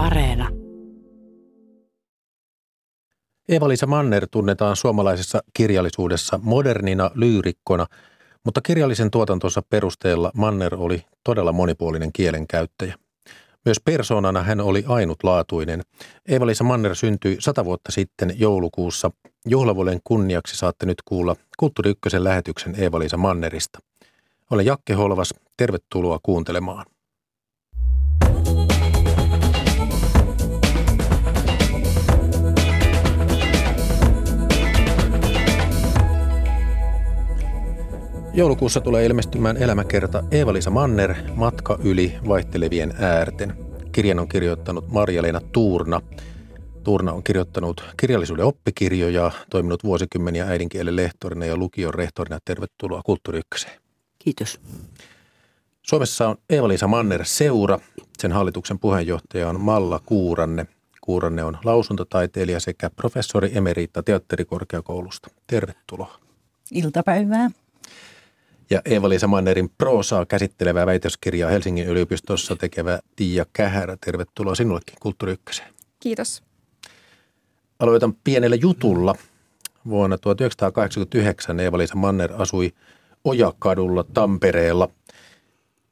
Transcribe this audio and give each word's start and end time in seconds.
Areena. 0.00 0.48
Eeva-Liisa 3.48 3.86
Manner 3.86 4.26
tunnetaan 4.30 4.76
suomalaisessa 4.76 5.42
kirjallisuudessa 5.54 6.40
modernina 6.42 7.10
lyyrikkona, 7.14 7.86
mutta 8.44 8.60
kirjallisen 8.60 9.10
tuotantonsa 9.10 9.62
perusteella 9.62 10.30
Manner 10.34 10.74
oli 10.74 11.02
todella 11.24 11.52
monipuolinen 11.52 12.12
kielenkäyttäjä. 12.12 12.94
Myös 13.64 13.80
persoonana 13.84 14.42
hän 14.42 14.60
oli 14.60 14.84
ainutlaatuinen. 14.88 15.82
Eeva-Liisa 16.28 16.64
Manner 16.64 16.94
syntyi 16.94 17.36
sata 17.40 17.64
vuotta 17.64 17.92
sitten 17.92 18.34
joulukuussa. 18.36 19.10
Juhlavuoden 19.46 20.00
kunniaksi 20.04 20.56
saatte 20.56 20.86
nyt 20.86 20.98
kuulla 21.04 21.36
Kulttuuri 21.56 21.90
Ykkösen 21.90 22.24
lähetyksen 22.24 22.74
Eeva-Liisa 22.78 23.16
Mannerista. 23.16 23.78
Olen 24.50 24.66
Jakke 24.66 24.94
Holvas. 24.94 25.34
Tervetuloa 25.56 26.18
kuuntelemaan. 26.22 26.86
Joulukuussa 38.34 38.80
tulee 38.80 39.06
ilmestymään 39.06 39.56
elämäkerta 39.56 40.24
Eeva-Liisa 40.30 40.70
Manner, 40.70 41.14
Matka 41.34 41.78
yli 41.84 42.16
vaihtelevien 42.28 42.94
äärten. 42.98 43.56
Kirjan 43.92 44.18
on 44.18 44.28
kirjoittanut 44.28 44.88
Marja-Leena 44.88 45.40
Tuurna. 45.40 46.00
Tuurna 46.84 47.12
on 47.12 47.22
kirjoittanut 47.22 47.84
kirjallisuuden 47.96 48.44
oppikirjoja, 48.44 49.30
toiminut 49.50 49.84
vuosikymmeniä 49.84 50.46
äidinkielen 50.46 50.96
lehtorina 50.96 51.46
ja 51.46 51.56
lukion 51.56 51.94
rehtorina. 51.94 52.38
Tervetuloa 52.44 53.02
Kulttuuri 53.02 53.40
Kiitos. 54.18 54.60
Suomessa 55.82 56.28
on 56.28 56.36
Eeva-Liisa 56.50 56.88
Manner 56.88 57.24
Seura. 57.24 57.78
Sen 58.18 58.32
hallituksen 58.32 58.78
puheenjohtaja 58.78 59.48
on 59.48 59.60
Malla 59.60 60.00
Kuuranne. 60.06 60.66
Kuuranne 61.00 61.44
on 61.44 61.58
lausuntotaiteilija 61.64 62.60
sekä 62.60 62.90
professori 62.90 63.50
emeriitta 63.54 64.02
teatterikorkeakoulusta. 64.02 65.30
Tervetuloa. 65.46 66.18
Iltapäivää 66.70 67.50
ja 68.70 68.82
Eeva-Liisa 68.84 69.26
Mannerin 69.26 69.70
proosaa 69.78 70.26
käsittelevää 70.26 70.86
väitöskirjaa 70.86 71.50
Helsingin 71.50 71.86
yliopistossa 71.86 72.56
tekevä 72.56 72.98
Tiia 73.16 73.46
Kähärä. 73.52 73.96
Tervetuloa 74.04 74.54
sinullekin 74.54 74.96
Kulttuuri 75.00 75.32
Ykköseen. 75.32 75.74
Kiitos. 76.00 76.42
Aloitan 77.78 78.14
pienellä 78.24 78.56
jutulla. 78.56 79.14
Vuonna 79.88 80.18
1989 80.18 81.60
Eeva-Liisa 81.60 81.96
Manner 81.96 82.32
asui 82.38 82.72
Ojakadulla 83.24 84.04
Tampereella. 84.04 84.88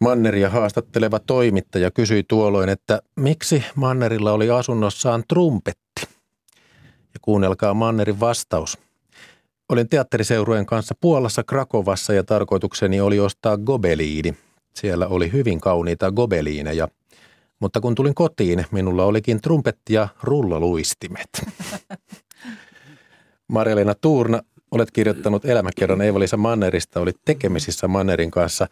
Manneria 0.01 0.51
haastatteleva 0.51 1.19
toimittaja 1.19 1.91
kysyi 1.91 2.25
tuolloin, 2.29 2.69
että 2.69 3.03
miksi 3.17 3.65
Mannerilla 3.75 4.33
oli 4.33 4.51
asunnossaan 4.51 5.25
trumpetti. 5.29 6.03
Ja 7.15 7.21
kuunnelkaa 7.23 7.75
Mannerin 7.75 8.21
vastaus– 8.21 8.79
Olin 9.69 9.89
teatteriseurueen 9.89 10.67
kanssa 10.67 10.95
Puolassa 11.01 11.45
Krakovassa 11.45 12.13
ja 12.13 12.25
tarkoitukseni 12.25 13.01
oli 13.01 13.21
ostaa 13.21 13.57
gobeliini. 13.57 14.37
Siellä 14.75 15.07
oli 15.07 15.33
hyvin 15.33 15.61
kauniita 15.61 16.13
gobeliineja. 16.13 16.89
Mutta 17.61 17.81
kun 17.81 17.95
tulin 17.95 18.15
kotiin, 18.15 18.67
minulla 18.71 19.05
olikin 19.05 19.41
trumpetti 19.41 19.95
ja 19.95 20.09
rullaluistimet. 20.23 21.29
Marjalena 23.49 23.95
Tuurna, 23.95 24.43
olet 24.71 24.91
kirjoittanut 24.91 25.45
elämäkerran 25.45 26.01
Eeva-Liisa 26.01 26.37
Mannerista, 26.37 27.01
olit 27.01 27.17
tekemisissä 27.25 27.89
Mannerin 27.89 28.31
kanssa. 28.31 28.67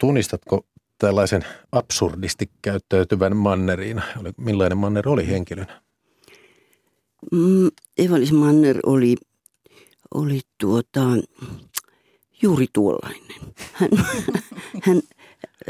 Tunnistatko 0.00 0.66
tällaisen 0.98 1.44
absurdisti 1.72 2.50
käyttäytyvän 2.62 3.36
Mannerin? 3.36 4.02
Millainen 4.36 4.78
Manner 4.78 5.08
oli 5.08 5.28
henkilönä? 5.28 5.82
Mm, 7.32 7.68
Eva-Liisa 7.98 8.34
Manner 8.34 8.78
oli 8.86 9.16
oli 10.14 10.40
tuota, 10.60 11.00
juuri 12.42 12.66
tuollainen. 12.72 13.54
Hän, 13.72 13.90
hän 14.82 15.02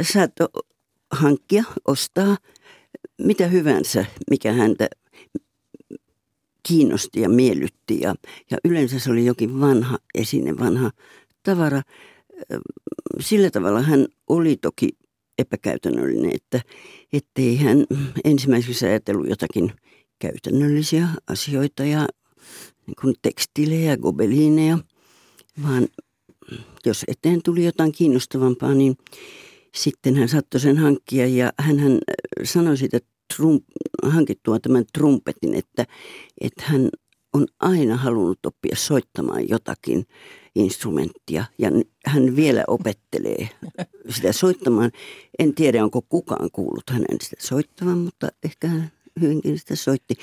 saattoi 0.02 0.48
hankkia, 1.10 1.64
ostaa 1.84 2.36
mitä 3.18 3.46
hyvänsä, 3.46 4.04
mikä 4.30 4.52
häntä 4.52 4.88
kiinnosti 6.68 7.20
ja 7.20 7.28
miellytti. 7.28 8.00
Ja, 8.00 8.14
ja 8.50 8.58
yleensä 8.64 8.98
se 8.98 9.10
oli 9.10 9.24
jokin 9.24 9.60
vanha 9.60 9.98
esine, 10.14 10.58
vanha 10.58 10.90
tavara. 11.42 11.82
Sillä 13.20 13.50
tavalla 13.50 13.82
hän 13.82 14.06
oli 14.28 14.56
toki 14.56 14.88
epäkäytännöllinen, 15.38 16.30
että 16.34 16.60
ettei 17.12 17.56
hän 17.56 17.84
ensimmäiseksi 18.24 18.86
ajatellut 18.86 19.28
jotakin 19.28 19.72
käytännöllisiä 20.18 21.08
asioita 21.26 21.84
ja 21.84 22.06
niin 22.86 22.94
kuin 23.00 23.14
tekstiilejä, 23.22 23.96
gobeliineja, 23.96 24.78
vaan 25.62 25.88
jos 26.86 27.04
eteen 27.08 27.42
tuli 27.42 27.64
jotain 27.64 27.92
kiinnostavampaa, 27.92 28.74
niin 28.74 28.96
sitten 29.74 30.16
hän 30.16 30.28
saattoi 30.28 30.60
sen 30.60 30.76
hankkia 30.78 31.26
ja 31.26 31.52
hän 31.58 31.98
sanoi 32.44 32.76
siitä 32.76 32.98
trump, 33.36 33.64
hankittua 34.02 34.60
tämän 34.60 34.84
trumpetin, 34.92 35.54
että, 35.54 35.86
että 36.40 36.62
hän 36.66 36.88
on 37.32 37.46
aina 37.60 37.96
halunnut 37.96 38.46
oppia 38.46 38.76
soittamaan 38.76 39.48
jotakin 39.48 40.06
instrumenttia. 40.54 41.44
Ja 41.58 41.70
hän 42.06 42.36
vielä 42.36 42.64
opettelee 42.66 43.48
sitä 44.08 44.32
soittamaan. 44.32 44.90
En 45.38 45.54
tiedä, 45.54 45.84
onko 45.84 46.02
kukaan 46.02 46.50
kuullut 46.52 46.90
hänen 46.90 47.16
sitä 47.22 47.36
soittavan, 47.38 47.98
mutta 47.98 48.28
ehkä 48.44 48.68
hän 48.68 48.92
hyvinkin 49.20 49.58
sitä 49.58 49.76
soitti 49.76 50.14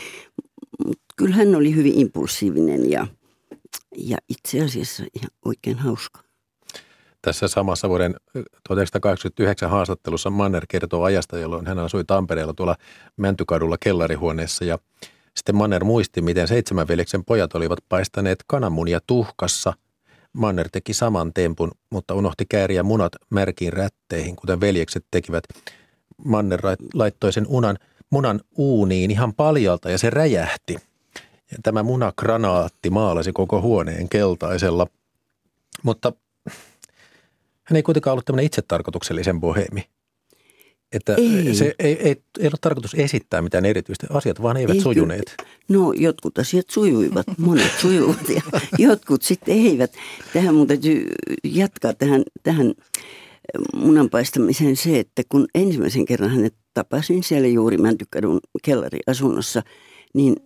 kyllä 1.15 1.35
hän 1.35 1.55
oli 1.55 1.75
hyvin 1.75 1.99
impulsiivinen 1.99 2.91
ja, 2.91 3.07
ja 3.97 4.17
itse 4.29 4.61
asiassa 4.61 5.03
ihan 5.03 5.29
oikein 5.45 5.77
hauska. 5.77 6.23
Tässä 7.21 7.47
samassa 7.47 7.89
vuoden 7.89 8.15
1989 8.67 9.69
haastattelussa 9.69 10.29
Manner 10.29 10.65
kertoo 10.69 11.03
ajasta, 11.03 11.39
jolloin 11.39 11.67
hän 11.67 11.79
asui 11.79 12.03
Tampereella 12.03 12.53
tuolla 12.53 12.75
Mäntykadulla 13.17 13.77
kellarihuoneessa 13.79 14.65
ja 14.65 14.77
sitten 15.37 15.55
Manner 15.55 15.83
muisti, 15.83 16.21
miten 16.21 16.47
seitsemän 16.47 16.87
veljeksen 16.87 17.25
pojat 17.25 17.55
olivat 17.55 17.79
paistaneet 17.89 18.43
kananmunia 18.47 18.99
tuhkassa. 19.07 19.73
Manner 20.33 20.69
teki 20.71 20.93
saman 20.93 21.33
tempun, 21.33 21.71
mutta 21.89 22.13
unohti 22.13 22.45
kääriä 22.49 22.83
munat 22.83 23.11
märkiin 23.29 23.73
rätteihin, 23.73 24.35
kuten 24.35 24.61
veljekset 24.61 25.05
tekivät. 25.11 25.43
Manner 26.25 26.61
laittoi 26.93 27.33
sen 27.33 27.45
unan, 27.47 27.77
munan 28.13 28.41
uuniin 28.57 29.11
ihan 29.11 29.33
paljalta 29.33 29.91
ja 29.91 29.97
se 29.97 30.09
räjähti– 30.09 30.77
ja 31.53 31.59
tämä 31.63 31.83
munakranaatti 31.83 32.89
maalasi 32.89 33.31
koko 33.33 33.61
huoneen 33.61 34.09
keltaisella, 34.09 34.87
mutta 35.83 36.13
hän 37.63 37.75
ei 37.75 37.83
kuitenkaan 37.83 38.11
ollut 38.11 38.25
tämmöinen 38.25 38.45
itsetarkoituksellisen 38.45 39.39
bohemi. 39.39 39.83
Että 40.91 41.15
ei. 41.15 41.55
se 41.55 41.75
ei, 41.79 41.97
ei, 41.99 42.21
ei 42.39 42.47
ole 42.47 42.53
tarkoitus 42.61 42.93
esittää 42.93 43.41
mitään 43.41 43.65
erityistä 43.65 44.07
asiat, 44.09 44.41
vaan 44.41 44.57
eivät 44.57 44.75
ei, 44.75 44.81
sujuneet. 44.81 45.35
No 45.69 45.93
jotkut 45.93 46.37
asiat 46.37 46.69
sujuivat, 46.69 47.25
monet 47.37 47.71
sujuivat 47.81 48.29
ja 48.29 48.41
jotkut 48.87 49.21
sitten 49.21 49.55
eivät. 49.55 49.93
Tähän 50.33 50.55
mun 50.55 50.67
täytyy 50.67 51.07
jatkaa 51.43 51.93
tähän, 51.93 52.23
tähän 52.43 52.73
munanpaistamiseen 53.75 54.75
se, 54.75 54.99
että 54.99 55.21
kun 55.29 55.47
ensimmäisen 55.55 56.05
kerran 56.05 56.29
hänet 56.29 56.53
tapasin 56.73 57.23
siellä 57.23 57.47
juuri 57.47 57.77
Mäntykadun 57.77 58.39
kellariasunnossa, 58.63 59.61
niin– 60.13 60.35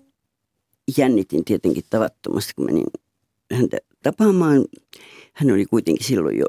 jännitin 0.97 1.45
tietenkin 1.45 1.83
tavattomasti, 1.89 2.53
kun 2.55 2.65
menin 2.65 2.85
häntä 3.53 3.77
tapaamaan. 4.03 4.65
Hän 5.33 5.51
oli 5.51 5.65
kuitenkin 5.65 6.05
silloin 6.05 6.37
jo 6.37 6.45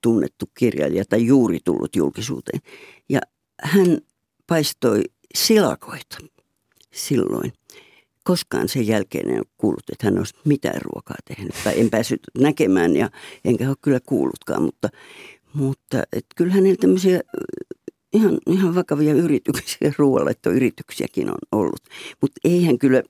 tunnettu 0.00 0.50
kirjailija 0.58 1.04
tai 1.08 1.26
juuri 1.26 1.58
tullut 1.64 1.96
julkisuuteen. 1.96 2.60
Ja 3.08 3.20
hän 3.62 3.98
paistoi 4.46 5.02
silakoita 5.34 6.18
silloin. 6.92 7.52
Koskaan 8.24 8.68
sen 8.68 8.86
jälkeen 8.86 9.28
en 9.28 9.36
ole 9.36 9.46
kuullut, 9.58 9.90
että 9.92 10.06
hän 10.06 10.18
olisi 10.18 10.34
mitään 10.44 10.82
ruokaa 10.82 11.16
tehnyt. 11.24 11.54
Tai 11.64 11.80
en 11.80 11.90
päässyt 11.90 12.20
näkemään 12.38 12.96
ja 12.96 13.10
enkä 13.44 13.68
ole 13.68 13.76
kyllä 13.82 14.00
kuullutkaan, 14.06 14.62
mutta, 14.62 14.88
mutta 15.52 16.02
et 16.12 16.26
kyllä 16.36 16.52
hänellä 16.52 16.76
tämmöisiä 16.80 17.20
ihan, 18.12 18.38
ihan 18.46 18.74
vakavia 18.74 19.14
yrityksiä, 19.14 19.92
ruoanlaittoyrityksiäkin 19.98 21.30
on 21.30 21.38
ollut. 21.52 21.82
Mutta 22.20 22.40
ei 22.44 22.64
hän 22.64 22.78
kyllä, 22.78 23.02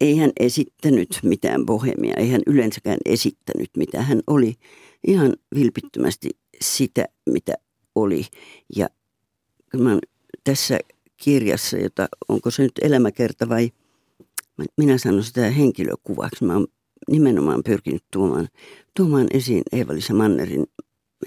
ei 0.00 0.16
hän 0.16 0.30
esittänyt 0.40 1.18
mitään 1.22 1.66
bohemia, 1.66 2.14
ei 2.16 2.30
hän 2.30 2.42
yleensäkään 2.46 2.98
esittänyt 3.04 3.70
mitä 3.76 4.02
hän 4.02 4.20
oli 4.26 4.54
ihan 5.06 5.32
vilpittömästi 5.54 6.30
sitä, 6.60 7.04
mitä 7.30 7.54
oli. 7.94 8.26
Ja 8.76 8.88
mä 9.76 9.98
tässä 10.44 10.78
kirjassa, 11.16 11.76
jota 11.76 12.08
onko 12.28 12.50
se 12.50 12.62
nyt 12.62 12.78
elämäkerta 12.82 13.48
vai 13.48 13.70
minä 14.76 14.98
sanon 14.98 15.24
sitä 15.24 15.50
henkilökuvaksi, 15.50 16.44
mä 16.44 16.54
oon 16.54 16.66
nimenomaan 17.10 17.62
pyrkinyt 17.64 18.04
tuomaan, 18.12 18.48
tuomaan 18.96 19.26
esiin 19.32 19.62
Eeva-Lisa 19.72 20.14
Mannerin 20.14 20.66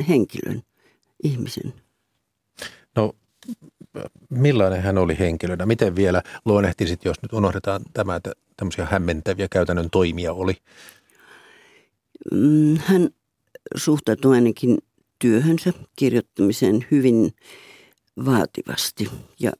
henkilön, 0.08 0.62
ihmisen. 1.24 1.74
No 2.96 3.14
Millainen 4.30 4.82
hän 4.82 4.98
oli 4.98 5.20
henkilönä? 5.20 5.66
Miten 5.66 5.96
vielä 5.96 6.24
luonnehtisit, 6.46 7.06
jos 7.06 7.22
nyt 7.22 7.34
unohdetaan 7.34 7.82
tämä, 7.94 8.16
että 8.16 8.32
tämmöisiä 8.58 8.86
hämmentäviä 8.86 9.48
käytännön 9.52 9.90
toimia 9.90 10.34
oli? 10.34 10.54
Mm, 12.32 12.78
hän 12.78 13.10
suhtautui 13.76 14.36
ainakin 14.36 14.78
työhönsä 15.20 15.74
kirjoittamiseen 15.96 16.86
hyvin 16.92 17.32
vaativasti 18.26 19.10
ja 19.40 19.52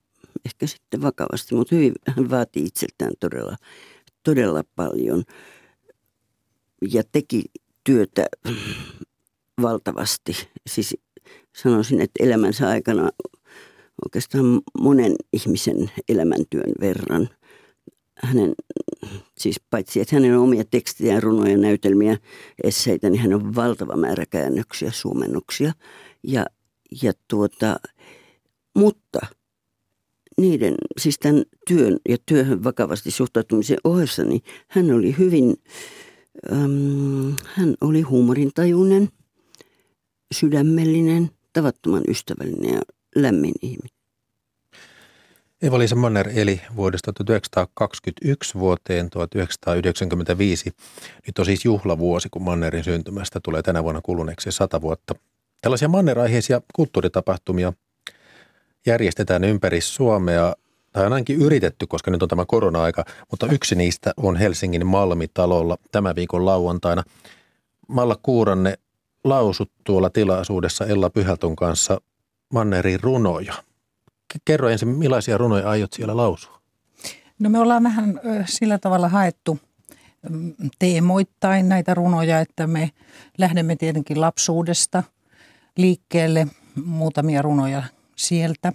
ehkä 0.46 0.68
sitten 0.68 1.02
vakavasti, 1.02 1.56
mutta 1.56 1.76
hyvin, 1.76 1.94
hän 2.08 2.30
vaati 2.30 2.64
itseltään 2.64 3.14
todella, 3.20 3.56
todella 4.24 4.64
paljon 4.76 5.24
ja 6.92 7.04
teki 7.12 7.44
työtä 7.84 8.26
valtavasti. 9.62 10.48
Siis 10.68 10.98
sanoisin, 11.56 12.02
että 12.02 12.24
elämänsä 12.24 12.70
aikana 12.70 13.10
oikeastaan 14.06 14.62
monen 14.82 15.16
ihmisen 15.34 15.92
elämäntyön 16.10 16.72
verran. 16.82 17.30
Hänen, 18.24 18.54
siis 19.38 19.62
paitsi 19.70 20.02
että 20.02 20.16
hänen 20.16 20.38
on 20.38 20.44
omia 20.44 20.64
tekstejä, 20.72 21.20
runoja, 21.20 21.58
näytelmiä, 21.58 22.18
esseitä, 22.64 23.10
niin 23.10 23.22
hän 23.22 23.34
on 23.34 23.56
valtava 23.56 23.96
määrä 23.96 24.26
käännöksiä, 24.30 24.92
suomennoksia. 24.92 25.74
Ja, 26.24 26.46
ja 27.02 27.14
tuota, 27.28 27.80
mutta 28.76 29.20
niiden, 30.38 30.76
siis 30.98 31.20
tämän 31.20 31.44
työn 31.68 31.98
ja 32.10 32.18
työhön 32.26 32.64
vakavasti 32.64 33.12
suhtautumisen 33.12 33.78
ohessa, 33.84 34.24
niin 34.24 34.42
hän 34.68 34.92
oli 34.92 35.16
hyvin, 35.18 35.56
äm, 36.52 37.36
hän 37.46 37.76
oli 37.82 38.02
huumorintajuinen, 38.02 39.10
sydämellinen, 40.32 41.30
tavattoman 41.54 42.04
ystävällinen 42.08 42.74
ja 42.74 42.82
lämmin 43.16 43.54
ihminen. 43.62 44.00
Eva-Liisa 45.62 45.96
Manner 45.96 46.30
eli 46.36 46.62
vuodesta 46.76 47.14
1921 47.14 48.60
vuoteen 48.60 49.10
1995. 49.10 50.72
Nyt 51.28 51.40
on 51.40 51.46
siis 51.46 51.66
juhlavuosi, 51.66 52.30
kun 52.30 52.42
Mannerin 52.42 52.84
syntymästä 52.84 53.40
tulee 53.44 53.62
tänä 53.62 53.84
vuonna 53.84 54.02
kuluneeksi 54.02 54.52
sata 54.52 54.82
vuotta. 54.82 55.16
Tällaisia 55.62 55.88
Manner-aiheisia 55.88 56.62
kulttuuritapahtumia 56.74 57.74
järjestetään 58.86 59.44
ympäri 59.44 59.82
Suomea, 59.82 60.56
tai 60.92 61.06
on 61.06 61.14
ainakin 61.14 61.42
yritetty, 61.42 61.88
koska 61.88 62.12
nyt 62.12 62.24
on 62.24 62.30
tämä 62.30 62.46
korona-aika, 62.46 63.06
mutta 63.32 63.48
yksi 63.48 63.76
niistä 63.76 64.14
on 64.18 64.36
Helsingin 64.36 64.88
Malmitalolla 64.88 65.78
tämän 65.92 66.16
viikon 66.16 66.46
lauantaina. 66.46 67.04
Malla 67.88 68.16
Kuuranne 68.24 68.74
lausut 69.24 69.72
tuolla 69.84 70.10
tilaisuudessa 70.10 70.86
Ella 70.86 71.10
Pyhältun 71.10 71.56
kanssa 71.56 72.02
Mannerin 72.54 73.00
runoja. 73.04 73.54
Kerro 74.46 74.70
ensin, 74.70 74.88
millaisia 74.88 75.38
runoja 75.38 75.70
aiot 75.70 75.94
siellä 75.94 76.18
lausua? 76.18 76.60
No 77.40 77.50
me 77.50 77.60
ollaan 77.60 77.84
vähän 77.84 78.20
sillä 78.46 78.78
tavalla 78.78 79.10
haettu 79.10 79.60
mm, 80.30 80.54
teemoittain 80.80 81.70
näitä 81.70 81.94
runoja, 81.94 82.40
että 82.40 82.68
me 82.68 82.92
lähdemme 83.38 83.76
tietenkin 83.76 84.22
lapsuudesta 84.22 85.04
liikkeelle 85.78 86.48
muutamia 86.86 87.42
runoja 87.42 87.84
sieltä. 88.16 88.74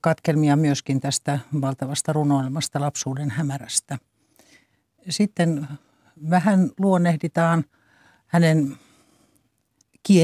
Katkelmia 0.00 0.56
myöskin 0.56 1.00
tästä 1.00 1.38
valtavasta 1.60 2.12
runoilmasta 2.12 2.80
lapsuuden 2.80 3.30
hämärästä. 3.30 3.98
Sitten 5.08 5.68
vähän 6.30 6.70
luonnehditaan 6.78 7.64
hänen 8.26 8.76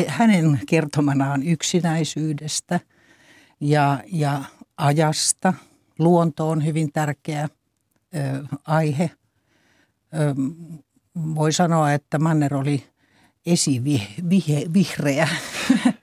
hänen 0.06 0.61
kertomanaan 0.67 1.43
yksinäisyydestä 1.43 2.81
ja, 3.61 4.00
ja 4.12 4.44
ajasta. 4.76 5.55
Luonto 5.99 6.50
on 6.50 6.64
hyvin 6.64 6.93
tärkeä 6.93 7.49
ö, 8.14 8.44
aihe. 8.67 9.11
Ö, 10.14 10.34
voi 11.34 11.52
sanoa, 11.52 11.93
että 11.93 12.19
Manner 12.19 12.55
oli 12.55 12.87
esivihreä. 13.46 15.28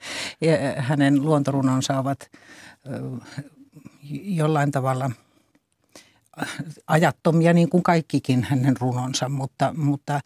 hänen 0.77 1.21
luontorunonsa 1.21 1.99
ovat 1.99 2.31
ö, 2.87 3.25
jollain 4.23 4.71
tavalla– 4.71 5.11
ajattomia 6.87 7.53
niin 7.53 7.69
kuin 7.69 7.83
kaikkikin 7.83 8.43
hänen 8.43 8.77
runonsa, 8.77 9.29
mutta, 9.29 9.73
mutta 9.77 10.19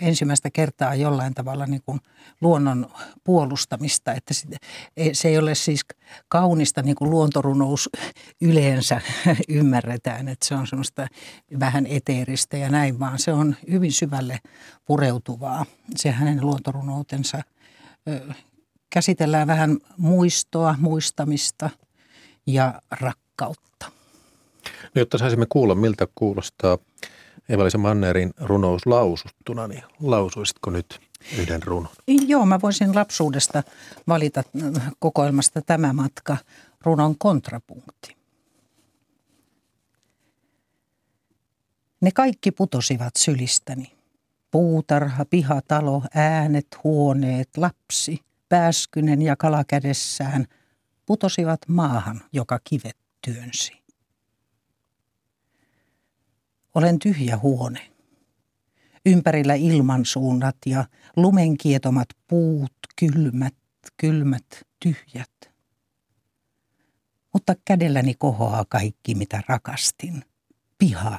ensimmäistä 0.00 0.50
kertaa 0.50 0.94
jollain 0.94 1.34
tavalla 1.34 1.66
niin 1.66 1.82
kuin 1.86 2.00
luonnon 2.40 2.86
puolustamista, 3.24 4.12
että 4.12 4.34
se 5.12 5.28
ei 5.28 5.38
ole 5.38 5.54
siis 5.54 5.80
kaunista 6.28 6.82
niin 6.82 6.96
kuin 6.96 7.10
luontorunous 7.10 7.90
yleensä 8.40 9.00
ymmärretään, 9.48 10.28
että 10.28 10.46
se 10.46 10.54
on 10.54 10.66
semmoista 10.66 11.06
vähän 11.60 11.86
eteeristä 11.86 12.56
ja 12.56 12.68
näin, 12.68 12.98
vaan 12.98 13.18
se 13.18 13.32
on 13.32 13.56
hyvin 13.70 13.92
syvälle 13.92 14.38
pureutuvaa 14.84 15.66
se 15.96 16.10
hänen 16.10 16.40
luontorunoutensa. 16.40 17.42
Käsitellään 18.90 19.46
vähän 19.46 19.78
muistoa, 19.96 20.74
muistamista 20.78 21.70
ja 22.46 22.82
rakkautta. 22.90 23.73
No, 24.94 25.00
jotta 25.00 25.18
saisimme 25.18 25.46
kuulla, 25.48 25.74
miltä 25.74 26.08
kuulostaa 26.14 26.78
Eva-Liisa 27.48 27.78
Mannerin 27.78 28.30
runous 28.40 28.86
lausuttuna, 28.86 29.68
niin 29.68 29.82
lausuisitko 30.00 30.70
nyt 30.70 31.00
yhden 31.38 31.62
runon? 31.62 31.92
Joo, 32.06 32.46
mä 32.46 32.60
voisin 32.62 32.94
lapsuudesta 32.94 33.62
valita 34.08 34.42
kokoelmasta 34.98 35.62
tämä 35.62 35.92
matka 35.92 36.36
runon 36.84 37.18
kontrapunkti. 37.18 38.16
Ne 42.00 42.10
kaikki 42.14 42.50
putosivat 42.50 43.16
sylistäni. 43.18 43.92
Puutarha, 44.50 45.24
pihatalo, 45.24 46.02
äänet, 46.14 46.66
huoneet, 46.84 47.48
lapsi, 47.56 48.18
pääskynen 48.48 49.22
ja 49.22 49.36
kala 49.36 49.64
kädessään 49.64 50.46
putosivat 51.06 51.60
maahan, 51.68 52.20
joka 52.32 52.58
kivet 52.64 52.96
työnsi. 53.24 53.83
Olen 56.74 56.98
tyhjä 56.98 57.38
huone. 57.38 57.90
Ympärillä 59.06 59.54
ilmansuunnat 59.54 60.56
ja 60.66 60.84
lumenkietomat 61.16 62.08
puut, 62.28 62.72
kylmät, 62.96 63.54
kylmät, 63.96 64.46
tyhjät. 64.80 65.30
Mutta 67.32 67.54
kädelläni 67.64 68.14
kohoaa 68.14 68.64
kaikki, 68.68 69.14
mitä 69.14 69.42
rakastin. 69.48 70.24
Piha, 70.78 71.18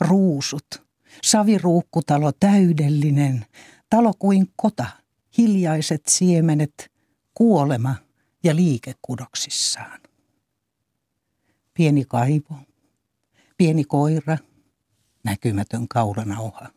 ruusut, 0.00 0.86
saviruukkutalo 1.22 2.32
täydellinen, 2.40 3.46
talo 3.90 4.12
kuin 4.18 4.46
kota, 4.56 4.86
hiljaiset 5.38 6.02
siemenet, 6.08 6.92
kuolema 7.34 7.94
ja 8.44 8.56
liike 8.56 8.94
kudoksissaan. 9.02 10.00
Pieni 11.74 12.04
kaivo, 12.04 12.54
pieni 13.56 13.84
koira– 13.84 14.38
näkymätön 15.24 15.88
kaulanauha. 15.88 16.68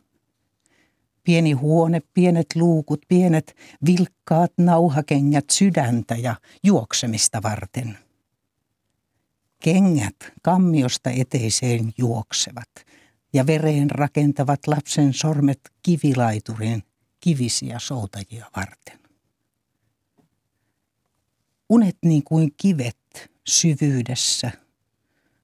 Pieni 1.24 1.52
huone, 1.52 2.02
pienet 2.14 2.46
luukut, 2.54 3.00
pienet 3.08 3.56
vilkkaat 3.86 4.52
nauhakengät 4.58 5.50
sydäntä 5.50 6.14
ja 6.14 6.36
juoksemista 6.64 7.42
varten. 7.42 7.98
Kengät 9.62 10.16
kammiosta 10.42 11.10
eteiseen 11.10 11.92
juoksevat 11.98 12.70
ja 13.32 13.46
vereen 13.46 13.90
rakentavat 13.90 14.66
lapsen 14.66 15.12
sormet 15.12 15.60
kivilaiturin 15.82 16.82
kivisiä 17.20 17.78
soutajia 17.78 18.50
varten. 18.56 18.98
Unet 21.68 21.96
niin 22.04 22.24
kuin 22.24 22.50
kivet 22.56 23.30
syvyydessä, 23.48 24.50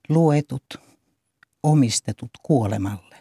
luetut 0.08 0.91
omistetut 1.62 2.30
kuolemalle. 2.42 3.16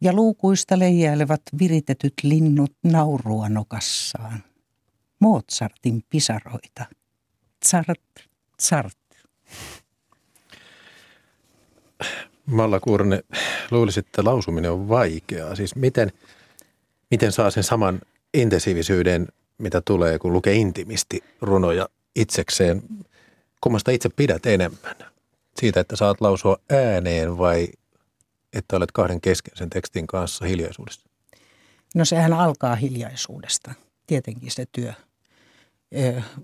Ja 0.00 0.12
luukuista 0.12 0.78
leijailevat 0.78 1.42
viritetyt 1.58 2.14
linnut 2.22 2.72
naurua 2.84 3.48
nokassaan. 3.48 4.44
Mozartin 5.18 6.04
pisaroita. 6.10 6.86
Tsart, 7.60 8.00
tsart. 8.56 8.98
Malla 12.46 12.80
Kuurne, 12.80 13.22
luulisit, 13.70 14.06
että 14.06 14.24
lausuminen 14.24 14.70
on 14.70 14.88
vaikeaa. 14.88 15.54
Siis 15.54 15.76
miten, 15.76 16.12
miten 17.10 17.32
saa 17.32 17.50
sen 17.50 17.64
saman 17.64 18.00
intensiivisyyden, 18.34 19.28
mitä 19.58 19.80
tulee, 19.80 20.18
kun 20.18 20.32
lukee 20.32 20.54
intimisti 20.54 21.24
runoja 21.40 21.88
itsekseen? 22.16 22.82
Kummasta 23.60 23.90
itse 23.90 24.08
pidät 24.08 24.46
enemmän? 24.46 25.11
Siitä, 25.60 25.80
että 25.80 25.96
saat 25.96 26.20
lausua 26.20 26.56
ääneen 26.70 27.38
vai 27.38 27.68
että 28.52 28.76
olet 28.76 28.92
kahden 28.92 29.20
kesken 29.20 29.56
sen 29.56 29.70
tekstin 29.70 30.06
kanssa 30.06 30.44
hiljaisuudessa? 30.44 31.08
No 31.94 32.04
sehän 32.04 32.32
alkaa 32.32 32.74
hiljaisuudesta, 32.74 33.74
tietenkin 34.06 34.50
se 34.50 34.66
työ. 34.72 34.92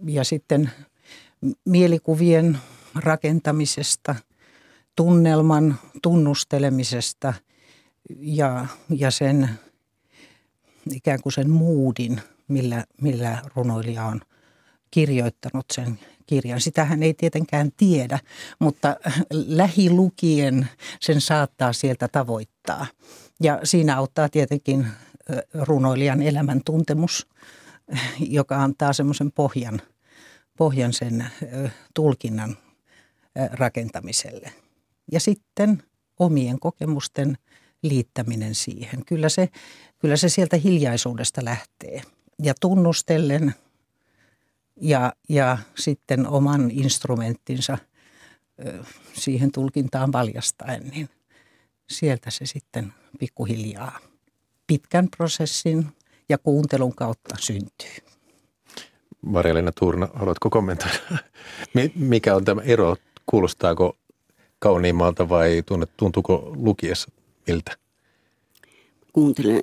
Ja 0.06 0.24
sitten 0.24 0.70
mielikuvien 1.64 2.58
rakentamisesta, 2.94 4.14
tunnelman 4.96 5.78
tunnustelemisesta 6.02 7.34
ja, 8.20 8.66
ja 8.90 9.10
sen 9.10 9.50
ikään 10.92 11.22
kuin 11.22 11.32
sen 11.32 11.50
moodin, 11.50 12.20
millä, 12.48 12.84
millä 13.00 13.42
runoilija 13.54 14.04
on 14.04 14.20
kirjoittanut 14.90 15.66
sen 15.72 15.98
kirjan. 16.28 16.60
Sitähän 16.60 17.02
ei 17.02 17.14
tietenkään 17.14 17.72
tiedä, 17.76 18.18
mutta 18.58 18.96
lähilukien 19.32 20.68
sen 21.00 21.20
saattaa 21.20 21.72
sieltä 21.72 22.08
tavoittaa. 22.08 22.86
Ja 23.42 23.60
siinä 23.64 23.96
auttaa 23.96 24.28
tietenkin 24.28 24.86
runoilijan 25.54 26.22
elämäntuntemus, 26.22 27.26
joka 28.20 28.62
antaa 28.62 28.92
semmoisen 28.92 29.32
pohjan, 29.32 29.80
pohjan 30.58 30.92
sen 30.92 31.26
tulkinnan 31.94 32.56
rakentamiselle. 33.52 34.52
Ja 35.12 35.20
sitten 35.20 35.82
omien 36.18 36.60
kokemusten 36.60 37.38
liittäminen 37.82 38.54
siihen. 38.54 39.04
Kyllä 39.04 39.28
se, 39.28 39.48
kyllä 39.98 40.16
se 40.16 40.28
sieltä 40.28 40.56
hiljaisuudesta 40.56 41.44
lähtee. 41.44 42.02
Ja 42.42 42.54
tunnustellen 42.60 43.54
ja, 44.80 45.12
ja 45.28 45.58
sitten 45.76 46.26
oman 46.26 46.70
instrumenttinsa 46.70 47.78
siihen 49.12 49.52
tulkintaan 49.52 50.12
valjastaen, 50.12 50.88
niin 50.88 51.08
sieltä 51.90 52.30
se 52.30 52.46
sitten 52.46 52.92
pikkuhiljaa 53.18 53.98
pitkän 54.66 55.08
prosessin 55.16 55.86
ja 56.28 56.38
kuuntelun 56.38 56.94
kautta 56.94 57.36
syntyy. 57.40 57.96
Maria-Leena 59.22 59.72
Tuurna, 59.72 60.08
haluatko 60.14 60.50
kommentoida? 60.50 60.98
Mikä 61.94 62.36
on 62.36 62.44
tämä 62.44 62.62
ero? 62.62 62.96
Kuulostaako 63.26 63.96
kauniimmalta 64.58 65.28
vai 65.28 65.62
tuntuuko 65.96 66.52
lukiessa 66.56 67.10
miltä? 67.46 67.76
Kuuntelen 69.12 69.62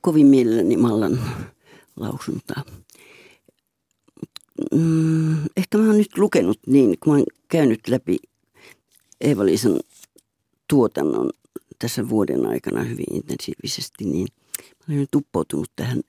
kovin 0.00 0.26
mielelläni 0.26 0.76
Mallan 0.76 1.18
lausuntaa. 1.96 2.62
Mm, 4.74 5.36
ehkä 5.56 5.78
mä 5.78 5.86
oon 5.86 5.98
nyt 5.98 6.18
lukenut 6.18 6.58
niin, 6.66 6.96
kun 7.00 7.12
mä 7.12 7.18
oon 7.18 7.26
käynyt 7.48 7.80
läpi 7.88 8.16
Eeva-Liisan 9.20 9.80
tuotannon 10.68 11.30
tässä 11.78 12.08
vuoden 12.08 12.46
aikana 12.46 12.82
hyvin 12.82 13.14
intensiivisesti, 13.14 14.04
niin 14.04 14.28
mä 14.70 14.84
olen 14.88 15.00
nyt 15.00 15.14
uppoutunut 15.14 15.70
tähän, 15.76 16.00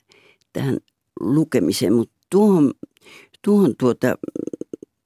tähän 0.53 0.77
lukemiseen, 1.19 1.93
mutta 1.93 2.15
tuohon, 2.29 2.73
tuohon 3.41 3.75
tuota, 3.79 4.17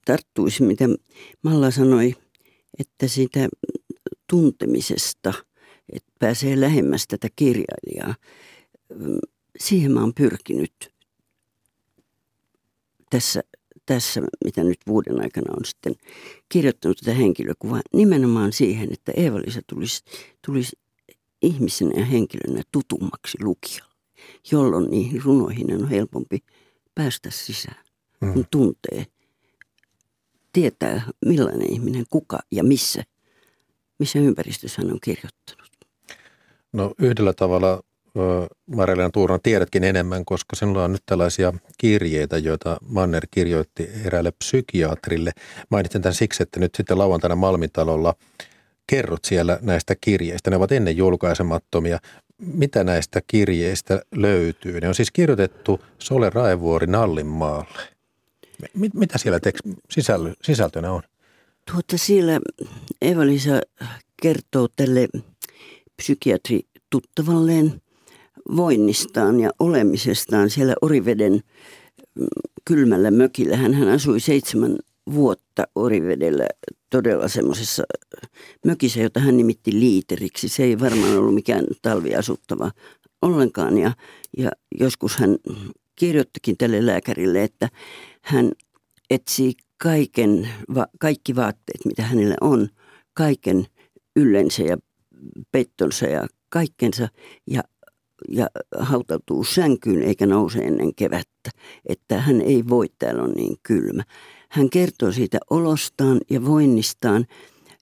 tarttuisi, 0.04 0.62
mitä 0.62 0.84
Malla 1.42 1.70
sanoi, 1.70 2.14
että 2.78 3.08
siitä 3.08 3.48
tuntemisesta, 4.30 5.32
että 5.92 6.12
pääsee 6.18 6.60
lähemmäs 6.60 7.04
tätä 7.08 7.28
kirjailijaa, 7.36 8.14
siihen 9.58 9.92
mä 9.92 10.00
oon 10.00 10.14
pyrkinyt 10.14 10.91
tässä, 13.12 13.42
tässä, 13.86 14.20
mitä 14.44 14.64
nyt 14.64 14.78
vuoden 14.86 15.20
aikana 15.20 15.54
on 15.56 15.64
sitten 15.64 15.94
kirjoittanut 16.48 16.96
tätä 16.96 17.14
henkilökuvaa, 17.16 17.80
nimenomaan 17.94 18.52
siihen, 18.52 18.92
että 18.92 19.12
Eeva-Liisa 19.16 19.60
tulisi, 19.66 20.04
tulisi 20.46 20.78
ihmisenä 21.42 22.00
ja 22.00 22.04
henkilönä 22.04 22.62
tutummaksi 22.72 23.38
lukijalle, 23.42 23.94
jolloin 24.52 24.90
niihin 24.90 25.22
runoihin 25.22 25.74
on 25.74 25.88
helpompi 25.88 26.38
päästä 26.94 27.30
sisään, 27.30 27.84
mm. 28.20 28.32
kun 28.32 28.46
tuntee, 28.50 29.06
tietää 30.52 31.02
millainen 31.26 31.72
ihminen, 31.72 32.04
kuka 32.10 32.38
ja 32.50 32.64
missä, 32.64 33.02
missä 33.98 34.18
ympäristössä 34.18 34.82
hän 34.82 34.92
on 34.92 35.00
kirjoittanut. 35.00 35.70
No 36.72 36.94
yhdellä 36.98 37.32
tavalla 37.32 37.82
Marjana 38.66 39.10
Tuurna 39.10 39.38
tiedätkin 39.38 39.84
enemmän, 39.84 40.24
koska 40.24 40.56
sinulla 40.56 40.84
on 40.84 40.92
nyt 40.92 41.02
tällaisia 41.06 41.52
kirjeitä, 41.78 42.38
joita 42.38 42.76
Manner 42.88 43.26
kirjoitti 43.30 43.90
eräälle 44.04 44.30
psykiatrille. 44.30 45.32
Mainitsen 45.70 46.02
tämän 46.02 46.14
siksi, 46.14 46.42
että 46.42 46.60
nyt 46.60 46.74
sitten 46.74 46.98
lauantaina 46.98 47.36
Malmitalolla 47.36 48.14
kerrot 48.86 49.24
siellä 49.24 49.58
näistä 49.62 49.94
kirjeistä. 50.00 50.50
Ne 50.50 50.56
ovat 50.56 50.72
ennen 50.72 50.96
julkaisemattomia. 50.96 51.98
Mitä 52.38 52.84
näistä 52.84 53.20
kirjeistä 53.26 54.02
löytyy? 54.14 54.80
Ne 54.80 54.88
on 54.88 54.94
siis 54.94 55.10
kirjoitettu 55.10 55.80
Sole 55.98 56.30
Raivuori 56.30 56.86
Nallinmaalle. 56.86 57.80
Mit, 58.74 58.94
mitä 58.94 59.18
siellä 59.18 59.38
tekst- 59.38 59.74
sisäl- 59.92 60.34
sisältönä 60.42 60.92
on? 60.92 61.02
Tuota 61.72 61.98
siellä 61.98 62.40
Eva-Liisa 63.02 63.60
kertoo 64.22 64.68
tälle 64.76 65.08
psykiatri 65.96 66.60
tuttavalleen 66.90 67.81
voinnistaan 68.56 69.40
ja 69.40 69.50
olemisestaan 69.58 70.50
siellä 70.50 70.74
Oriveden 70.82 71.40
mm, 72.14 72.26
kylmällä 72.64 73.10
mökillä. 73.10 73.56
Hän, 73.56 73.74
hän 73.74 73.88
asui 73.88 74.20
seitsemän 74.20 74.76
vuotta 75.14 75.64
Orivedellä 75.74 76.46
todella 76.90 77.28
semmoisessa 77.28 77.82
mökissä, 78.66 79.00
jota 79.00 79.20
hän 79.20 79.36
nimitti 79.36 79.72
liiteriksi. 79.72 80.48
Se 80.48 80.62
ei 80.62 80.80
varmaan 80.80 81.16
ollut 81.18 81.34
mikään 81.34 81.64
talviasuttava 81.82 82.70
ollenkaan 83.22 83.78
ja, 83.78 83.92
ja 84.38 84.50
joskus 84.80 85.16
hän 85.16 85.36
kirjoittikin 85.96 86.56
tälle 86.56 86.86
lääkärille, 86.86 87.42
että 87.42 87.68
hän 88.22 88.52
etsii 89.10 89.52
kaiken, 89.78 90.48
va, 90.74 90.86
kaikki 91.00 91.36
vaatteet, 91.36 91.84
mitä 91.84 92.02
hänellä 92.02 92.34
on, 92.40 92.68
kaiken 93.14 93.66
yllensä 94.16 94.62
ja 94.62 94.76
pettonsa 95.52 96.06
ja 96.06 96.26
kaikkensa 96.48 97.08
ja 97.50 97.62
ja 98.28 98.46
hautautuu 98.78 99.44
sänkyyn 99.44 100.02
eikä 100.02 100.26
nouse 100.26 100.58
ennen 100.58 100.94
kevättä, 100.94 101.50
että 101.86 102.20
hän 102.20 102.40
ei 102.40 102.64
voi, 102.68 102.86
täällä 102.98 103.22
on 103.22 103.32
niin 103.32 103.56
kylmä. 103.62 104.02
Hän 104.48 104.70
kertoo 104.70 105.12
siitä 105.12 105.38
olostaan 105.50 106.20
ja 106.30 106.44
voinnistaan. 106.44 107.26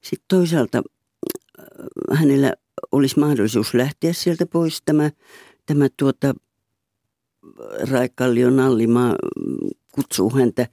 Sitten 0.02 0.25
toisaalta 0.28 0.78
äh, 0.78 2.20
hänellä 2.20 2.52
olisi 2.92 3.18
mahdollisuus 3.18 3.75
lähteä 3.75 4.12
sieltä 4.12 4.47
pois. 4.47 4.82
Tämä, 4.85 5.11
tämä 5.66 5.88
tuota, 5.97 6.35
Raikallio 7.90 8.50
Nallimaa 8.50 9.16
kutsuu 9.92 10.30
häntä, 10.30 10.68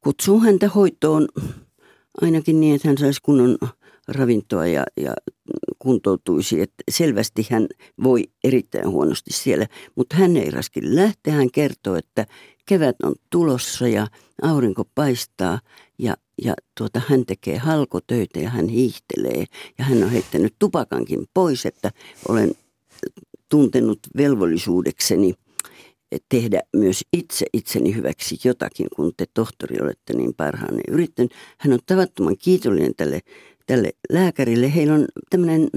kutsuu 0.00 0.40
häntä 0.40 0.68
hoitoon 0.68 1.28
ainakin 2.20 2.60
niin, 2.60 2.74
että 2.74 2.88
hän 2.88 2.98
saisi 2.98 3.20
kunnon 3.22 3.58
ravintoa 4.08 4.66
ja, 4.66 4.84
ja 4.96 5.14
kuntoutuisi. 5.86 6.60
Että 6.60 6.82
selvästi 6.90 7.46
hän 7.50 7.66
voi 8.02 8.24
erittäin 8.44 8.88
huonosti 8.88 9.32
siellä, 9.32 9.66
mutta 9.94 10.16
hän 10.16 10.36
ei 10.36 10.50
raskin 10.50 10.96
lähteä. 10.96 11.34
Hän 11.34 11.50
kertoo, 11.50 11.94
että 11.94 12.26
kevät 12.68 12.96
on 13.02 13.14
tulossa 13.30 13.88
ja 13.88 14.06
aurinko 14.42 14.84
paistaa 14.94 15.60
ja, 15.98 16.16
ja 16.44 16.54
tuota, 16.78 17.00
hän 17.08 17.26
tekee 17.26 17.58
halkotöitä 17.58 18.40
ja 18.40 18.50
hän 18.50 18.68
hiihtelee. 18.68 19.44
Ja 19.78 19.84
hän 19.84 20.02
on 20.02 20.10
heittänyt 20.10 20.54
tupakankin 20.58 21.26
pois, 21.34 21.66
että 21.66 21.90
olen 22.28 22.54
tuntenut 23.48 23.98
velvollisuudekseni 24.16 25.34
tehdä 26.28 26.62
myös 26.76 27.02
itse 27.12 27.46
itseni 27.52 27.94
hyväksi 27.94 28.38
jotakin, 28.44 28.86
kun 28.96 29.12
te 29.16 29.26
tohtori 29.34 29.76
olette 29.82 30.12
niin 30.12 30.34
parhaanne 30.34 30.82
yrittänyt. 30.88 31.32
Hän 31.58 31.72
on 31.72 31.78
tavattoman 31.86 32.36
kiitollinen 32.38 32.94
tälle 32.96 33.20
tälle 33.66 33.90
lääkärille. 34.12 34.74
Heillä 34.74 34.94
on 34.94 35.04
tämmöinen, 35.30 35.68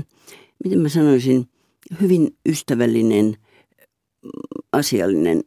miten 0.63 0.79
mä 0.79 0.89
sanoisin, 0.89 1.49
hyvin 2.01 2.37
ystävällinen, 2.49 3.37
asiallinen 4.73 5.41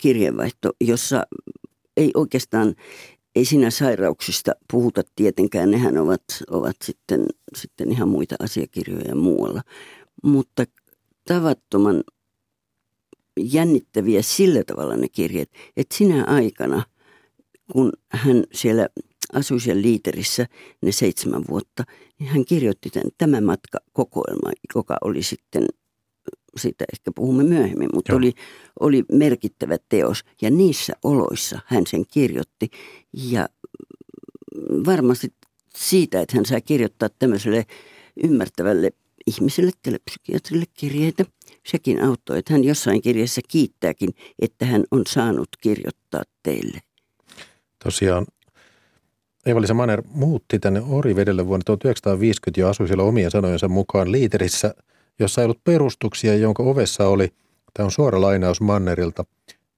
kirjeenvaihto, 0.00 0.72
jossa 0.80 1.22
ei 1.96 2.10
oikeastaan, 2.14 2.74
ei 3.36 3.44
siinä 3.44 3.70
sairauksista 3.70 4.52
puhuta 4.72 5.02
tietenkään, 5.16 5.70
nehän 5.70 5.98
ovat, 5.98 6.24
ovat 6.50 6.76
sitten, 6.84 7.26
sitten 7.56 7.92
ihan 7.92 8.08
muita 8.08 8.36
asiakirjoja 8.38 9.14
muualla. 9.14 9.62
Mutta 10.22 10.64
tavattoman 11.28 12.04
jännittäviä 13.40 14.22
sillä 14.22 14.64
tavalla 14.66 14.96
ne 14.96 15.08
kirjeet, 15.08 15.50
että 15.76 15.96
sinä 15.96 16.24
aikana, 16.24 16.82
kun 17.72 17.92
hän 18.08 18.44
siellä 18.52 18.88
asui 19.34 19.60
siellä 19.60 19.82
liiterissä 19.82 20.46
ne 20.82 20.92
seitsemän 20.92 21.44
vuotta, 21.48 21.84
niin 22.18 22.30
hän 22.30 22.44
kirjoitti 22.44 22.90
tämän, 22.90 23.10
tämä 23.18 23.40
matka 23.40 23.78
kokoelma, 23.92 24.50
joka 24.74 24.96
oli 25.04 25.22
sitten, 25.22 25.66
siitä 26.56 26.84
ehkä 26.92 27.10
puhumme 27.14 27.42
myöhemmin, 27.42 27.88
mutta 27.94 28.12
Joo. 28.12 28.18
oli, 28.18 28.32
oli 28.80 29.04
merkittävä 29.12 29.76
teos. 29.88 30.24
Ja 30.42 30.50
niissä 30.50 30.92
oloissa 31.04 31.60
hän 31.66 31.86
sen 31.86 32.04
kirjoitti 32.06 32.70
ja 33.12 33.48
varmasti 34.86 35.32
siitä, 35.76 36.20
että 36.20 36.36
hän 36.36 36.46
sai 36.46 36.62
kirjoittaa 36.62 37.08
tämmöiselle 37.18 37.66
ymmärtävälle 38.24 38.90
ihmiselle, 39.26 39.70
tälle 39.82 39.98
psykiatrille 40.04 40.64
kirjeitä, 40.74 41.24
sekin 41.66 42.02
auttoi, 42.02 42.38
että 42.38 42.52
hän 42.52 42.64
jossain 42.64 43.02
kirjassa 43.02 43.40
kiittääkin, 43.48 44.10
että 44.38 44.66
hän 44.66 44.84
on 44.90 45.02
saanut 45.08 45.48
kirjoittaa 45.60 46.22
teille. 46.42 46.80
Tosiaan 47.84 48.26
Eva-Liisa 49.46 49.74
Manner 49.74 50.02
muutti 50.14 50.58
tänne 50.58 50.82
Orivedelle 50.88 51.46
vuonna 51.46 51.64
1950 51.64 52.60
ja 52.60 52.68
asui 52.68 52.86
siellä 52.86 53.04
omien 53.04 53.30
sanojensa 53.30 53.68
mukaan 53.68 54.12
liiterissä, 54.12 54.74
jossa 55.18 55.40
ei 55.40 55.44
ollut 55.44 55.64
perustuksia, 55.64 56.34
jonka 56.34 56.62
ovessa 56.62 57.08
oli, 57.08 57.32
tämä 57.74 57.84
on 57.84 57.90
suora 57.90 58.20
lainaus 58.20 58.60
Mannerilta, 58.60 59.24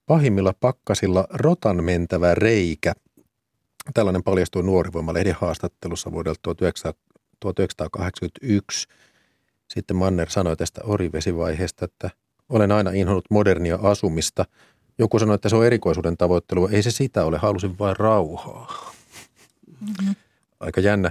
pahimmilla 0.06 0.54
pakkasilla 0.60 1.26
rotan 1.30 1.84
mentävä 1.84 2.34
reikä. 2.34 2.92
Tällainen 3.94 4.22
paljastui 4.22 4.62
Nuorivoima-lehden 4.62 5.36
haastattelussa 5.40 6.12
vuodelta 6.12 6.40
1981. 6.42 8.88
Sitten 9.74 9.96
Manner 9.96 10.30
sanoi 10.30 10.56
tästä 10.56 10.80
orivesivaiheesta, 10.84 11.84
että 11.84 12.10
olen 12.48 12.72
aina 12.72 12.90
inhonnut 12.90 13.24
modernia 13.30 13.78
asumista. 13.82 14.44
Joku 14.98 15.18
sanoi, 15.18 15.34
että 15.34 15.48
se 15.48 15.56
on 15.56 15.66
erikoisuuden 15.66 16.16
tavoittelu. 16.16 16.68
Ei 16.72 16.82
se 16.82 16.90
sitä 16.90 17.24
ole, 17.24 17.38
halusin 17.38 17.78
vain 17.78 17.96
rauhaa. 17.96 18.95
Mm-hmm. 19.80 20.14
Aika 20.60 20.80
jännä. 20.80 21.10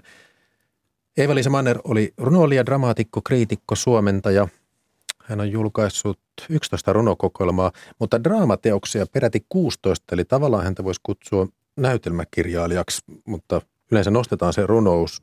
Eeva-Liisa 1.18 1.50
Manner 1.50 1.80
oli 1.84 2.14
runoilija, 2.18 2.66
dramaatikko, 2.66 3.22
kriitikko, 3.22 3.76
suomentaja. 3.76 4.48
Hän 5.24 5.40
on 5.40 5.52
julkaissut 5.52 6.20
11 6.50 6.94
runokokoelmaa, 6.94 7.72
mutta 8.00 8.24
draamateoksia 8.24 9.06
peräti 9.14 9.46
16, 9.50 10.04
eli 10.12 10.26
tavallaan 10.26 10.64
häntä 10.64 10.84
voisi 10.84 11.02
kutsua 11.04 11.48
näytelmäkirjailijaksi, 11.76 13.02
mutta 13.26 13.62
yleensä 13.92 14.12
nostetaan 14.12 14.54
se 14.54 14.66
runous. 14.66 15.22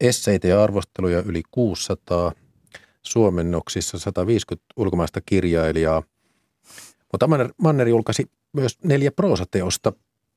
Esseitä 0.00 0.48
ja 0.48 0.62
arvosteluja 0.62 1.22
yli 1.22 1.42
600, 1.50 2.32
suomennoksissa 3.02 3.98
150 3.98 4.64
ulkomaista 4.76 5.20
kirjailijaa. 5.26 6.02
Mutta 7.12 7.26
Manner, 7.26 7.48
Manner 7.56 7.88
julkaisi 7.88 8.30
myös 8.52 8.78
neljä 8.84 9.10
proosateosta 9.10 9.92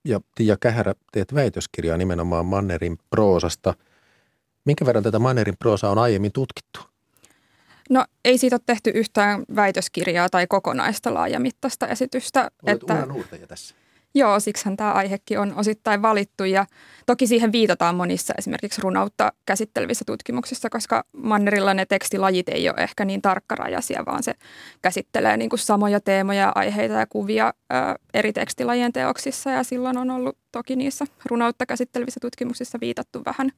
ja 0.06 0.20
Tiia 0.36 0.58
Kähärä 0.60 0.94
teet 1.12 1.34
väitöskirjaa 1.34 1.98
nimenomaan 1.98 2.46
Mannerin 2.46 2.98
proosasta. 3.10 3.74
Minkä 4.66 4.86
verran 4.86 5.04
tätä 5.04 5.20
Mannerin 5.20 5.58
proosaa 5.60 5.92
on 5.92 5.98
aiemmin 5.98 6.32
tutkittu? 6.32 6.80
No 7.90 8.06
ei 8.26 8.38
siitä 8.38 8.56
ole 8.56 8.62
tehty 8.66 8.90
yhtään 8.90 9.44
väitöskirjaa 9.56 10.30
tai 10.30 10.48
kokonaista 10.48 11.14
laajamittaista 11.14 11.88
esitystä. 11.88 12.52
Olet 12.64 12.82
että, 12.82 13.48
tässä. 13.48 13.76
Joo, 14.18 14.40
siksihän 14.40 14.78
tämä 14.78 14.92
aihekin 14.92 15.40
on 15.40 15.54
osittain 15.56 16.02
valittu 16.02 16.44
ja 16.44 16.66
toki 17.06 17.28
siihen 17.28 17.52
viitataan 17.52 17.96
monissa 17.96 18.34
esimerkiksi 18.38 18.82
runoutta 18.82 19.34
käsittelevissä 19.46 20.06
tutkimuksissa, 20.06 20.70
koska 20.70 21.04
Mannerilla 21.12 21.74
ne 21.74 21.86
tekstilajit 21.86 22.50
ei 22.50 22.70
ole 22.70 22.78
ehkä 22.78 23.06
niin 23.06 23.22
tarkkarajaisia, 23.22 24.04
vaan 24.06 24.24
se 24.24 24.34
käsittelee 24.82 25.38
niin 25.38 25.50
kuin 25.50 25.60
samoja 25.60 26.00
teemoja, 26.00 26.52
aiheita 26.56 26.94
ja 26.94 27.06
kuvia 27.10 27.54
ää, 27.70 27.96
eri 28.14 28.34
tekstilajien 28.34 28.94
teoksissa 28.94 29.50
ja 29.50 29.64
silloin 29.64 29.98
on 29.98 30.12
ollut 30.12 30.38
toki 30.52 30.76
niissä 30.76 31.06
runoutta 31.26 31.66
käsittelevissä 31.66 32.20
tutkimuksissa 32.20 32.78
viitattu 32.82 33.22
vähän, 33.26 33.52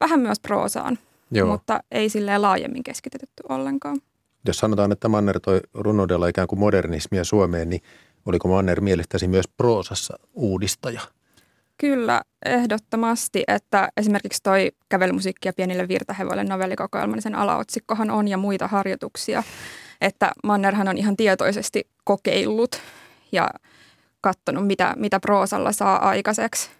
vähän 0.00 0.20
myös 0.20 0.40
proosaan, 0.40 0.98
Joo. 1.30 1.48
mutta 1.48 1.80
ei 1.90 2.08
silleen 2.08 2.42
laajemmin 2.42 2.82
keskitetty 2.82 3.42
ollenkaan. 3.48 4.00
Jos 4.46 4.58
sanotaan, 4.58 4.92
että 4.92 5.08
Manner 5.08 5.40
toi 5.40 5.60
runoudella 5.74 6.28
ikään 6.28 6.48
kuin 6.48 6.58
modernismia 6.58 7.24
Suomeen, 7.24 7.70
niin 7.70 7.82
Oliko 8.26 8.48
Manner 8.48 8.80
mielestäsi 8.80 9.28
myös 9.28 9.48
proosassa 9.56 10.18
uudistaja? 10.34 11.00
Kyllä, 11.78 12.22
ehdottomasti, 12.44 13.44
että 13.48 13.88
esimerkiksi 13.96 14.42
toi 14.42 14.72
kävelymusiikkia 14.88 15.52
pienille 15.52 15.88
virtahevoille 15.88 16.44
novellikokoelma, 16.44 17.14
niin 17.14 17.22
sen 17.22 17.34
alaotsikkohan 17.34 18.10
on 18.10 18.28
ja 18.28 18.36
muita 18.36 18.68
harjoituksia. 18.68 19.42
Että 20.00 20.32
Mannerhan 20.44 20.88
on 20.88 20.98
ihan 20.98 21.16
tietoisesti 21.16 21.88
kokeillut 22.04 22.80
ja 23.32 23.50
katsonut, 24.20 24.66
mitä, 24.66 24.94
mitä 24.96 25.20
proosalla 25.20 25.72
saa 25.72 26.08
aikaiseksi. 26.08 26.70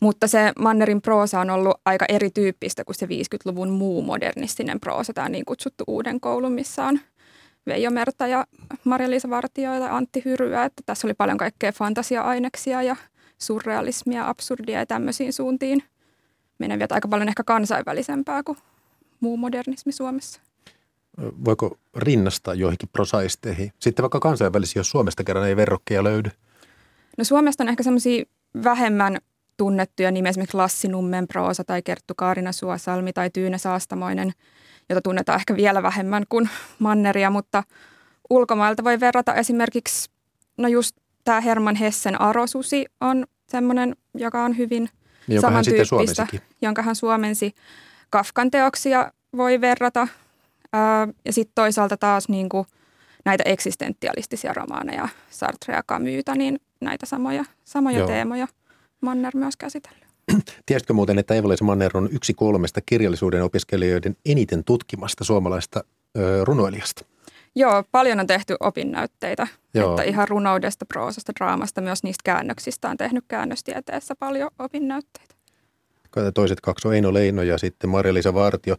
Mutta 0.00 0.26
se 0.26 0.52
Mannerin 0.58 1.02
proosa 1.02 1.40
on 1.40 1.50
ollut 1.50 1.80
aika 1.84 2.04
erityyppistä 2.08 2.84
kuin 2.84 2.96
se 2.96 3.06
50-luvun 3.06 3.70
muu 3.70 4.02
modernistinen 4.02 4.80
proosa, 4.80 5.12
tämä 5.12 5.28
niin 5.28 5.44
kutsuttu 5.44 5.84
uuden 5.86 6.20
koulun, 6.20 6.52
missä 6.52 6.84
on– 6.84 7.00
Veijo 7.68 7.90
Merta 7.90 8.26
ja 8.26 8.46
Maria-Liisa 8.84 9.30
Vartio 9.30 9.74
ja 9.74 9.96
Antti 9.96 10.22
Hyryä, 10.24 10.64
että 10.64 10.82
tässä 10.86 11.06
oli 11.06 11.14
paljon 11.14 11.38
kaikkea 11.38 11.72
fantasia-aineksia 11.72 12.82
ja 12.82 12.96
surrealismia, 13.38 14.28
absurdia 14.28 14.78
ja 14.78 14.86
tämmöisiin 14.86 15.32
suuntiin 15.32 15.82
meneviä, 16.58 16.86
aika 16.90 17.08
paljon 17.08 17.28
ehkä 17.28 17.44
kansainvälisempää 17.44 18.42
kuin 18.42 18.58
muu 19.20 19.36
modernismi 19.36 19.92
Suomessa. 19.92 20.40
Voiko 21.44 21.78
rinnastaa 21.96 22.54
joihinkin 22.54 22.88
prosaisteihin? 22.92 23.72
Sitten 23.78 24.02
vaikka 24.02 24.20
kansainvälisiä, 24.20 24.80
jos 24.80 24.90
Suomesta 24.90 25.24
kerran 25.24 25.48
ei 25.48 25.56
verrokkeja 25.56 26.04
löydy. 26.04 26.30
No 27.18 27.24
Suomesta 27.24 27.64
on 27.64 27.68
ehkä 27.68 27.82
semmoisia 27.82 28.24
vähemmän 28.64 29.18
tunnettuja 29.56 30.10
nimiä, 30.10 30.30
esimerkiksi 30.30 30.56
Lassi 30.56 30.88
Nummen 30.88 31.28
proosa 31.28 31.64
tai 31.64 31.82
Kerttu 31.82 32.14
Kaarina 32.16 32.52
Suosalmi 32.52 33.12
tai 33.12 33.30
Tyyne 33.30 33.58
Saastamoinen– 33.58 34.32
jota 34.88 35.02
tunnetaan 35.02 35.36
ehkä 35.40 35.56
vielä 35.56 35.82
vähemmän 35.82 36.24
kuin 36.28 36.48
Manneria, 36.78 37.30
mutta 37.30 37.62
ulkomailta 38.30 38.84
voi 38.84 39.00
verrata 39.00 39.34
esimerkiksi, 39.34 40.10
no 40.58 40.68
just 40.68 40.96
tämä 41.24 41.40
Herman 41.40 41.76
Hessen 41.76 42.20
Arosusi 42.20 42.86
on 43.00 43.26
semmoinen, 43.46 43.96
joka 44.14 44.44
on 44.44 44.56
hyvin 44.58 44.90
niin, 45.26 45.40
samantyyppistä, 45.40 46.26
jonka 46.62 46.82
hän 46.82 46.96
suomensi. 46.96 47.54
Kafkan 48.10 48.50
teoksia 48.50 49.12
voi 49.36 49.60
verrata 49.60 50.08
ja 51.24 51.32
sitten 51.32 51.52
toisaalta 51.54 51.96
taas 51.96 52.28
niin 52.28 52.48
kuin 52.48 52.66
näitä 53.24 53.42
eksistentialistisia 53.46 54.52
romaaneja, 54.52 55.08
Sartre 55.30 55.74
ja 55.74 55.82
Camusta, 55.82 56.34
niin 56.34 56.60
näitä 56.80 57.06
samoja, 57.06 57.44
samoja 57.64 58.06
teemoja 58.06 58.48
Manner 59.00 59.36
myös 59.36 59.56
käsitellyt. 59.56 60.07
Tiesitkö 60.66 60.92
muuten, 60.92 61.18
että 61.18 61.34
Eeva-Liisa 61.34 61.64
Manner 61.64 61.96
on 61.96 62.08
yksi 62.12 62.34
kolmesta 62.34 62.80
kirjallisuuden 62.86 63.42
opiskelijoiden 63.42 64.16
eniten 64.26 64.64
tutkimasta 64.64 65.24
suomalaista 65.24 65.84
ö, 66.18 66.44
runoilijasta? 66.44 67.04
Joo, 67.54 67.84
paljon 67.92 68.20
on 68.20 68.26
tehty 68.26 68.56
opinnäytteitä, 68.60 69.46
Joo. 69.74 69.90
että 69.90 70.02
ihan 70.02 70.28
runoudesta, 70.28 70.86
proosasta, 70.86 71.32
draamasta, 71.38 71.80
myös 71.80 72.02
niistä 72.02 72.22
käännöksistä 72.24 72.88
on 72.90 72.96
tehnyt 72.96 73.24
käännöstieteessä 73.28 74.14
paljon 74.18 74.50
opinnäytteitä. 74.58 75.34
Toiset 76.34 76.60
kaksi 76.60 76.88
on 76.88 76.94
Eino 76.94 77.14
Leino 77.14 77.42
ja 77.42 77.58
sitten 77.58 77.90
Maria-Liisa 77.90 78.34
Vartio. 78.34 78.76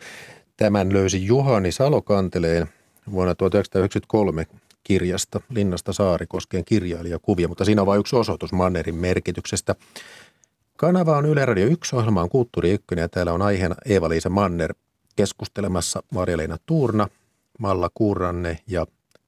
Tämän 0.58 0.94
löysi 0.94 1.26
Juhani 1.26 1.72
Salokanteleen 1.72 2.68
vuonna 3.12 3.36
1993 3.36 4.46
kirjasta 4.84 5.42
Linnasta 5.50 5.94
Saari 5.94 6.28
koskien 6.28 6.66
kirjailijakuvia, 6.66 7.48
mutta 7.48 7.66
siinä 7.66 7.82
on 7.82 7.86
vain 7.86 8.00
yksi 8.00 8.16
osoitus 8.16 8.54
Mannerin 8.54 8.96
merkityksestä. 8.96 9.76
Kanava 10.80 11.18
on 11.18 11.26
Yle 11.26 11.46
Radio 11.46 11.66
1, 11.66 11.96
ohjelma 11.96 12.22
on 12.22 12.30
Kulttuuri 12.30 12.72
1 12.72 12.86
ja 12.98 13.10
täällä 13.10 13.34
on 13.34 13.42
aiheena 13.42 13.76
Eeva-Liisa 13.86 14.30
Manner 14.30 14.74
keskustelemassa 15.16 16.04
Marja-Leena 16.14 16.58
Tuurna, 16.66 17.08
Malla 17.60 17.90
Kuuranne 17.94 18.60
ja 18.68 18.86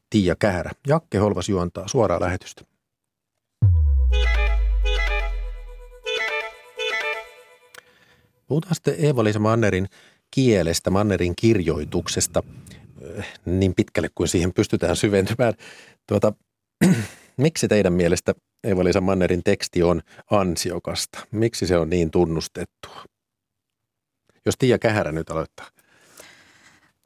Tiia 0.09 0.35
Kähärä. 0.39 0.71
Jakke 0.87 1.17
Holvas 1.17 1.49
juontaa 1.49 1.87
suoraa 1.87 2.19
lähetystä. 2.19 2.61
Puhutaan 8.47 8.75
sitten 8.75 8.95
Eeva-Liisa 8.97 9.39
Mannerin 9.39 9.87
kielestä, 10.31 10.89
Mannerin 10.89 11.35
kirjoituksesta 11.35 12.43
eh, 13.01 13.27
niin 13.45 13.75
pitkälle 13.75 14.09
kuin 14.15 14.27
siihen 14.27 14.53
pystytään 14.53 14.95
syventymään. 14.95 15.53
Tuota, 16.07 16.33
miksi 17.37 17.67
teidän 17.67 17.93
mielestä 17.93 18.33
Eeva-Liisa 18.63 19.01
Mannerin 19.01 19.43
teksti 19.43 19.83
on 19.83 20.01
ansiokasta? 20.31 21.19
Miksi 21.31 21.67
se 21.67 21.77
on 21.77 21.89
niin 21.89 22.11
tunnustettua? 22.11 23.03
Jos 24.45 24.55
Tiia 24.59 24.79
Kähärä 24.79 25.11
nyt 25.11 25.29
aloittaa. 25.29 25.67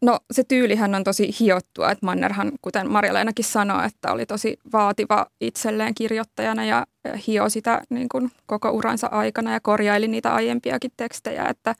No 0.01 0.19
se 0.31 0.43
tyylihän 0.43 0.95
on 0.95 1.03
tosi 1.03 1.35
hiottua, 1.39 1.91
että 1.91 2.05
Mannerhan, 2.05 2.51
kuten 2.61 2.87
Marja-Leenakin 2.91 3.45
sanoi, 3.45 3.85
että 3.85 4.11
oli 4.11 4.25
tosi 4.25 4.57
vaativa 4.73 5.25
itselleen 5.41 5.95
kirjoittajana 5.95 6.65
ja 6.65 6.85
hio 7.27 7.49
sitä 7.49 7.81
niin 7.89 8.09
kuin 8.09 8.31
koko 8.45 8.71
uransa 8.71 9.07
aikana 9.07 9.53
ja 9.53 9.59
korjaili 9.59 10.07
niitä 10.07 10.33
aiempiakin 10.33 10.91
tekstejä, 10.97 11.45
että, 11.49 11.75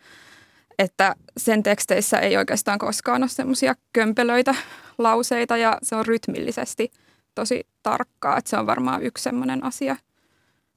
että 0.79 1.15
sen 1.37 1.63
teksteissä 1.63 2.19
ei 2.19 2.37
oikeastaan 2.37 2.79
koskaan 2.79 3.23
ole 3.23 3.29
semmoisia 3.29 3.75
kömpelöitä 3.93 4.55
lauseita 4.97 5.57
ja 5.57 5.77
se 5.83 5.95
on 5.95 6.05
rytmillisesti– 6.05 6.91
tosi 7.35 7.67
tarkkaa, 7.83 8.37
että 8.37 8.49
se 8.49 8.57
on 8.57 8.67
varmaan 8.67 9.03
yksi 9.03 9.23
sellainen 9.23 9.63
asia, 9.63 9.95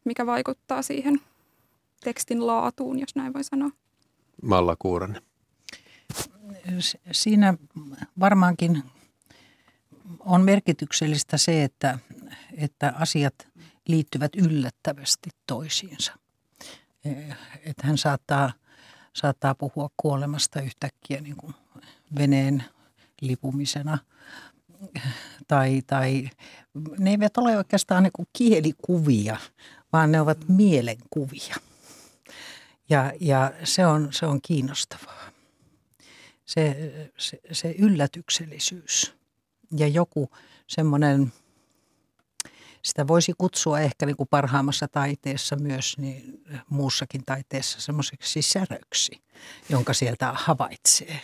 mikä 0.04 0.26
vaikuttaa 0.26 0.82
siihen 0.82 1.20
tekstin 2.04 2.46
laatuun, 2.46 2.98
jos 2.98 3.14
näin 3.14 3.34
voi 3.34 3.44
sanoa. 3.44 3.70
Malla 4.42 4.76
Kuuranen. 4.78 5.22
Siinä 7.12 7.54
varmaankin 8.20 8.82
on 10.20 10.40
merkityksellistä 10.40 11.36
se, 11.36 11.64
että, 11.64 11.98
että 12.56 12.92
asiat 12.96 13.34
liittyvät 13.88 14.36
yllättävästi 14.36 15.30
toisiinsa. 15.46 16.12
Että 17.64 17.86
hän 17.86 17.98
saattaa, 17.98 18.52
saattaa 19.12 19.54
puhua 19.54 19.88
kuolemasta 19.96 20.60
yhtäkkiä 20.60 21.20
niin 21.20 21.36
kuin 21.36 21.54
veneen 22.18 22.64
lipumisena– 23.20 23.98
tai, 25.48 25.82
tai 25.86 26.30
ne 26.98 27.10
eivät 27.10 27.36
ole 27.36 27.56
oikeastaan 27.56 28.02
niin 28.02 28.12
kuin 28.12 28.28
kielikuvia, 28.32 29.36
vaan 29.92 30.12
ne 30.12 30.20
ovat 30.20 30.38
mielenkuvia. 30.48 31.56
Ja, 32.90 33.12
ja 33.20 33.52
se, 33.64 33.86
on, 33.86 34.08
se 34.12 34.26
on 34.26 34.40
kiinnostavaa. 34.42 35.30
Se, 36.44 36.92
se, 37.18 37.40
se 37.52 37.74
yllätyksellisyys 37.78 39.14
ja 39.76 39.88
joku 39.88 40.30
semmoinen, 40.66 41.32
sitä 42.82 43.06
voisi 43.06 43.32
kutsua 43.38 43.80
ehkä 43.80 44.06
niin 44.06 44.16
kuin 44.16 44.28
parhaimmassa 44.28 44.88
taiteessa 44.88 45.56
myös, 45.56 45.98
niin 45.98 46.42
muussakin 46.70 47.24
taiteessa 47.24 47.80
semmoiseksi 47.80 48.42
säröksi, 48.42 49.22
jonka 49.68 49.92
sieltä 49.92 50.32
havaitsee. 50.36 51.20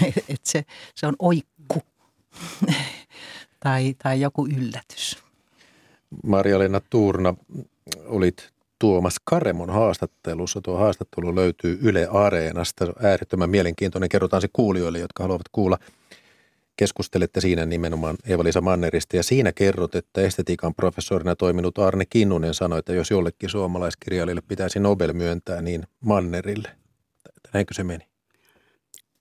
Et 0.28 0.46
se, 0.46 0.64
se 0.94 1.06
on 1.06 1.16
oikku 1.18 1.51
tai, 3.60 3.94
tai 4.02 4.20
joku 4.20 4.46
yllätys. 4.46 5.18
Marja-Leena 6.22 6.80
Tuurna, 6.90 7.34
olit 8.06 8.52
Tuomas 8.78 9.16
Karemon 9.24 9.70
haastattelussa. 9.70 10.60
Tuo 10.60 10.76
haastattelu 10.76 11.34
löytyy 11.34 11.78
Yle 11.82 12.06
Areenasta. 12.10 12.92
Äärettömän 13.02 13.50
mielenkiintoinen. 13.50 14.08
Kerrotaan 14.08 14.42
se 14.42 14.48
kuulijoille, 14.52 14.98
jotka 14.98 15.22
haluavat 15.22 15.48
kuulla. 15.52 15.78
Keskustelette 16.76 17.40
siinä 17.40 17.66
nimenomaan 17.66 18.16
Eva-Liisa 18.26 18.60
Mannerista 18.60 19.16
ja 19.16 19.22
siinä 19.22 19.52
kerrot, 19.52 19.94
että 19.94 20.20
estetiikan 20.20 20.74
professorina 20.74 21.36
toiminut 21.36 21.78
Arne 21.78 22.04
Kinnunen 22.10 22.54
sanoi, 22.54 22.78
että 22.78 22.92
jos 22.92 23.10
jollekin 23.10 23.48
suomalaiskirjailijalle 23.48 24.42
pitäisi 24.48 24.78
Nobel 24.78 25.12
myöntää, 25.12 25.62
niin 25.62 25.82
Mannerille. 26.00 26.68
Näinkö 27.52 27.74
se 27.74 27.84
meni? 27.84 28.06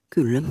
Kyllä. 0.09 0.41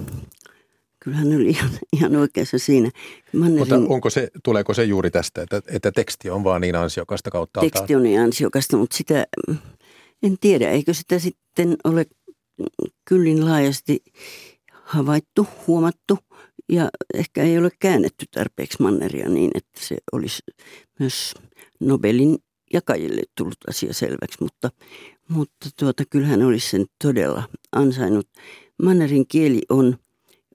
Kyllä 1.04 1.16
hän 1.16 1.36
oli 1.36 1.48
ihan, 1.48 1.70
ihan 1.92 2.16
oikeassa 2.16 2.58
siinä. 2.58 2.90
Mannerin, 3.32 3.58
mutta 3.58 3.94
onko 3.94 4.10
se, 4.10 4.30
tuleeko 4.44 4.74
se 4.74 4.84
juuri 4.84 5.10
tästä, 5.10 5.42
että, 5.42 5.62
että 5.66 5.92
teksti 5.92 6.30
on 6.30 6.44
vaan 6.44 6.60
niin 6.60 6.76
ansiokasta 6.76 7.30
kautta 7.30 7.60
Teksti 7.60 7.94
on 7.94 8.02
niin 8.02 8.20
ansiokasta, 8.20 8.76
mutta 8.76 8.96
sitä 8.96 9.26
en 10.22 10.36
tiedä, 10.40 10.70
eikö 10.70 10.94
sitä 10.94 11.18
sitten 11.18 11.76
ole 11.84 12.06
kyllin 13.04 13.44
laajasti 13.44 14.02
havaittu, 14.72 15.46
huomattu 15.66 16.18
ja 16.72 16.90
ehkä 17.14 17.42
ei 17.42 17.58
ole 17.58 17.70
käännetty 17.78 18.26
tarpeeksi 18.30 18.82
Manneria 18.82 19.28
niin, 19.28 19.50
että 19.54 19.80
se 19.80 19.96
olisi 20.12 20.42
myös 20.98 21.34
Nobelin 21.80 22.38
jakajille 22.72 23.22
tullut 23.36 23.56
asia 23.68 23.94
selväksi, 23.94 24.38
mutta, 24.40 24.70
mutta 25.28 25.68
tuota, 25.78 26.04
kyllähän 26.10 26.42
olisi 26.42 26.70
sen 26.70 26.86
todella 27.04 27.42
ansainnut. 27.72 28.28
Mannerin 28.82 29.26
kieli 29.26 29.62
on, 29.68 29.98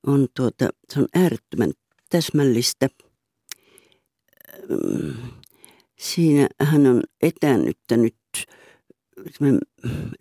on, 0.08 0.28
tuota, 0.36 0.70
se 0.94 1.00
on 1.00 1.08
äärettömän 1.16 1.72
täsmällistä. 2.10 2.90
Siinä 6.00 6.48
hän 6.62 6.88
on 6.88 7.02
etäännyttänyt 7.22 8.16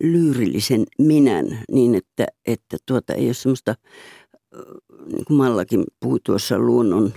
lyyrillisen 0.03 0.83
minän 0.99 1.63
niin, 1.71 1.95
että, 1.95 2.25
että 2.45 2.77
tuota, 2.85 3.13
ei 3.13 3.25
ole 3.25 3.33
semmoista, 3.33 3.75
niin 5.11 5.25
kuin 5.25 5.37
Mallakin 5.37 5.83
puhui 5.99 6.19
tuossa 6.25 6.59
luonnon, 6.59 7.13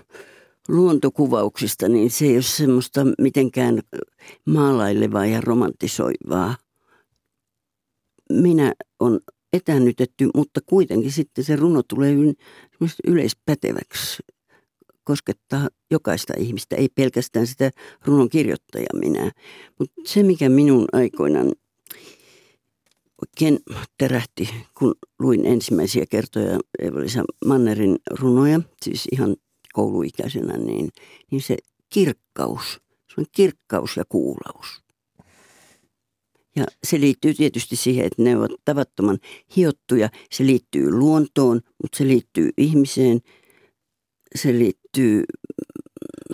luontokuvauksista, 0.69 1.89
niin 1.89 2.11
se 2.11 2.25
ei 2.25 2.35
ole 2.35 2.43
semmoista 2.43 3.01
mitenkään 3.19 3.81
maalailevaa 4.47 5.27
ja 5.27 5.41
romantisoivaa. 5.41 6.57
Minä 8.33 8.75
on 9.01 9.21
etäännytetty, 9.53 10.29
mutta 10.35 10.61
kuitenkin 10.67 11.13
sitten 11.13 11.45
se 11.45 11.57
runo 11.57 11.83
tulee 11.83 12.15
yleispäteväksi 13.07 14.23
koskettaa 15.09 15.69
jokaista 15.91 16.33
ihmistä, 16.39 16.77
ei 16.77 16.89
pelkästään 16.95 17.47
sitä 17.47 17.71
runon 18.05 18.29
kirjoittajaa 18.29 18.99
minä. 19.01 19.33
Mutta 19.79 20.03
se, 20.05 20.23
mikä 20.23 20.49
minun 20.49 20.85
aikoinaan 20.93 21.53
oikein 23.23 23.59
terähti, 23.99 24.51
kun 24.79 24.95
luin 25.19 25.47
ensimmäisiä 25.47 26.05
kertoja 26.11 26.59
Evelisa 26.79 27.25
Mannerin 27.47 27.97
runoja, 28.11 28.61
siis 28.83 29.09
ihan 29.13 29.37
kouluikäisenä, 29.73 30.57
niin, 30.57 30.89
niin 31.31 31.43
se 31.43 31.57
kirkkaus, 31.91 32.81
se 33.09 33.15
on 33.19 33.27
kirkkaus 33.33 33.97
ja 33.97 34.05
kuulaus. 34.09 34.83
Ja 36.57 36.65
se 36.85 37.01
liittyy 37.01 37.35
tietysti 37.35 37.77
siihen, 37.77 38.07
että 38.07 38.23
ne 38.23 38.37
ovat 38.37 38.51
tavattoman 38.65 39.19
hiottuja. 39.57 40.09
Se 40.33 40.47
liittyy 40.47 40.91
luontoon, 40.91 41.61
mutta 41.83 41.99
se 41.99 42.05
liittyy 42.05 42.51
ihmiseen. 42.59 43.21
Se 44.35 44.53
liittyy... 44.53 45.25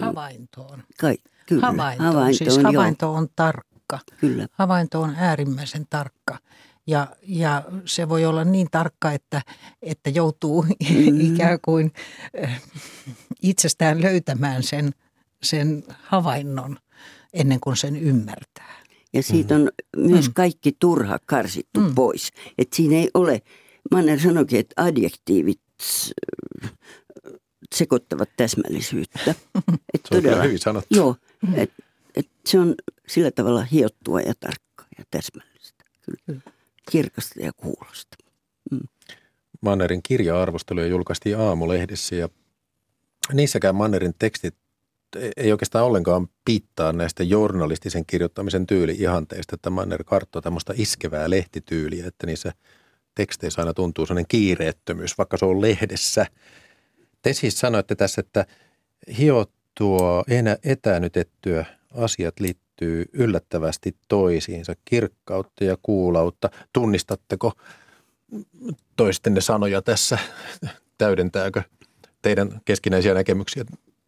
Havaintoon. 0.00 0.82
Kai, 1.00 1.16
kyllä. 1.46 1.66
Havaintoon. 1.66 2.06
havaintoon 2.14 2.50
siis 2.52 2.64
havainto 2.64 3.12
on 3.12 3.28
tarkka. 3.36 3.98
Kyllä. 4.20 4.46
Havainto 4.52 5.00
on 5.00 5.14
äärimmäisen 5.16 5.86
tarkka. 5.90 6.38
Ja, 6.86 7.16
ja 7.22 7.62
se 7.84 8.08
voi 8.08 8.24
olla 8.24 8.44
niin 8.44 8.68
tarkka, 8.70 9.12
että, 9.12 9.42
että 9.82 10.10
joutuu 10.10 10.62
mm. 10.62 11.20
ikään 11.34 11.58
kuin 11.64 11.92
eh, 12.34 12.62
itsestään 13.42 14.02
löytämään 14.02 14.62
sen, 14.62 14.90
sen 15.42 15.84
havainnon 16.02 16.78
ennen 17.32 17.60
kuin 17.60 17.76
sen 17.76 17.96
ymmärtää. 17.96 18.83
Ja 19.14 19.22
siitä 19.22 19.54
on 19.54 19.70
mm. 19.96 20.06
myös 20.06 20.28
kaikki 20.28 20.76
turha 20.78 21.18
karsittu 21.26 21.80
mm. 21.80 21.94
pois. 21.94 22.30
Että 22.58 22.76
siinä 22.76 22.96
ei 22.96 23.10
ole, 23.14 23.42
Manner 23.90 24.20
sanoikin, 24.20 24.60
että 24.60 24.82
adjektiivit 24.82 25.60
äh, 26.62 26.70
sekoittavat 27.74 28.28
täsmällisyyttä. 28.36 29.34
Et 29.94 30.00
se 30.08 30.14
todella, 30.16 30.36
on 30.36 30.44
hyvin 30.44 30.58
sanottu. 30.58 30.96
Joo, 30.96 31.16
et, 31.54 31.72
et 32.14 32.28
se 32.46 32.58
on 32.58 32.74
sillä 33.08 33.30
tavalla 33.30 33.62
hiottua 33.62 34.20
ja 34.20 34.34
tarkkaa 34.40 34.86
ja 34.98 35.04
täsmällistä. 35.10 35.84
Kyllä. 36.26 36.40
Kirkasta 36.90 37.40
ja 37.40 37.52
kuulosta. 37.56 38.16
Mm. 38.70 38.80
Mannerin 39.60 40.02
kirja-arvosteluja 40.02 40.86
julkaistiin 40.86 41.38
aamulehdessä 41.38 42.16
ja 42.16 42.28
niissäkään 43.32 43.74
Mannerin 43.74 44.14
tekstit 44.18 44.54
ei 45.36 45.52
oikeastaan 45.52 45.84
ollenkaan 45.84 46.28
piittaa 46.44 46.92
näistä 46.92 47.22
journalistisen 47.22 48.06
kirjoittamisen 48.06 48.66
tyyli-ihanteista, 48.66 49.54
että 49.54 49.70
Manner 49.70 50.04
karttoo 50.04 50.42
tämmöistä 50.42 50.74
iskevää 50.76 51.30
lehtityyliä, 51.30 52.06
että 52.06 52.26
niissä 52.26 52.52
teksteissä 53.14 53.62
aina 53.62 53.74
tuntuu 53.74 54.06
sellainen 54.06 54.28
kiireettömyys, 54.28 55.18
vaikka 55.18 55.36
se 55.36 55.44
on 55.44 55.60
lehdessä. 55.60 56.26
Te 57.22 57.32
siis 57.32 57.60
sanoitte 57.60 57.94
tässä, 57.94 58.20
että 58.20 58.46
hiottua, 59.18 60.24
etänytettyä 60.64 61.64
asiat 61.94 62.40
liittyy 62.40 63.04
yllättävästi 63.12 63.96
toisiinsa, 64.08 64.74
kirkkautta 64.84 65.64
ja 65.64 65.76
kuulautta. 65.82 66.50
Tunnistatteko 66.72 67.52
toistenne 68.96 69.40
sanoja 69.40 69.82
tässä? 69.82 70.18
Täydentääkö 70.98 71.62
teidän 72.22 72.60
keskinäisiä 72.64 73.14
näkemyksiä, 73.14 73.64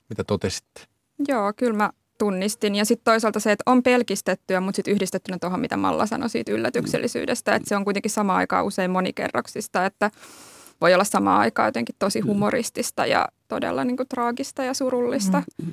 mitä 0.08 0.24
totesitte? 0.24 0.95
Joo, 1.28 1.52
kyllä 1.56 1.76
mä 1.76 1.90
tunnistin. 2.18 2.74
Ja 2.74 2.84
sitten 2.84 3.04
toisaalta 3.04 3.40
se, 3.40 3.52
että 3.52 3.62
on 3.66 3.82
pelkistettyä, 3.82 4.60
mutta 4.60 4.76
sitten 4.76 4.94
yhdistettynä 4.94 5.38
tuohon, 5.38 5.60
mitä 5.60 5.76
Malla 5.76 6.06
sanoi 6.06 6.30
siitä 6.30 6.52
yllätyksellisyydestä, 6.52 7.54
että 7.54 7.68
se 7.68 7.76
on 7.76 7.84
kuitenkin 7.84 8.10
sama 8.10 8.36
aikaa 8.36 8.62
usein 8.62 8.90
monikerroksista, 8.90 9.86
että 9.86 10.10
voi 10.80 10.94
olla 10.94 11.04
sama 11.04 11.38
aikaa 11.38 11.68
jotenkin 11.68 11.94
tosi 11.98 12.20
mm. 12.20 12.26
humoristista 12.26 13.06
ja 13.06 13.28
todella 13.48 13.84
niin 13.84 13.96
kuin, 13.96 14.08
traagista 14.08 14.64
ja 14.64 14.74
surullista. 14.74 15.42
Mm. 15.62 15.72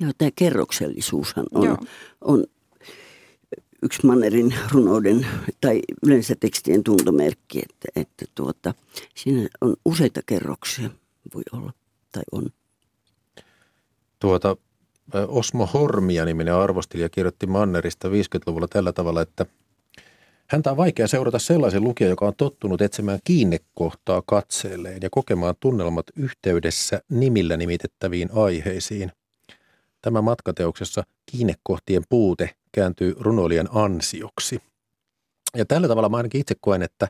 Joo, 0.00 0.12
tämä 0.18 0.30
kerroksellisuushan 0.36 1.46
on, 1.54 1.78
on 2.20 2.44
yksi 3.82 4.06
Mannerin 4.06 4.54
runouden 4.72 5.26
tai 5.60 5.80
yleensä 6.06 6.34
tekstien 6.40 6.84
tuntomerkki, 6.84 7.58
että, 7.58 8.00
että 8.00 8.24
tuota, 8.34 8.74
siinä 9.14 9.48
on 9.60 9.76
useita 9.84 10.20
kerroksia, 10.26 10.90
voi 11.34 11.42
olla 11.52 11.72
tai 12.12 12.22
on. 12.32 12.46
Tuota, 14.18 14.56
Osmo 15.28 15.66
Hormia 15.66 16.24
niminen 16.24 16.54
arvostelija 16.54 17.08
kirjoitti 17.08 17.46
Mannerista 17.46 18.08
50-luvulla 18.08 18.68
tällä 18.68 18.92
tavalla, 18.92 19.22
että 19.22 19.46
häntä 20.46 20.70
on 20.70 20.76
vaikea 20.76 21.08
seurata 21.08 21.38
sellaisen 21.38 21.84
lukijan, 21.84 22.10
joka 22.10 22.26
on 22.26 22.34
tottunut 22.36 22.82
etsimään 22.82 23.18
kiinnekohtaa 23.24 24.22
katseelleen 24.26 24.98
ja 25.02 25.08
kokemaan 25.10 25.54
tunnelmat 25.60 26.06
yhteydessä 26.16 27.00
nimillä 27.10 27.56
nimitettäviin 27.56 28.28
aiheisiin. 28.32 29.12
Tämä 30.02 30.22
matkateoksessa 30.22 31.02
kiinnekohtien 31.26 32.02
puute 32.08 32.54
kääntyy 32.72 33.14
runoilijan 33.20 33.68
ansioksi. 33.72 34.62
Ja 35.56 35.64
tällä 35.64 35.88
tavalla 35.88 36.08
mä 36.08 36.16
ainakin 36.16 36.40
itse 36.40 36.54
koen, 36.60 36.82
että 36.82 37.08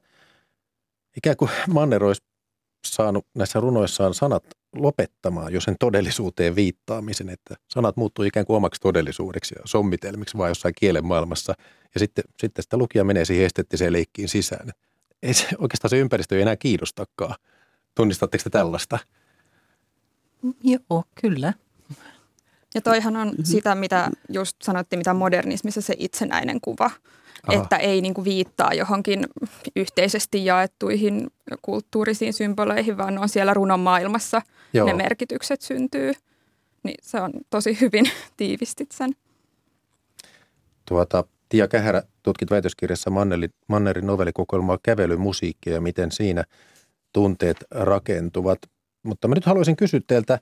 ikään 1.17 1.37
kuin 1.37 1.51
Manner 1.69 2.05
olisi 2.05 2.23
saanut 2.87 3.27
näissä 3.35 3.61
runoissaan 3.61 4.15
sanat 4.15 4.45
lopettamaan 4.75 5.53
jo 5.53 5.61
sen 5.61 5.77
todellisuuteen 5.81 6.57
viittaamisen, 6.57 7.29
että 7.29 7.55
sanat 7.69 7.97
muuttuu 7.97 8.25
ikään 8.25 8.47
kuin 8.47 8.57
omaksi 8.57 8.81
todellisuudeksi 8.81 9.55
ja 9.59 9.63
sommitelmiksi 9.65 10.39
vaan 10.39 10.51
jossain 10.51 10.75
kielen 10.79 11.07
maailmassa. 11.07 11.55
Ja 11.95 12.01
sitten, 12.01 12.25
sitten 12.41 12.63
sitä 12.63 12.77
lukija 12.77 13.05
menee 13.05 13.25
siihen 13.25 13.47
esteettiseen 13.47 13.93
leikkiin 13.93 14.29
sisään. 14.29 14.71
Ei 15.23 15.35
se, 15.35 15.47
oikeastaan 15.59 15.91
se 15.91 15.99
ympäristö 15.99 16.37
ei 16.37 16.43
enää 16.43 16.57
kiinnostakaan. 16.57 17.35
Tunnistatteko 17.95 18.43
te 18.45 18.51
tällaista? 18.51 18.99
Joo, 20.65 21.05
kyllä. 21.21 21.53
Ja 22.75 22.81
toihan 22.81 23.17
on 23.17 23.33
sitä, 23.43 23.75
mitä 23.75 24.11
just 24.29 24.57
sanottiin, 24.63 25.01
mitä 25.01 25.15
modernismissa 25.15 25.81
se 25.81 25.95
itsenäinen 25.99 26.61
kuva. 26.61 26.91
Aha. 27.47 27.63
että 27.63 27.77
ei 27.77 28.01
niin 28.01 28.15
kuin 28.15 28.25
viittaa 28.25 28.75
johonkin 28.75 29.27
yhteisesti 29.77 30.45
jaettuihin 30.45 31.31
kulttuurisiin 31.63 32.33
symboleihin, 32.33 32.99
vaan 32.99 33.19
on 33.19 33.29
siellä 33.29 33.55
runon 33.55 33.81
maailmassa 33.81 34.43
Joo. 34.73 34.87
ne 34.87 34.95
merkitykset 34.95 35.61
syntyy. 35.63 36.13
Niin 36.83 36.97
se 37.03 37.21
on 37.21 37.33
tosi 37.51 37.81
hyvin 37.81 38.11
tiivistit 38.37 38.93
sen. 38.93 39.11
Tuota, 40.89 41.25
Tia 41.49 41.69
Kähärä 41.69 42.03
tutkit 42.23 42.51
väitöskirjassa 42.51 43.11
Mannerin, 43.11 43.51
Mannerin 43.69 44.07
novellikokoelmaa 44.07 44.79
Kävelymusiikkia 44.83 45.73
ja 45.75 45.81
miten 45.81 46.13
siinä 46.13 46.45
tunteet 47.13 47.57
rakentuvat. 47.71 48.59
Mutta 49.03 49.29
mä 49.29 49.35
nyt 49.35 49.47
haluaisin 49.47 49.77
kysyä 49.77 50.01
teiltä 50.07 50.39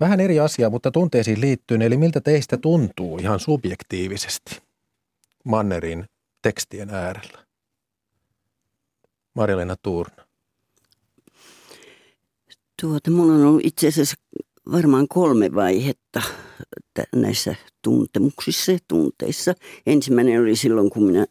vähän 0.00 0.20
eri 0.20 0.40
asiaa, 0.40 0.70
mutta 0.70 0.90
tunteisiin 0.90 1.40
liittyen, 1.40 1.82
eli 1.82 1.96
miltä 1.96 2.20
teistä 2.20 2.56
tuntuu 2.56 3.18
ihan 3.18 3.40
subjektiivisesti 3.40 4.62
Mannerin 5.44 6.04
tekstien 6.42 6.90
äärellä? 6.90 7.38
Marilena 9.34 9.76
Tuurna. 9.82 10.29
Tuota, 12.80 13.10
mulla 13.10 13.32
on 13.32 13.44
ollut 13.44 13.64
itse 13.64 13.88
asiassa 13.88 14.16
varmaan 14.72 15.08
kolme 15.08 15.54
vaihetta 15.54 16.22
näissä 17.14 17.54
tuntemuksissa 17.82 18.72
ja 18.72 18.78
tunteissa. 18.88 19.54
Ensimmäinen 19.86 20.40
oli 20.40 20.56
silloin, 20.56 20.90
kun 20.90 21.02
minä 21.02 21.26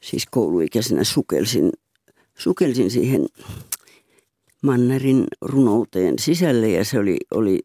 siis 0.00 0.26
kouluikäisenä 0.30 1.04
sukelsin, 1.04 1.72
sukelsin 2.38 2.90
siihen 2.90 3.26
Mannerin 4.62 5.24
runouteen 5.40 6.18
sisälle 6.18 6.68
ja 6.68 6.84
se 6.84 6.98
oli, 6.98 7.16
oli 7.30 7.60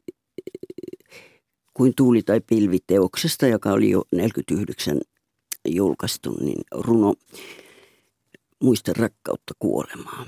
kuin 1.73 1.93
tuuli 1.95 2.23
tai 2.23 2.41
pilviteoksesta, 2.41 3.47
joka 3.47 3.71
oli 3.71 3.89
jo 3.89 4.04
49 4.12 5.01
julkaistu, 5.67 6.38
niin 6.41 6.62
runo 6.71 7.13
Muista 8.63 8.91
rakkautta 8.97 9.54
kuolemaa. 9.60 10.25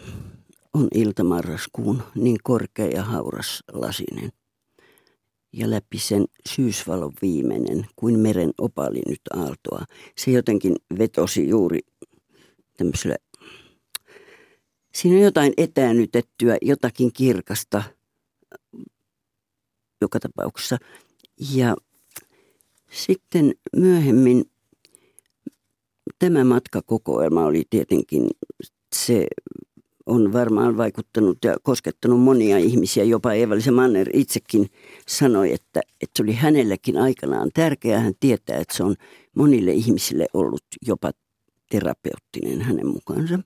On 0.74 0.88
ilta 0.94 1.24
marraskuun 1.24 2.04
niin 2.16 2.38
korkea 2.44 2.88
ja 2.88 3.04
hauras 3.04 3.64
lasinen. 3.72 4.32
Ja 5.54 5.70
läpi 5.70 6.00
sen 6.00 6.26
syysvalon 6.50 7.14
viimeinen, 7.22 7.86
kuin 7.96 8.20
meren 8.20 8.52
opali 8.58 9.02
nyt 9.08 9.22
aaltoa. 9.34 9.86
Se 10.18 10.32
jotenkin 10.32 10.76
vetosi 11.00 11.50
juuri 11.50 11.80
tämmöisellä, 12.78 13.16
siinä 14.94 15.18
on 15.18 15.24
jotain 15.24 15.54
etäännytettyä, 15.58 16.58
jotakin 16.62 17.14
kirkasta 17.14 17.84
joka 20.02 20.20
tapauksessa. 20.20 20.78
Ja 21.56 21.76
sitten 22.92 23.56
myöhemmin 23.76 24.46
tämä 26.20 26.44
matkakokoelma 26.44 27.46
oli 27.46 27.64
tietenkin, 27.70 28.30
se 28.96 29.28
on 30.08 30.34
varmaan 30.34 30.78
vaikuttanut 30.78 31.38
ja 31.44 31.56
koskettanut 31.64 32.20
monia 32.20 32.58
ihmisiä. 32.58 33.04
Jopa 33.04 33.34
Eeva-Lisa 33.34 33.72
Manner 33.72 34.10
itsekin 34.14 34.68
sanoi, 35.08 35.54
että, 35.54 35.82
että 36.02 36.12
se 36.18 36.24
oli 36.24 36.34
hänellekin 36.34 36.98
aikanaan 36.98 37.50
tärkeää. 37.54 38.00
Hän 38.00 38.14
tietää, 38.20 38.58
että 38.58 38.78
se 38.78 38.84
on 38.84 38.96
monille 39.36 39.72
ihmisille 39.72 40.26
ollut 40.34 40.64
jopa 40.88 41.12
terapeuttinen 41.72 42.62
hänen 42.62 42.88
mukaansa. 42.88 43.40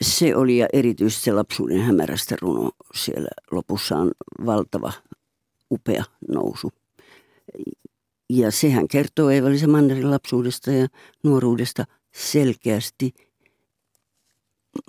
Se 0.00 0.36
oli 0.36 0.58
ja 0.58 0.66
erityisesti 0.72 1.24
se 1.24 1.32
lapsuuden 1.32 1.80
hämärästä 1.80 2.36
runo 2.40 2.70
siellä 2.94 3.28
lopussa 3.50 3.96
on 3.96 4.10
valtava, 4.46 4.92
upea 5.70 6.04
nousu. 6.28 6.70
Ja 8.30 8.50
sehän 8.50 8.88
kertoo 8.88 9.30
Eeva-Liisa 9.30 9.68
Mannerin 9.68 10.10
lapsuudesta 10.10 10.70
ja 10.70 10.86
nuoruudesta 11.24 11.84
selkeästi, 12.14 13.14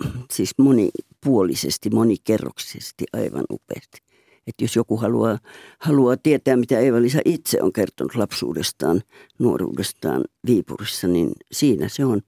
siis 0.34 0.50
monipuolisesti, 0.58 1.90
monikerroksisesti 1.90 3.04
aivan 3.12 3.44
upeasti. 3.50 3.98
Että 4.46 4.64
jos 4.64 4.76
joku 4.76 4.96
haluaa, 4.96 5.38
haluaa 5.78 6.16
tietää, 6.16 6.56
mitä 6.56 6.78
Eeva-Liisa 6.78 7.18
itse 7.24 7.62
on 7.62 7.72
kertonut 7.72 8.14
lapsuudestaan, 8.14 9.02
nuoruudestaan 9.38 10.24
Viipurissa, 10.46 11.08
niin 11.08 11.32
siinä 11.52 11.88
se 11.88 12.04
on. 12.04 12.20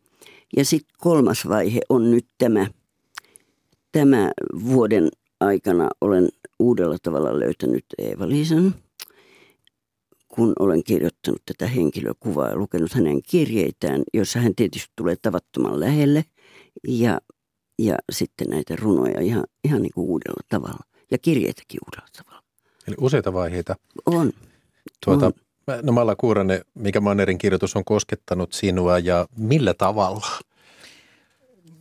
Ja 0.57 0.65
sitten 0.65 0.95
kolmas 0.99 1.49
vaihe 1.49 1.81
on 1.89 2.11
nyt 2.11 2.27
tämä, 2.39 2.67
tämä 3.93 4.31
vuoden 4.65 5.09
aikana 5.41 5.89
olen 6.01 6.29
uudella 6.59 6.97
tavalla 7.03 7.41
löytänyt 7.41 7.85
Eeva-Liisan– 7.99 8.75
kun 10.35 10.53
olen 10.59 10.85
kirjoittanut 10.85 11.43
tätä 11.47 11.67
henkilökuvaa 11.67 12.49
ja 12.49 12.57
lukenut 12.57 12.93
hänen 12.93 13.23
kirjeitään, 13.23 14.03
jossa 14.15 14.39
hän 14.39 14.55
tietysti 14.55 14.93
tulee 14.97 15.17
tavattoman 15.23 15.81
lähelle 15.81 16.25
ja, 16.89 17.21
ja 17.85 17.97
sitten 18.13 18.49
näitä 18.49 18.77
runoja 18.77 19.21
ihan, 19.21 19.45
ihan 19.65 19.83
niin 19.83 19.93
kuin 19.95 20.09
uudella 20.09 20.43
tavalla 20.49 20.85
ja 21.11 21.19
kirjeitäkin 21.19 21.81
uudella 21.87 22.09
tavalla. 22.19 22.43
Eli 22.89 22.97
useita 23.01 23.33
vaiheita. 23.33 23.77
On. 24.07 24.33
Tuota, 25.05 25.27
on. 25.27 25.33
No 25.83 25.93
Malla 25.93 26.17
Kuuranen, 26.17 26.61
mikä 26.75 27.01
Mannerin 27.01 27.39
kirjoitus 27.39 27.77
on 27.77 27.85
koskettanut 27.85 28.53
sinua 28.53 28.99
ja 28.99 29.27
millä 29.37 29.75
tavalla? 29.75 30.27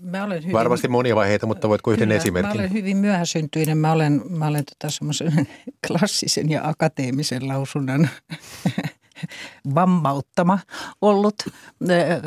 mä 0.01 0.23
olen 0.23 0.41
hyvin, 0.41 0.53
Varmasti 0.53 0.87
monia 0.87 1.15
vaiheita, 1.15 1.47
mutta 1.47 1.69
voitko 1.69 1.91
yhden 1.91 2.07
kyllä, 2.07 2.17
esimerkin? 2.17 2.51
Mä 2.51 2.59
olen 2.61 2.73
hyvin 2.73 2.97
myöhäsyntyinen. 2.97 3.77
Mä 3.77 3.91
olen, 3.91 4.21
mä 4.29 4.47
olen 4.47 4.63
tota 4.65 4.93
semmoisen 4.93 5.47
klassisen 5.87 6.49
ja 6.49 6.67
akateemisen 6.67 7.47
lausunnan 7.47 8.09
vammauttama 9.75 10.59
ollut, 11.01 11.35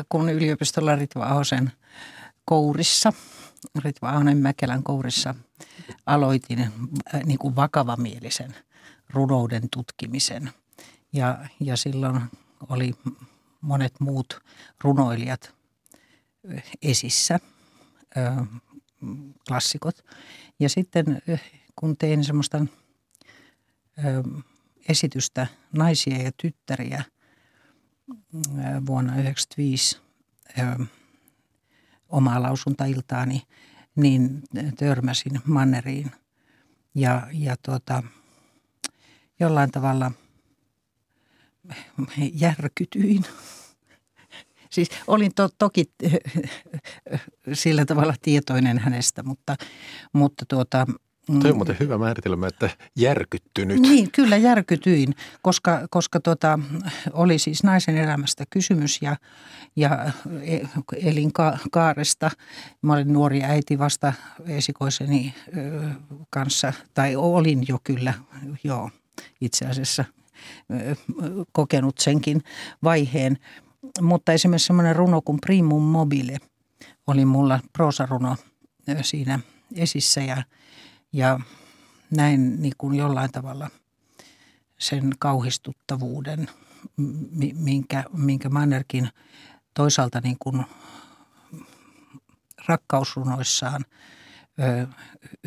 kun 0.09 0.29
yliopistolla 0.29 0.95
Ritva 0.95 1.25
Ahosen 1.25 1.71
kourissa, 2.45 3.13
Ritva 3.83 4.09
Ahonen 4.09 4.37
Mäkelän 4.37 4.83
kourissa 4.83 5.35
aloitin 6.05 6.71
niin 7.25 7.39
kuin 7.39 7.55
vakavamielisen 7.55 8.55
runouden 9.09 9.69
tutkimisen. 9.73 10.51
Ja, 11.13 11.47
ja 11.59 11.77
silloin 11.77 12.21
oli 12.69 12.93
monet 13.61 13.99
muut 13.99 14.39
runoilijat 14.83 15.53
esissä– 16.81 17.39
klassikot. 19.47 20.05
Ja 20.59 20.69
sitten 20.69 21.21
kun 21.75 21.97
tein 21.97 22.23
semmoista 22.23 22.65
esitystä 24.89 25.47
naisia 25.71 26.17
ja 26.17 26.31
tyttäriä 26.41 27.03
vuonna 28.85 29.13
1995 29.13 29.99
omaa 32.13 32.41
lausuntailtaani, 32.41 33.41
niin 33.95 34.43
törmäsin 34.77 35.39
Manneriin. 35.45 36.11
Ja, 36.95 37.27
ja 37.31 37.55
tuota, 37.65 38.03
jollain 39.39 39.71
tavalla 39.71 40.11
järkytyin. 42.33 43.25
Siis 44.69 44.89
olin 45.07 45.31
to, 45.35 45.49
toki 45.57 45.83
sillä 47.53 47.85
tavalla 47.85 48.15
tietoinen 48.21 48.79
hänestä, 48.79 49.23
mutta, 49.23 49.55
mutta 50.13 50.45
tuota, 50.47 50.87
mm, 51.29 51.39
Tuo 51.39 51.51
on 51.51 51.55
muuten 51.55 51.77
hyvä 51.79 51.97
määritelmä, 51.97 52.47
että 52.47 52.69
järkyttynyt. 52.95 53.79
Niin, 53.79 54.11
kyllä 54.11 54.37
järkytyin, 54.37 55.15
koska, 55.41 55.87
koska 55.89 56.19
tuota, 56.19 56.59
oli 57.13 57.39
siis 57.39 57.63
naisen 57.63 57.97
elämästä 57.97 58.43
kysymys 58.49 58.99
ja, 59.01 59.15
ja 59.75 60.11
e, 60.41 60.59
elin 60.95 61.33
ka- 61.33 61.57
kaaresta. 61.71 62.31
Mä 62.81 62.93
olin 62.93 63.13
nuori 63.13 63.43
äiti 63.43 63.79
vasta 63.79 64.13
esikoiseni 64.47 65.33
kanssa, 66.29 66.73
tai 66.93 67.15
olin 67.15 67.65
jo 67.67 67.77
kyllä, 67.83 68.13
joo, 68.63 68.89
itse 69.41 69.65
asiassa 69.65 70.05
kokenut 71.51 71.97
senkin 71.97 72.41
vaiheen 72.83 73.37
mutta 74.01 74.33
esimerkiksi 74.33 74.67
semmoinen 74.67 74.95
runo 74.95 75.21
kuin 75.21 75.37
Primum 75.41 75.83
Mobile 75.83 76.37
oli 77.07 77.25
mulla 77.25 77.59
proosaruno 77.73 78.35
siinä 79.01 79.39
esissä 79.75 80.21
ja, 80.21 80.43
ja 81.13 81.39
näin 82.11 82.61
niin 82.61 82.73
kuin 82.77 82.95
jollain 82.97 83.31
tavalla 83.31 83.69
sen 84.79 85.11
kauhistuttavuuden, 85.19 86.47
minkä, 87.53 88.03
minkä 88.17 88.49
Mannerkin 88.49 89.09
toisaalta 89.73 90.21
niin 90.21 90.37
kuin 90.39 90.65
rakkausrunoissaan– 92.67 93.85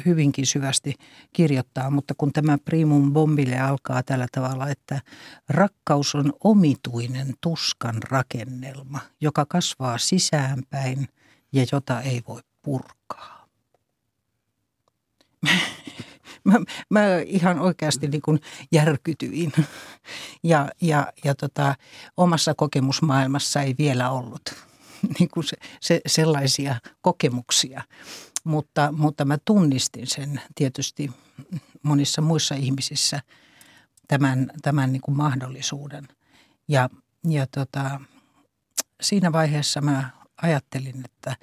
hyvinkin 0.06 0.46
syvästi 0.46 0.94
kirjoittaa, 1.32 1.90
mutta 1.90 2.14
kun 2.18 2.32
tämä 2.32 2.58
primum 2.58 3.12
bombille 3.12 3.58
alkaa 3.60 4.02
tällä 4.02 4.26
tavalla, 4.32 4.68
että 4.68 5.00
rakkaus 5.48 6.14
on 6.14 6.32
omituinen 6.44 7.34
tuskan 7.40 8.02
rakennelma, 8.10 9.00
joka 9.20 9.46
kasvaa 9.48 9.98
sisäänpäin 9.98 11.08
ja 11.52 11.66
jota 11.72 12.00
ei 12.00 12.22
voi 12.28 12.40
purkaa. 12.62 13.35
Mä, 16.44 16.54
mä 16.90 17.00
ihan 17.26 17.58
oikeasti 17.58 18.08
niin 18.08 18.22
kuin 18.22 18.40
järkytyin 18.72 19.52
ja, 20.42 20.68
ja, 20.80 21.12
ja 21.24 21.34
tota, 21.34 21.74
omassa 22.16 22.54
kokemusmaailmassa 22.54 23.62
ei 23.62 23.74
vielä 23.78 24.10
ollut 24.10 24.42
niin 25.18 25.28
kuin 25.30 25.44
se, 25.44 25.56
se, 25.80 26.00
sellaisia 26.06 26.76
kokemuksia. 27.00 27.82
Mutta, 28.44 28.92
mutta 28.92 29.24
mä 29.24 29.38
tunnistin 29.44 30.06
sen 30.06 30.40
tietysti 30.54 31.10
monissa 31.82 32.22
muissa 32.22 32.54
ihmisissä 32.54 33.20
tämän, 34.08 34.50
tämän 34.62 34.92
niin 34.92 35.02
kuin 35.02 35.16
mahdollisuuden. 35.16 36.08
Ja, 36.68 36.90
ja 37.28 37.46
tota, 37.46 38.00
siinä 39.00 39.32
vaiheessa 39.32 39.80
mä 39.80 40.10
ajattelin, 40.42 41.04
että, 41.04 41.36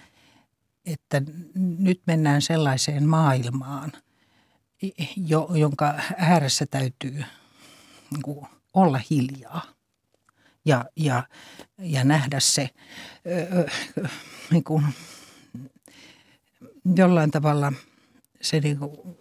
että 0.86 1.22
nyt 1.56 2.02
mennään 2.08 2.41
sellaiseen 2.41 3.08
maailmaan, 3.08 3.91
jo, 5.17 5.50
jonka 5.54 5.93
ääressä 6.17 6.65
täytyy 6.65 7.24
niin 8.12 8.22
kuin, 8.22 8.48
olla 8.74 9.00
hiljaa 9.10 9.65
ja, 10.65 10.86
ja, 10.96 11.28
ja 11.80 12.04
nähdä 12.04 12.39
se 12.39 12.69
ö, 13.28 13.69
niin 14.52 14.63
kuin, 14.63 14.86
jollain 16.96 17.32
tavalla 17.32 17.74
se 18.41 18.60
niin 18.60 18.78
kuin, 18.78 19.17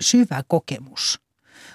syvä 0.00 0.42
kokemus. 0.48 1.25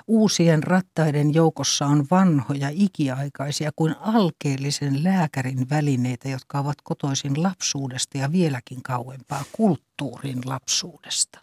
Uusien 0.07 0.63
rattaiden 0.63 1.33
joukossa 1.33 1.85
on 1.85 2.07
vanhoja 2.11 2.69
ikiaikaisia 2.71 3.71
kuin 3.75 3.95
alkeellisen 3.99 5.03
lääkärin 5.03 5.69
välineitä, 5.69 6.29
jotka 6.29 6.59
ovat 6.59 6.77
kotoisin 6.83 7.43
lapsuudesta 7.43 8.17
ja 8.17 8.31
vieläkin 8.31 8.83
kauempaa 8.83 9.43
kulttuurin 9.51 10.41
lapsuudesta. 10.45 11.39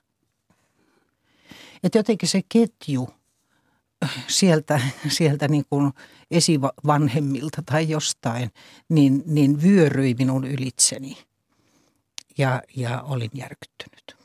Että 1.82 1.98
jotenkin 1.98 2.28
se 2.28 2.40
ketju 2.48 3.08
sieltä, 4.28 4.80
sieltä 5.08 5.48
niin 5.48 5.64
kuin 5.70 5.92
esivanhemmilta 6.30 7.62
tai 7.62 7.88
jostain, 7.88 8.50
niin, 8.88 9.22
niin 9.26 9.62
vyöryi 9.62 10.14
minun 10.18 10.44
ylitseni 10.44 11.18
ja, 12.38 12.62
ja 12.76 13.02
olin 13.02 13.30
järkyttynyt. 13.34 14.18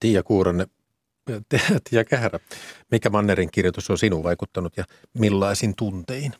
Tiia 0.00 0.22
Kuuranne, 0.22 0.66
Tiia 1.90 2.04
Kähärä, 2.04 2.38
mikä 2.90 3.10
Mannerin 3.10 3.50
kirjoitus 3.52 3.90
on 3.90 3.98
sinun 3.98 4.22
vaikuttanut 4.22 4.76
ja 4.76 4.84
millaisin 5.18 5.74
tuntein? 5.76 6.32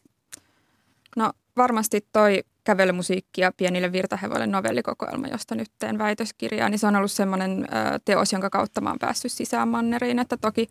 No 1.17 1.33
varmasti 1.57 2.07
toi 2.13 2.45
kävelymusiikkia 2.65 3.53
pienille 3.57 3.93
virtahevoille 3.93 4.47
novellikokoelma, 4.47 5.27
josta 5.27 5.55
nyt 5.55 5.71
teen 5.79 5.99
väitöskirjaa, 5.99 6.69
niin 6.69 6.79
se 6.79 6.87
on 6.87 6.97
ollut 6.97 7.13
semmoinen 7.13 7.69
teos, 8.05 8.33
jonka 8.33 8.51
kautta 8.51 8.81
mä 8.81 8.89
oon 8.91 8.99
päässyt 8.99 9.33
sisään 9.33 9.69
manneriin. 9.69 10.19
Että 10.19 10.37
toki 10.37 10.69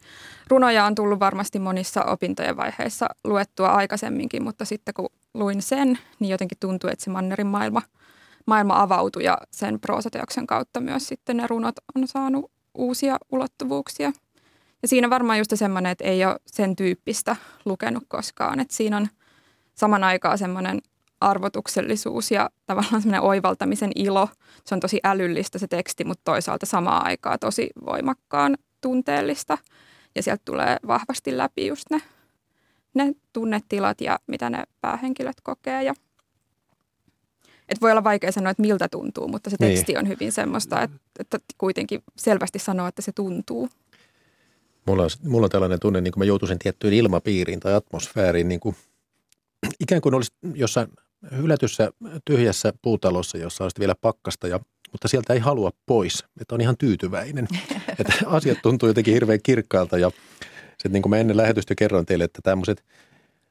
runoja 0.48 0.86
on 0.86 0.96
tullut 0.96 1.20
varmasti 1.20 1.60
monissa 1.60 2.04
opintojen 2.04 2.58
vaiheissa 2.58 3.08
luettua 3.24 3.68
aikaisemminkin, 3.68 4.44
mutta 4.44 4.66
sitten 4.66 4.94
kun 4.94 5.10
luin 5.34 5.62
sen, 5.62 6.00
niin 6.20 6.30
jotenkin 6.30 6.58
tuntui, 6.60 6.92
että 6.92 7.04
se 7.06 7.10
mannerin 7.10 7.48
maailma, 7.48 7.82
maailma 8.46 8.82
avautui 8.82 9.24
ja 9.24 9.38
sen 9.52 9.80
proosateoksen 9.80 10.48
kautta 10.48 10.80
myös 10.80 11.08
sitten 11.08 11.38
ne 11.38 11.48
runot 11.48 11.76
on 11.96 12.08
saanut 12.08 12.52
uusia 12.80 13.18
ulottuvuuksia. 13.32 14.12
Ja 14.82 14.88
siinä 14.88 15.10
varmaan 15.10 15.38
just 15.38 15.52
semmoinen, 15.56 15.92
että 15.92 16.04
ei 16.04 16.26
ole 16.26 16.40
sen 16.46 16.76
tyyppistä 16.76 17.36
lukenut 17.66 18.04
koskaan, 18.08 18.60
että 18.60 18.76
siinä 18.76 18.98
on 18.98 19.08
saman 19.76 20.04
aikaa 20.04 20.38
semmoinen 20.38 20.80
arvotuksellisuus 21.22 22.32
ja 22.32 22.50
tavallaan 22.66 23.02
semmoinen 23.02 23.22
oivaltamisen 23.22 23.92
ilo. 23.96 24.30
Se 24.66 24.76
on 24.76 24.80
tosi 24.80 25.00
älyllistä 25.04 25.60
se 25.60 25.68
teksti, 25.68 26.04
mutta 26.04 26.22
toisaalta 26.26 26.66
samaan 26.66 27.06
aikaan 27.06 27.40
tosi 27.40 27.70
voimakkaan 27.86 28.58
tunteellista. 28.82 29.58
Ja 30.16 30.24
sieltä 30.24 30.42
tulee 30.46 30.78
vahvasti 30.88 31.38
läpi 31.38 31.68
just 31.68 31.86
ne, 31.92 32.02
ne 32.94 33.14
tunnetilat 33.34 34.02
ja 34.02 34.20
mitä 34.28 34.50
ne 34.50 34.64
päähenkilöt 34.82 35.42
kokee. 35.44 35.84
Ja 35.84 35.94
et 37.70 37.82
voi 37.82 37.92
olla 37.92 38.04
vaikea 38.04 38.32
sanoa, 38.32 38.52
että 38.52 38.62
miltä 38.62 38.88
tuntuu, 38.92 39.28
mutta 39.28 39.50
se 39.50 39.56
niin. 39.60 39.72
teksti 39.72 39.92
niin. 39.92 40.00
on 40.00 40.08
hyvin 40.08 40.32
semmoista, 40.32 40.82
että, 40.82 40.98
että 41.20 41.38
kuitenkin 41.58 42.04
selvästi 42.16 42.60
sanoo, 42.60 42.88
että 42.88 43.02
se 43.02 43.12
tuntuu. 43.12 43.70
Mulla 44.88 45.04
on, 45.04 45.10
mulla 45.24 45.46
on 45.46 45.50
tällainen 45.50 45.80
tunne, 45.80 46.02
niin 46.02 46.12
kuin 46.12 46.22
mä 46.22 46.26
joutuisin 46.26 46.60
tiettyyn 46.60 46.94
ilmapiiriin 46.94 47.60
tai 47.60 47.74
atmosfääriin, 47.74 48.48
niin 48.48 48.60
kuin, 48.60 48.76
ikään 49.84 50.02
kuin 50.02 50.16
olisi 50.16 50.32
jossain 50.54 50.88
hylätyssä 51.38 51.92
tyhjässä 52.26 52.74
puutalossa, 52.82 53.38
jossa 53.38 53.64
olisi 53.64 53.80
vielä 53.80 53.96
pakkasta, 54.02 54.48
ja, 54.48 54.60
mutta 54.92 55.08
sieltä 55.08 55.34
ei 55.34 55.40
halua 55.40 55.72
pois, 55.86 56.26
että 56.42 56.56
on 56.56 56.62
ihan 56.62 56.78
tyytyväinen. 56.78 57.48
että 58.00 58.14
asiat 58.26 58.58
tuntuu 58.62 58.90
jotenkin 58.90 59.14
hirveän 59.14 59.40
kirkkaalta 59.44 59.98
ja 59.98 60.12
sitten 60.70 60.92
niin 60.92 61.02
kuin 61.02 61.10
mä 61.10 61.18
ennen 61.18 61.38
lähetystä 61.38 61.76
kerroin 61.76 62.06
teille, 62.06 62.24
että 62.24 62.42
tämmöiset 62.44 62.84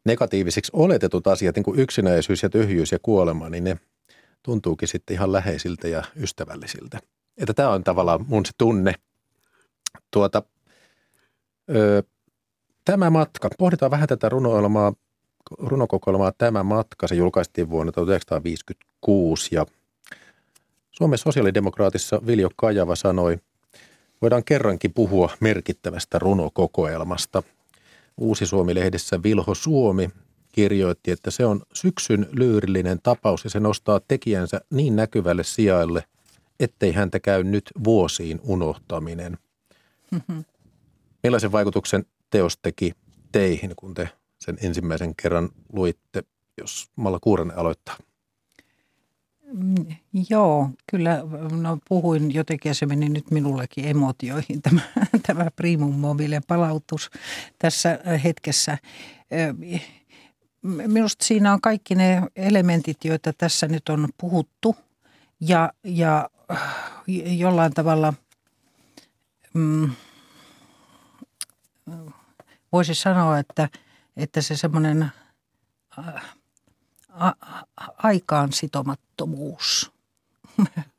negatiivisiksi 0.04 0.72
oletetut 0.74 1.26
asiat, 1.26 1.56
niin 1.56 1.64
kuin 1.64 1.78
yksinäisyys 1.78 2.42
ja 2.42 2.50
tyhjyys 2.50 2.92
ja 2.92 2.98
kuolema, 3.02 3.50
niin 3.50 3.64
ne 3.64 3.76
tuntuukin 4.42 4.88
sitten 4.88 5.14
ihan 5.14 5.32
läheisiltä 5.32 5.88
ja 5.88 6.02
ystävällisiltä. 6.16 6.98
Että 7.36 7.54
tämä 7.54 7.70
on 7.70 7.84
tavallaan 7.84 8.24
mun 8.28 8.46
se 8.46 8.52
tunne. 8.58 8.94
Tuota, 10.10 10.42
ö, 11.70 12.02
tämä 12.84 13.10
matka, 13.10 13.50
pohditaan 13.58 13.90
vähän 13.90 14.08
tätä 14.08 14.28
runoilmaa 14.28 14.92
runokokoelmaa 15.58 16.32
Tämä 16.32 16.62
matka. 16.62 17.08
Se 17.08 17.14
julkaistiin 17.14 17.70
vuonna 17.70 17.92
1956 17.92 19.54
ja 19.54 19.66
Suomen 20.90 21.18
sosiaalidemokraatissa 21.18 22.20
Viljo 22.26 22.48
Kajava 22.56 22.96
sanoi, 22.96 23.38
voidaan 24.22 24.44
kerrankin 24.44 24.92
puhua 24.92 25.30
merkittävästä 25.40 26.18
runokokoelmasta. 26.18 27.42
Uusi 28.16 28.46
Suomi-lehdessä 28.46 29.22
Vilho 29.22 29.54
Suomi 29.54 30.10
kirjoitti, 30.58 31.10
että 31.10 31.30
se 31.30 31.46
on 31.46 31.62
syksyn 31.74 32.26
lyyrillinen 32.32 32.98
tapaus 33.02 33.44
ja 33.44 33.50
se 33.50 33.60
nostaa 33.60 34.00
tekijänsä 34.08 34.60
niin 34.70 34.96
näkyvälle 34.96 35.44
sijaille, 35.44 36.04
ettei 36.60 36.92
häntä 36.92 37.20
käy 37.20 37.44
nyt 37.44 37.70
vuosiin 37.84 38.40
unohtaminen. 38.42 39.38
Mm-hmm. 40.10 40.44
Millaisen 41.22 41.52
vaikutuksen 41.52 42.06
teos 42.30 42.56
teki 42.56 42.92
teihin, 43.32 43.72
kun 43.76 43.94
te 43.94 44.08
sen 44.38 44.58
ensimmäisen 44.62 45.16
kerran 45.16 45.48
luitte, 45.72 46.22
jos 46.60 46.90
Malla 46.96 47.18
Kuuranen 47.20 47.58
aloittaa? 47.58 47.96
Mm, 49.52 49.86
joo, 50.30 50.70
kyllä 50.90 51.22
no, 51.60 51.78
puhuin 51.88 52.34
jotenkin 52.34 52.70
ja 52.70 52.74
se 52.74 52.86
meni 52.86 53.08
nyt 53.08 53.30
minullekin 53.30 53.88
emotioihin 53.88 54.62
tämä, 54.62 54.80
tämä 55.26 55.50
primum 55.56 55.94
mobile 55.94 56.40
palautus 56.48 57.10
tässä 57.58 57.98
hetkessä. 58.24 58.78
Minusta 60.62 61.24
siinä 61.24 61.52
on 61.52 61.60
kaikki 61.60 61.94
ne 61.94 62.22
elementit, 62.36 63.04
joita 63.04 63.32
tässä 63.32 63.68
nyt 63.68 63.88
on 63.88 64.08
puhuttu. 64.18 64.76
Ja, 65.40 65.72
ja 65.84 66.30
jollain 67.36 67.74
tavalla 67.74 68.14
mm, 69.54 69.90
voisi 72.72 72.94
sanoa, 72.94 73.38
että– 73.38 73.68
että 74.18 74.40
se 74.40 74.56
semmoinen 74.56 75.12
aikaan 77.96 78.52
sitomattomuus 78.52 79.92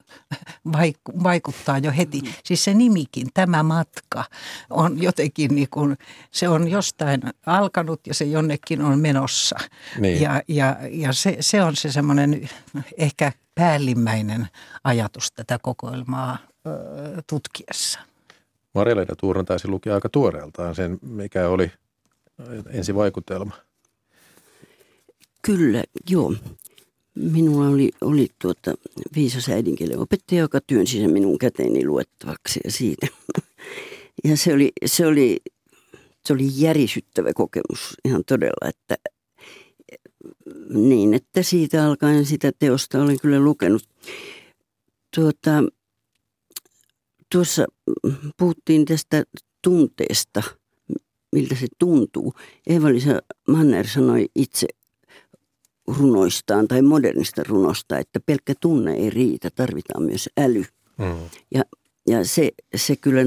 vaikuttaa 1.23 1.77
jo 1.77 1.91
heti. 1.91 2.21
Siis 2.43 2.63
se 2.63 2.73
nimikin, 2.73 3.27
tämä 3.33 3.63
matka, 3.63 4.23
on 4.69 5.01
jotenkin 5.01 5.55
niin 5.55 5.67
kuin, 5.69 5.97
se 6.31 6.49
on 6.49 6.67
jostain 6.67 7.21
alkanut 7.45 8.07
ja 8.07 8.13
se 8.13 8.25
jonnekin 8.25 8.81
on 8.81 8.99
menossa. 8.99 9.55
Niin. 9.99 10.21
Ja, 10.21 10.41
ja, 10.47 10.75
ja 10.91 11.13
se, 11.13 11.37
se 11.39 11.63
on 11.63 11.75
se 11.75 11.91
semmoinen 11.91 12.49
ehkä 12.97 13.31
päällimmäinen 13.55 14.47
ajatus 14.83 15.31
tätä 15.31 15.59
kokoelmaa 15.61 16.37
ö, 16.67 16.71
tutkiessa. 17.29 17.99
Marja-Leena 18.73 19.15
Tuuran 19.15 19.45
taisi 19.45 19.67
lukea 19.67 19.95
aika 19.95 20.09
tuoreeltaan 20.09 20.75
sen, 20.75 20.99
mikä 21.01 21.47
oli– 21.47 21.71
ensivaikutelma? 22.69 23.55
Kyllä, 25.41 25.83
joo. 26.09 26.33
Minulla 27.19 27.67
oli, 27.67 27.91
oli 28.01 28.27
tuota 28.41 28.73
viisas 29.15 29.49
äidinkielen 29.49 29.99
opettaja, 29.99 30.41
joka 30.41 30.59
työnsi 30.67 30.99
sen 30.99 31.11
minun 31.11 31.37
käteeni 31.37 31.85
luettavaksi 31.85 32.59
ja 32.63 32.71
siitä. 32.71 33.07
Ja 34.23 34.37
se 34.37 34.53
oli, 34.53 34.71
se 34.85 35.05
oli, 35.07 35.39
se 36.25 36.33
oli 36.33 36.47
järisyttävä 36.53 37.33
kokemus 37.33 37.93
ihan 38.05 38.23
todella, 38.27 38.69
että 38.69 38.95
niin, 40.69 41.13
että 41.13 41.43
siitä 41.43 41.85
alkaen 41.85 42.25
sitä 42.25 42.51
teosta 42.59 43.01
olen 43.01 43.19
kyllä 43.19 43.39
lukenut. 43.39 43.83
Tuota, 45.15 45.63
tuossa 47.31 47.65
puhuttiin 48.37 48.85
tästä 48.85 49.23
tunteesta– 49.61 50.43
miltä 51.31 51.55
se 51.55 51.67
tuntuu. 51.79 52.33
Eeva-Liisa 52.67 53.21
Manner 53.47 53.87
sanoi 53.87 54.25
itse 54.35 54.67
runoistaan 55.97 56.67
tai 56.67 56.81
modernista 56.81 57.43
runosta, 57.47 57.97
että 57.97 58.19
pelkkä 58.25 58.53
tunne 58.59 58.93
ei 58.93 59.09
riitä, 59.09 59.49
tarvitaan 59.55 60.03
myös 60.03 60.29
äly. 60.37 60.63
Mm. 60.97 61.17
Ja, 61.53 61.63
ja 62.07 62.25
se, 62.25 62.51
se 62.75 62.95
kyllä 62.95 63.21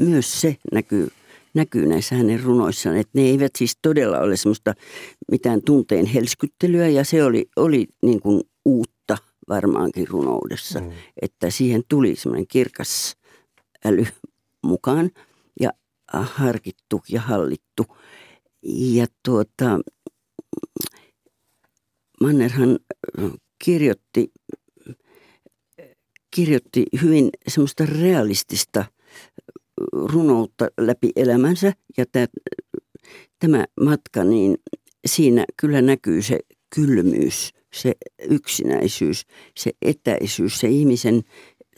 myös 0.00 0.40
se 0.40 0.56
näkyy 0.72 1.08
näkyy 1.56 1.86
näissä 1.86 2.14
hänen 2.14 2.42
runoissaan. 2.42 2.96
Että 2.96 3.10
ne 3.14 3.22
eivät 3.22 3.52
siis 3.58 3.78
todella 3.82 4.18
ole 4.18 4.36
semmoista 4.36 4.74
mitään 5.30 5.62
tunteen 5.62 6.06
helskyttelyä 6.06 6.88
ja 6.88 7.04
se 7.04 7.24
oli, 7.24 7.46
oli 7.56 7.86
niin 8.02 8.20
kuin 8.20 8.42
uutta 8.64 9.18
varmaankin 9.48 10.08
runoudessa. 10.08 10.80
Mm. 10.80 10.92
Että 11.22 11.50
siihen 11.50 11.82
tuli 11.88 12.16
semmoinen 12.16 12.46
kirkas 12.46 13.16
äly 13.84 14.06
mukaan 14.62 15.10
ja 15.60 15.70
harkittu 16.12 17.02
ja 17.08 17.20
hallittu. 17.20 17.86
Ja 18.62 19.06
tuota, 19.24 19.80
Mannerhan 22.20 22.78
kirjoitti, 23.64 24.32
kirjoitti 26.30 26.84
hyvin 27.02 27.30
semmoista 27.48 27.86
realistista 27.86 28.84
runoutta 29.92 30.68
läpi 30.80 31.10
elämänsä 31.16 31.72
ja 31.96 32.04
tämä, 32.12 32.26
tämä 33.38 33.64
matka, 33.80 34.24
niin 34.24 34.56
siinä 35.06 35.44
kyllä 35.56 35.82
näkyy 35.82 36.22
se 36.22 36.38
kylmyys, 36.74 37.52
se 37.72 37.94
yksinäisyys, 38.28 39.26
se 39.56 39.70
etäisyys, 39.82 40.60
se 40.60 40.68
ihmisen 40.68 41.22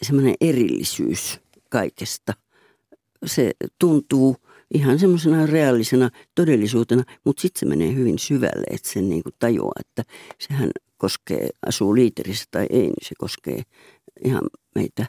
semmoinen 0.03 0.35
erillisyys 0.41 1.41
kaikesta. 1.71 2.35
Se 3.27 3.53
tuntuu 3.79 4.37
ihan 4.75 4.99
semmoisena 4.99 5.47
reaalisena 5.47 6.11
todellisuutena, 6.35 7.05
mutta 7.25 7.41
sitten 7.41 7.61
se 7.61 7.67
menee 7.67 7.95
hyvin 7.95 8.19
syvälle, 8.19 8.67
että 8.71 8.89
sen 8.89 9.09
niin 9.09 9.23
kuin 9.23 9.35
tajuaa, 9.39 9.81
että 9.81 10.13
sehän 10.39 10.71
koskee, 10.97 11.49
asuu 11.67 11.95
liiterissä 11.95 12.45
tai 12.51 12.67
ei, 12.71 12.83
niin 12.83 13.07
se 13.09 13.15
koskee 13.19 13.63
ihan 14.25 14.43
meitä, 14.75 15.07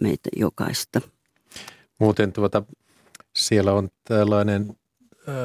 meitä 0.00 0.30
jokaista. 0.36 1.00
Muuten 1.98 2.32
tuota, 2.32 2.62
siellä 3.36 3.72
on 3.72 3.88
tällainen, 4.04 4.76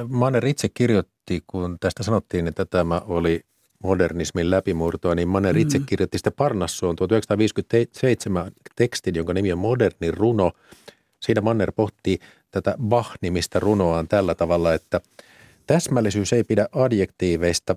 Manner 0.08 0.46
itse 0.46 0.70
kirjoitti, 0.70 1.44
kun 1.48 1.78
tästä 1.80 2.04
sanottiin, 2.04 2.48
että 2.48 2.66
tämä 2.66 3.02
oli 3.06 3.42
modernismin 3.84 4.50
läpimurtoa, 4.52 5.16
niin 5.16 5.28
Manner 5.28 5.58
itse 5.58 5.80
mm. 5.80 5.86
kirjoitti 5.86 6.18
sitä 6.18 6.32
Parnassoon 6.32 6.96
1957 6.96 8.52
tekstin, 8.76 9.16
jonka 9.16 9.34
nimi 9.34 9.52
on 9.52 9.60
Moderni 9.60 10.12
runo. 10.12 10.52
Siinä 11.24 11.42
Manner 11.42 11.72
pohtii 11.72 12.20
tätä 12.52 12.76
Bach-nimistä 12.84 13.60
runoaan 13.60 14.08
tällä 14.08 14.36
tavalla, 14.36 14.74
että 14.74 15.02
täsmällisyys 15.68 16.34
ei 16.34 16.44
pidä 16.44 16.68
adjektiiveista. 16.72 17.76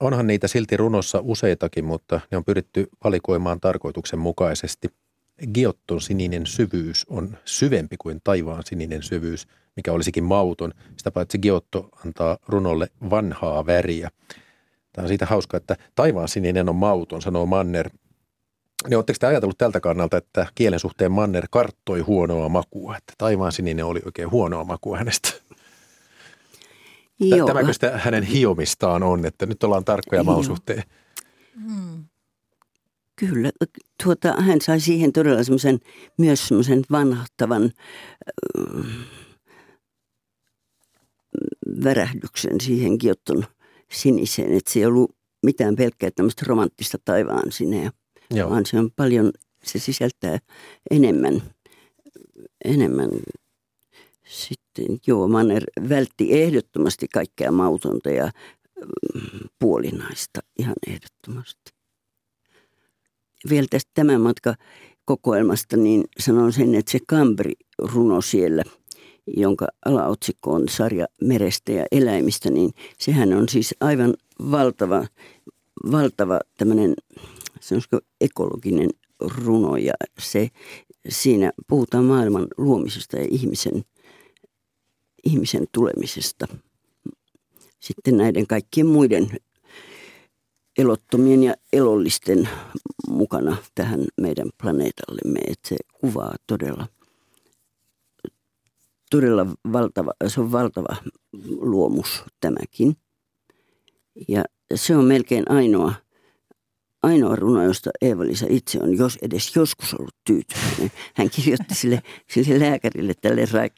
Onhan 0.00 0.26
niitä 0.26 0.48
silti 0.48 0.76
runossa 0.76 1.20
useitakin, 1.22 1.84
mutta 1.84 2.20
ne 2.30 2.36
on 2.36 2.44
pyritty 2.44 2.88
valikoimaan 3.04 3.60
tarkoituksenmukaisesti. 3.60 4.88
Giotton 5.54 6.00
sininen 6.00 6.46
syvyys 6.46 7.06
on 7.08 7.38
syvempi 7.44 7.96
kuin 7.98 8.20
taivaan 8.24 8.62
sininen 8.66 9.02
syvyys, 9.02 9.46
mikä 9.76 9.92
olisikin 9.92 10.24
mauton. 10.24 10.74
Sitä 10.96 11.10
paitsi 11.10 11.38
Giotto 11.38 11.88
antaa 12.06 12.38
runolle 12.48 12.88
vanhaa 13.10 13.66
väriä. 13.66 14.10
Tämä 14.92 15.04
on 15.04 15.08
siitä 15.08 15.26
hauska, 15.26 15.56
että 15.56 15.76
taivaan 15.94 16.28
sininen 16.28 16.68
on 16.68 16.76
mauton, 16.76 17.22
sanoo 17.22 17.46
Manner 17.46 17.90
niin 18.86 18.96
oletteko 18.96 19.16
te 19.20 19.26
ajatellut 19.26 19.58
tältä 19.58 19.80
kannalta, 19.80 20.16
että 20.16 20.46
kielen 20.54 20.80
suhteen 20.80 21.12
Manner 21.12 21.46
karttoi 21.50 22.00
huonoa 22.00 22.48
makua, 22.48 22.96
että 22.96 23.12
taivaan 23.18 23.52
sininen 23.52 23.84
oli 23.84 24.00
oikein 24.04 24.30
huonoa 24.30 24.64
makua 24.64 24.98
hänestä? 24.98 25.28
Joo. 27.20 27.46
Tämäkö 27.46 27.72
sitä 27.72 27.98
hänen 27.98 28.22
hiomistaan 28.22 29.02
on, 29.02 29.26
että 29.26 29.46
nyt 29.46 29.62
ollaan 29.62 29.84
tarkkoja 29.84 30.24
mausuhteen? 30.24 30.82
Hmm. 31.54 32.04
Kyllä, 33.16 33.50
tuota, 34.04 34.32
hän 34.32 34.60
sai 34.60 34.80
siihen 34.80 35.12
todella 35.12 35.42
semmoisen, 35.42 35.78
myös 36.18 36.48
semmoisen 36.48 36.82
vanhahtavan 36.90 37.62
äh, 37.64 38.84
värähdyksen 41.84 42.60
siihen 42.60 42.96
Giotton 43.00 43.44
siniseen, 43.92 44.56
että 44.56 44.72
se 44.72 44.78
ei 44.78 44.86
ollut 44.86 45.16
mitään 45.42 45.76
pelkkää 45.76 46.10
tämmöistä 46.10 46.44
romanttista 46.48 46.98
taivaan 47.04 47.52
sineä. 47.52 47.90
Joo. 48.30 48.50
vaan 48.50 48.66
se 48.66 48.78
on 48.78 48.90
paljon, 48.96 49.32
se 49.64 49.78
sisältää 49.78 50.38
enemmän, 50.90 51.42
enemmän 52.64 53.10
sitten, 54.28 54.98
joo, 55.06 55.28
Manner 55.28 55.64
vältti 55.88 56.42
ehdottomasti 56.42 57.06
kaikkea 57.08 57.52
mautonta 57.52 58.10
ja 58.10 58.30
mm, 59.14 59.48
puolinaista 59.58 60.40
ihan 60.58 60.74
ehdottomasti. 60.86 61.70
Vielä 63.50 63.66
tästä 63.70 63.90
tämän 63.94 64.20
matka 64.20 64.54
kokoelmasta, 65.04 65.76
niin 65.76 66.04
sanon 66.18 66.52
sen, 66.52 66.74
että 66.74 66.92
se 66.92 66.98
Kambri-runo 67.08 68.20
siellä, 68.20 68.62
jonka 69.36 69.66
alaotsikko 69.84 70.52
on 70.52 70.68
sarja 70.68 71.06
merestä 71.22 71.72
ja 71.72 71.86
eläimistä, 71.92 72.50
niin 72.50 72.70
sehän 72.98 73.32
on 73.32 73.48
siis 73.48 73.74
aivan 73.80 74.14
valtava, 74.50 75.06
valtava 75.90 76.40
tämmöinen 76.58 76.94
sanoisiko 77.60 78.00
ekologinen 78.20 78.90
runo 79.20 79.76
ja 79.76 79.92
se, 80.18 80.48
siinä 81.08 81.52
puhutaan 81.66 82.04
maailman 82.04 82.46
luomisesta 82.56 83.16
ja 83.16 83.26
ihmisen, 83.30 83.84
ihmisen 85.24 85.66
tulemisesta. 85.72 86.48
Sitten 87.80 88.16
näiden 88.16 88.46
kaikkien 88.46 88.86
muiden 88.86 89.30
elottomien 90.78 91.42
ja 91.42 91.54
elollisten 91.72 92.48
mukana 93.08 93.56
tähän 93.74 94.04
meidän 94.20 94.50
planeetallemme, 94.62 95.40
että 95.46 95.68
se 95.68 95.76
kuvaa 95.92 96.34
todella, 96.46 96.86
todella 99.10 99.46
valtava, 99.72 100.12
se 100.26 100.40
on 100.40 100.52
valtava 100.52 100.96
luomus 101.60 102.22
tämäkin. 102.40 102.96
Ja 104.28 104.44
se 104.74 104.96
on 104.96 105.04
melkein 105.04 105.50
ainoa– 105.50 105.94
ainoa 107.02 107.36
runo, 107.36 107.62
josta 107.62 107.90
Eeva-Liisa 108.02 108.46
itse 108.48 108.78
on 108.82 108.96
jos 108.96 109.18
edes 109.22 109.56
joskus 109.56 109.94
ollut 109.94 110.14
tyytyväinen. 110.24 110.90
Hän 111.14 111.30
kirjoitti 111.30 111.74
sille, 111.74 112.02
sille 112.30 112.60
lääkärille, 112.60 113.14
tälle 113.20 113.70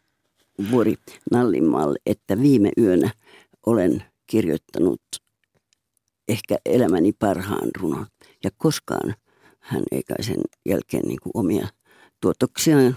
Vuori 0.70 0.94
Nallinmaalle, 1.30 1.98
että 2.06 2.40
viime 2.40 2.70
yönä 2.78 3.10
olen 3.66 4.04
kirjoittanut 4.26 5.02
ehkä 6.28 6.58
elämäni 6.66 7.12
parhaan 7.12 7.68
runon. 7.78 8.06
Ja 8.44 8.50
koskaan 8.56 9.14
hän 9.58 9.82
ei 9.92 10.02
kai 10.02 10.22
sen 10.22 10.40
jälkeen 10.66 11.02
niin 11.02 11.20
kuin 11.22 11.30
omia 11.34 11.68
tuotoksiaan 12.20 12.96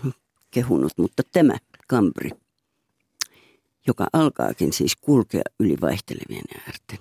kehunut, 0.52 0.92
mutta 0.98 1.24
tämä 1.32 1.54
Kambri, 1.88 2.30
joka 3.88 4.08
alkaakin 4.14 4.74
siis 4.74 4.96
kulkea 4.96 5.44
yli 5.60 5.78
vaihtelevien 5.82 6.46
äärten. 6.68 7.00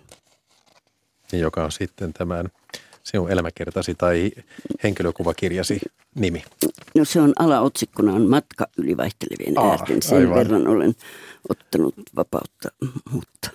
Joka 1.33 1.65
on 1.65 1.73
sitten 1.73 2.13
tämän 2.13 2.49
sinun 3.03 3.31
elämäkertasi 3.31 3.95
tai 3.95 4.31
henkilökuvakirjasi 4.83 5.81
nimi? 6.15 6.45
No 6.95 7.05
se 7.05 7.21
on 7.21 7.33
alaotsikkona 7.39 8.13
on 8.13 8.31
matka 8.31 8.67
yli 8.79 8.97
vaihtelevien 8.97 9.59
Aa, 9.59 9.71
äärten. 9.71 10.03
Sen 10.03 10.19
aivan. 10.19 10.35
verran 10.35 10.69
olen 10.69 10.95
ottanut 11.49 11.95
vapautta, 12.17 12.69
mutta 13.13 13.51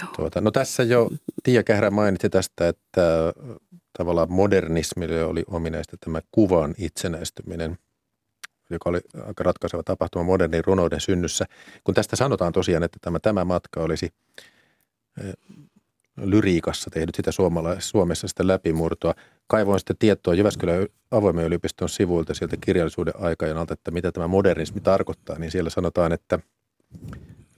joo. 0.00 0.08
Tuota, 0.16 0.40
no 0.40 0.50
tässä 0.50 0.82
jo 0.82 1.10
Tiia 1.42 1.62
Kährä 1.62 1.90
mainitsi 1.90 2.30
tästä, 2.30 2.68
että 2.68 3.32
tavallaan 3.98 4.32
modernismille 4.32 5.24
oli 5.24 5.44
ominaista 5.46 5.96
tämä 6.00 6.20
kuvan 6.30 6.74
itsenäistyminen 6.78 7.78
joka 8.70 8.90
oli 8.90 9.00
aika 9.26 9.44
ratkaiseva 9.44 9.82
tapahtuma 9.82 10.24
modernin 10.24 10.64
runouden 10.64 11.00
synnyssä. 11.00 11.46
Kun 11.84 11.94
tästä 11.94 12.16
sanotaan 12.16 12.52
tosiaan, 12.52 12.82
että 12.82 12.98
tämä, 13.02 13.18
tämä 13.18 13.44
matka 13.44 13.80
olisi 13.80 14.10
lyriikassa 16.22 16.90
tehnyt 16.90 17.14
sitä 17.14 17.30
Suomessa 17.78 18.28
sitä 18.28 18.46
läpimurtoa. 18.46 19.14
Kaivoin 19.46 19.80
sitten 19.80 19.96
tietoa 19.98 20.34
Jyväskylän 20.34 20.86
avoimen 21.10 21.44
yliopiston 21.44 21.88
sivuilta 21.88 22.34
sieltä 22.34 22.56
kirjallisuuden 22.60 23.14
aikajanalta, 23.20 23.74
että 23.74 23.90
mitä 23.90 24.12
tämä 24.12 24.28
modernismi 24.28 24.80
tarkoittaa, 24.80 25.38
niin 25.38 25.50
siellä 25.50 25.70
sanotaan, 25.70 26.12
että 26.12 26.38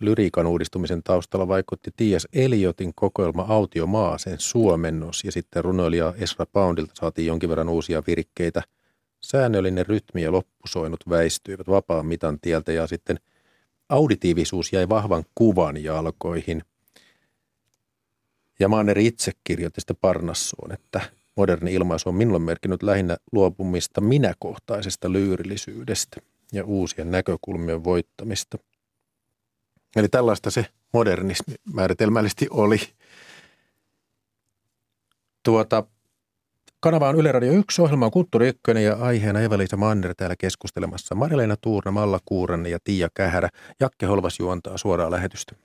lyriikan 0.00 0.46
uudistumisen 0.46 1.02
taustalla 1.02 1.48
vaikutti 1.48 1.90
T.S. 1.96 2.28
Eliotin 2.32 2.92
kokoelma 2.94 3.46
Autio 3.48 3.88
sen 4.16 4.38
suomennos 4.38 5.24
ja 5.24 5.32
sitten 5.32 5.64
runoilija 5.64 6.14
Esra 6.18 6.46
Poundilta 6.52 6.92
saatiin 6.94 7.26
jonkin 7.26 7.48
verran 7.48 7.68
uusia 7.68 8.02
virkkeitä. 8.06 8.62
Säännöllinen 9.20 9.86
rytmi 9.86 10.22
ja 10.22 10.32
loppusoinut 10.32 11.00
väistyivät 11.08 11.68
vapaan 11.68 12.06
mitan 12.06 12.40
tieltä 12.40 12.72
ja 12.72 12.86
sitten 12.86 13.16
auditiivisuus 13.88 14.72
jäi 14.72 14.88
vahvan 14.88 15.24
kuvan 15.34 15.84
jalkoihin– 15.84 16.62
ja 18.58 18.68
Manner 18.68 18.98
itse 18.98 19.32
kirjoitti 19.44 19.80
sitten 19.80 19.96
Parnassuun, 20.00 20.72
että 20.72 21.00
moderni 21.36 21.74
ilmaisu 21.74 22.08
on 22.08 22.14
minulle 22.14 22.38
merkinnyt 22.38 22.82
lähinnä 22.82 23.16
luopumista 23.32 24.00
minäkohtaisesta 24.00 25.12
lyyrillisyydestä 25.12 26.20
ja 26.52 26.64
uusien 26.64 27.10
näkökulmien 27.10 27.84
voittamista. 27.84 28.58
Eli 29.96 30.08
tällaista 30.08 30.50
se 30.50 30.66
modernismi 30.92 31.54
määritelmällisesti 31.72 32.46
oli. 32.50 32.78
Tuota, 35.42 35.84
Kanava 36.80 37.08
on 37.08 37.16
Yle 37.16 37.32
Radio 37.32 37.52
1, 37.52 37.82
ohjelma 37.82 38.06
on 38.06 38.10
Kulttuuri 38.10 38.48
1 38.48 38.84
ja 38.84 38.96
aiheena 38.96 39.40
Eva-Liisa 39.40 39.76
Manner 39.76 40.14
täällä 40.14 40.36
keskustelemassa. 40.36 41.14
Marlena 41.14 41.56
Tuurna, 41.56 41.90
Malla 41.90 42.20
Kuuranne 42.24 42.68
ja 42.68 42.78
Tiia 42.84 43.08
Kähärä. 43.14 43.48
Jakke 43.80 44.06
Holvas 44.06 44.38
juontaa 44.38 44.78
suoraa 44.78 45.10
lähetystä. 45.10 45.56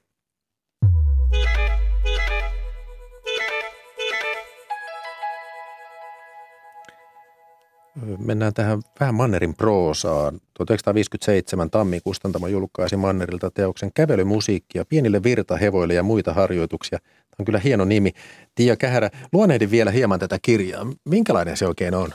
Mennään 8.18 8.54
tähän 8.54 8.82
vähän 9.00 9.16
Mannerin 9.16 9.56
proosaan. 9.56 10.39
1957 10.54 11.70
Tammi 11.70 12.00
Kustantamo 12.04 12.48
julkaisi 12.48 12.98
Mannerilta 12.98 13.52
teoksen 13.52 13.91
kävelymusiikkia 13.94 14.86
pienille 14.86 15.24
virtahevoille 15.24 15.94
ja 15.94 16.04
muita 16.04 16.34
harjoituksia. 16.34 17.00
Tämä 17.00 17.36
on 17.39 17.46
kyllä 17.46 17.60
hieno 17.60 17.86
nimi. 17.86 18.12
Tiia 18.56 18.76
Kähärä, 18.76 19.10
luonehdin 19.34 19.72
vielä 19.72 19.91
hieman 19.91 20.20
tätä 20.20 20.39
kirjaa. 20.41 20.88
Minkälainen 21.10 21.58
se 21.58 21.68
oikein 21.68 21.96
on? 21.96 22.10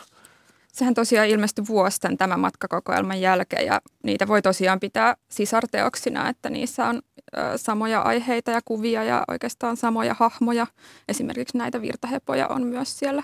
Sehän 0.72 0.94
tosiaan 0.94 1.28
ilmestyi 1.28 1.64
vuosten 1.68 2.16
tämän 2.16 2.40
matkakokoelman 2.40 3.20
jälkeen 3.20 3.66
ja 3.66 3.80
niitä 4.02 4.28
voi 4.28 4.42
tosiaan 4.42 4.80
pitää 4.80 5.16
sisarteoksina, 5.28 6.28
että 6.28 6.50
niissä 6.50 6.86
on 6.86 7.02
samoja 7.56 8.00
aiheita 8.00 8.50
ja 8.50 8.60
kuvia 8.64 9.04
ja 9.04 9.24
oikeastaan 9.28 9.76
samoja 9.76 10.14
hahmoja. 10.18 10.66
Esimerkiksi 11.08 11.58
näitä 11.58 11.82
virtahepoja 11.82 12.48
on 12.48 12.66
myös 12.66 12.98
siellä 12.98 13.22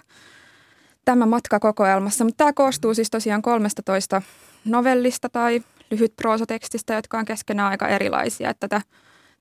tämä 1.05 1.27
matkakokoelmassa, 1.27 2.25
mutta 2.25 2.37
tämä 2.37 2.53
koostuu 2.53 2.95
siis 2.95 3.11
tosiaan 3.11 3.43
13 3.43 4.23
novellista 4.65 5.29
tai 5.29 5.63
lyhyt 5.91 6.17
proosatekstistä, 6.17 6.95
jotka 6.95 7.19
on 7.19 7.25
keskenään 7.25 7.71
aika 7.71 7.89
erilaisia. 7.89 8.51
Että 8.51 8.69
tätä 8.69 8.87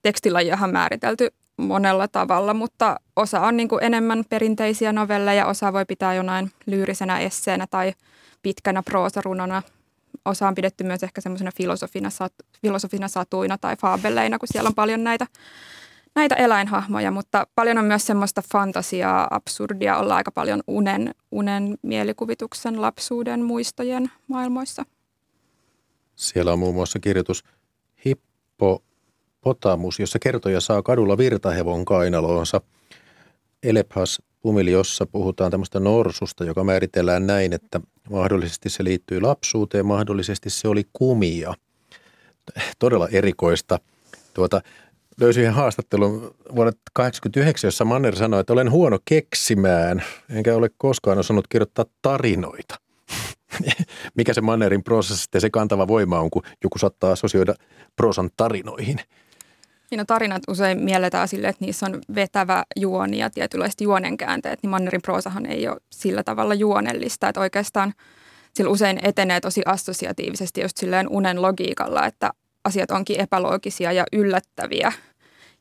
tekstilajiahan 0.02 0.72
määritelty 0.72 1.34
monella 1.58 2.08
tavalla, 2.08 2.54
mutta 2.54 2.96
osa 3.16 3.42
on 3.42 3.58
niin 3.58 3.68
kuin 3.70 3.84
enemmän 3.84 4.24
perinteisiä 4.30 4.94
novelleja, 4.94 5.46
osa 5.46 5.74
voi 5.74 5.86
pitää 5.86 6.14
jonain 6.14 6.52
lyyrisenä 6.66 7.20
esseenä 7.20 7.68
tai 7.70 7.94
pitkänä 8.42 8.84
proosarunona. 8.84 9.62
Osa 10.26 10.48
on 10.48 10.56
pidetty 10.56 10.84
myös 10.84 11.04
ehkä 11.04 11.22
semmoisena 11.22 11.52
filosofina, 11.58 12.10
filosofina 12.62 13.08
satuina 13.08 13.58
tai 13.58 13.76
faabelleina, 13.76 14.40
kun 14.40 14.48
siellä 14.52 14.68
on 14.68 14.76
paljon 14.76 15.04
näitä 15.04 15.28
näitä 16.16 16.36
eläinhahmoja, 16.36 17.12
mutta 17.12 17.48
paljon 17.56 17.78
on 17.78 17.86
myös 17.86 18.06
semmoista 18.06 18.42
fantasiaa, 18.52 19.28
absurdia, 19.32 19.98
olla 19.98 20.16
aika 20.16 20.32
paljon 20.32 20.62
unen, 20.68 21.16
unen 21.32 21.78
mielikuvituksen, 21.82 22.82
lapsuuden, 22.82 23.44
muistojen 23.44 24.12
maailmoissa. 24.28 24.86
Siellä 26.16 26.54
on 26.54 26.60
muun 26.60 26.76
muassa 26.76 27.00
kirjoitus 27.00 27.44
Hippopotamus, 28.06 30.00
jossa 30.00 30.20
kertoja 30.20 30.62
saa 30.62 30.82
kadulla 30.82 31.18
virtahevon 31.18 31.86
kainaloonsa. 31.86 32.62
Elephas 33.64 34.22
Pumiliossa 34.40 35.06
puhutaan 35.06 35.52
tämmöistä 35.52 35.80
norsusta, 35.80 36.44
joka 36.44 36.64
määritellään 36.64 37.28
näin, 37.28 37.54
että 37.54 37.82
mahdollisesti 38.10 38.70
se 38.70 38.84
liittyy 38.84 39.22
lapsuuteen, 39.22 39.86
mahdollisesti 39.86 40.50
se 40.50 40.68
oli 40.68 40.84
kumia. 40.94 41.54
Todella 42.80 43.08
erikoista. 43.12 43.80
Tuota, 44.34 44.62
löysin 45.20 45.42
yhden 45.42 45.54
haastattelun 45.54 46.12
vuonna 46.56 46.72
1989, 46.72 47.68
jossa 47.68 47.86
Manner 47.86 48.16
sanoi, 48.16 48.40
että 48.40 48.54
olen 48.54 48.72
huono 48.72 49.00
keksimään, 49.06 50.04
enkä 50.30 50.56
ole 50.56 50.70
koskaan 50.78 51.18
osannut 51.18 51.48
kirjoittaa 51.48 51.86
tarinoita. 52.02 52.76
Mikä 54.18 54.34
se 54.34 54.42
Mannerin 54.42 54.84
proosassa 54.84 55.24
sitten 55.24 55.42
se 55.42 55.50
kantava 55.50 55.88
voima 55.88 56.20
on, 56.20 56.30
kun 56.30 56.44
joku 56.64 56.78
saattaa 56.78 57.12
asosioida 57.12 57.54
proosan 57.96 58.30
tarinoihin? 58.38 59.00
Niin 59.92 59.98
no, 59.98 60.06
tarinat 60.06 60.44
usein 60.48 60.84
mielletään 60.84 61.28
sille, 61.28 61.48
että 61.48 61.66
niissä 61.66 61.86
on 61.86 62.02
vetävä 62.16 62.64
juoni 62.76 63.18
ja 63.18 63.30
tietynlaiset 63.30 63.82
juonenkäänteet, 63.82 64.60
niin 64.64 64.70
Mannerin 64.70 65.02
proosahan 65.02 65.46
ei 65.46 65.68
ole 65.68 65.82
sillä 65.92 66.24
tavalla 66.24 66.54
juonellista, 66.54 67.28
että 67.30 67.42
oikeastaan 67.42 67.94
sillä 68.54 68.72
usein 68.72 69.00
etenee 69.04 69.40
tosi 69.40 69.62
assosiatiivisesti 69.66 70.62
just 70.62 70.78
silleen 70.78 71.08
unen 71.10 71.42
logiikalla, 71.42 72.06
että 72.06 72.32
asiat 72.64 72.92
onkin 72.92 73.20
epäloogisia 73.20 73.92
ja 73.92 74.06
yllättäviä. 74.14 74.92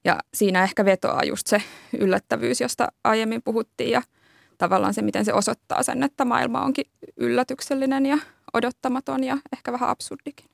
Ja 0.05 0.19
siinä 0.35 0.63
ehkä 0.63 0.85
vetoaa 0.85 1.25
just 1.25 1.47
se 1.47 1.63
yllättävyys, 1.99 2.61
josta 2.61 2.89
aiemmin 3.05 3.43
puhuttiin 3.43 3.91
ja 3.91 4.03
tavallaan 4.59 4.95
se, 4.95 5.03
miten 5.03 5.25
se 5.25 5.33
osoittaa 5.33 5.83
sen, 5.83 6.03
että 6.03 6.25
maailma 6.25 6.65
onkin 6.65 6.85
yllätyksellinen 7.17 8.07
ja 8.07 8.19
odottamaton 8.53 9.25
ja 9.25 9.39
ehkä 9.53 9.73
vähän 9.73 9.89
absurdikin. 9.89 10.47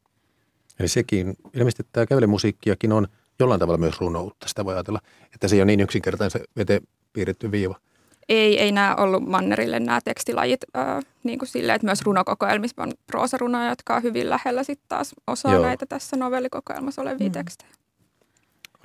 Eli 0.78 0.88
sekin, 0.88 1.36
ilmeisesti 1.54 1.86
tämä 1.92 2.06
kävelymusiikkiakin 2.06 2.92
on 2.92 3.08
jollain 3.38 3.60
tavalla 3.60 3.78
myös 3.78 4.00
runoutta. 4.00 4.48
Sitä 4.48 4.64
voi 4.64 4.74
ajatella, 4.74 5.00
että 5.34 5.48
se 5.48 5.56
ei 5.56 5.60
ole 5.60 5.66
niin 5.66 5.80
yksinkertainen 5.80 6.30
se 6.30 6.40
veteen 6.56 6.82
piirretty 7.12 7.50
viiva 7.50 7.80
ei, 8.28 8.60
ei 8.60 8.72
nämä 8.72 8.94
ollut 8.94 9.26
Mannerille 9.26 9.80
nämä 9.80 10.00
tekstilajit 10.04 10.60
äh, 10.76 11.04
niin 11.24 11.38
kuin 11.38 11.48
sille, 11.48 11.74
että 11.74 11.86
myös 11.86 12.02
runokokoelmissa 12.02 12.82
on 12.82 12.92
proosarunoja, 13.06 13.68
jotka 13.68 13.96
on 13.96 14.02
hyvin 14.02 14.30
lähellä 14.30 14.62
sitten 14.62 14.88
taas 14.88 15.14
osaa 15.26 15.54
Joo. 15.54 15.62
näitä 15.62 15.86
tässä 15.86 16.16
novellikokoelmassa 16.16 17.02
olevia 17.02 17.28
mm. 17.28 17.32
tekstejä. 17.32 17.70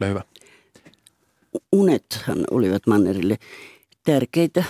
Ole 0.02 0.10
hyvä. 0.10 0.22
Unethan 1.72 2.44
olivat 2.52 2.88
Mannerille 2.88 3.38
tärkeitä. 4.04 4.64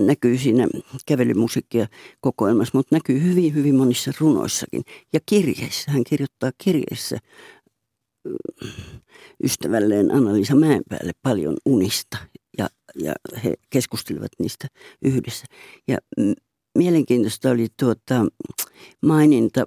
Näkyy 0.00 0.38
siinä 0.38 0.66
kävelymusiikkia 1.06 1.86
kokoelmassa, 2.20 2.78
mutta 2.78 2.96
näkyy 2.96 3.22
hyvin, 3.22 3.54
hyvin 3.54 3.74
monissa 3.74 4.12
runoissakin. 4.20 4.82
Ja 5.12 5.20
kirjeissä. 5.26 5.90
Hän 5.90 6.04
kirjoittaa 6.04 6.50
kirjeissä 6.64 7.18
ystävälleen 9.44 10.10
Anna-Liisa 10.10 10.54
Mäenpäälle 10.54 11.12
paljon 11.22 11.56
unista 11.66 12.18
ja, 13.02 13.14
he 13.44 13.54
keskustelivat 13.70 14.30
niistä 14.38 14.68
yhdessä. 15.02 15.46
Ja 15.88 15.98
mielenkiintoista 16.78 17.50
oli 17.50 17.66
tuota, 17.80 18.26
maininta 19.02 19.66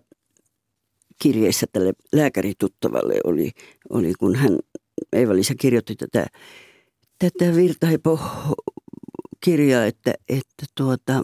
kirjeessä 1.22 1.66
tälle 1.72 1.94
lääkärituttavalle 2.14 3.16
oli, 3.24 3.52
oli 3.90 4.14
kun 4.20 4.36
hän, 4.36 4.60
Eeva-Liisa 5.14 5.56
kirjoitti 5.56 5.96
tätä, 5.96 6.28
tätä 7.20 7.56
Virtahepo 7.56 8.20
kirjaa, 9.44 9.86
että, 9.86 10.14
että 10.30 10.66
tuota, 10.78 11.22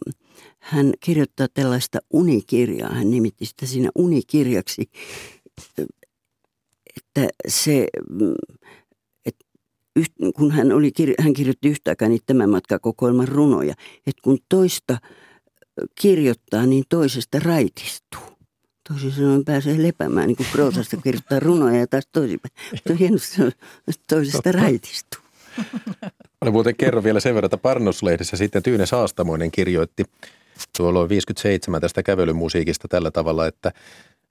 hän 0.60 0.94
kirjoittaa 1.00 1.48
tällaista 1.54 2.00
unikirjaa. 2.14 2.94
Hän 2.94 3.12
nimitti 3.12 3.46
sitä 3.46 3.66
siinä 3.66 3.90
unikirjaksi, 3.96 4.90
että 6.98 7.28
se 7.48 7.88
kun 10.36 10.52
hän, 10.52 10.72
oli, 10.72 10.92
hän 11.20 11.34
kirjoitti 11.34 11.70
yhtä 11.70 11.92
aikaa 11.92 12.08
niitä 12.08 12.24
tämän 12.26 12.50
matkakokoelman 12.50 13.28
runoja, 13.28 13.74
että 14.08 14.22
kun 14.24 14.38
toista 14.50 14.98
kirjoittaa, 16.02 16.66
niin 16.66 16.84
toisesta 16.90 17.40
raitistuu. 17.40 18.22
Toisin 18.90 19.12
sanoen 19.12 19.46
pääsee 19.46 19.84
lepäämään, 19.84 20.28
niin 20.28 20.36
kuin 20.38 20.48
proosasta 20.52 20.98
kirjoittaa 20.98 21.40
runoja 21.40 21.80
ja 21.80 21.88
taas 21.88 22.08
toisinpäin. 22.12 22.54
Mutta 22.72 22.94
on 22.94 23.00
hienosti 23.00 23.42
toisesta 24.10 24.52
raitistuu. 24.52 25.22
Olen 26.42 26.54
muuten 26.54 26.76
kerron 26.76 27.04
vielä 27.04 27.20
sen 27.20 27.36
verran, 27.36 27.48
että 27.48 27.58
Parnoslehdessä 27.58 28.38
sitten 28.38 28.64
Tyyne 28.64 28.86
Saastamoinen 28.86 29.52
kirjoitti 29.52 30.04
tuolloin 30.78 31.10
57 31.10 31.82
tästä 31.82 32.04
kävelymusiikista 32.04 32.88
tällä 32.88 33.12
tavalla, 33.12 33.48
että 33.48 33.72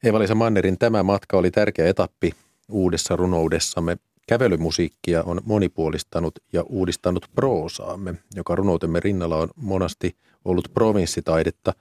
Eva-Liisa 0.05 0.35
Mannerin 0.35 0.79
tämä 0.79 1.03
matka 1.03 1.39
oli 1.39 1.51
tärkeä 1.51 1.89
etappi 1.89 2.33
uudessa 2.69 3.17
runoudessamme. 3.17 3.97
Kävelymusiikkia 4.27 5.23
on 5.23 5.41
monipuolistanut 5.45 6.35
ja 6.53 6.63
uudistanut 6.63 7.27
proosaamme, 7.35 8.15
joka 8.35 8.55
runoutemme 8.55 9.01
rinnalla 9.01 9.37
on 9.37 9.49
monasti 9.57 10.17
ollut 10.45 10.69
provinssitaidetta. 10.75 11.75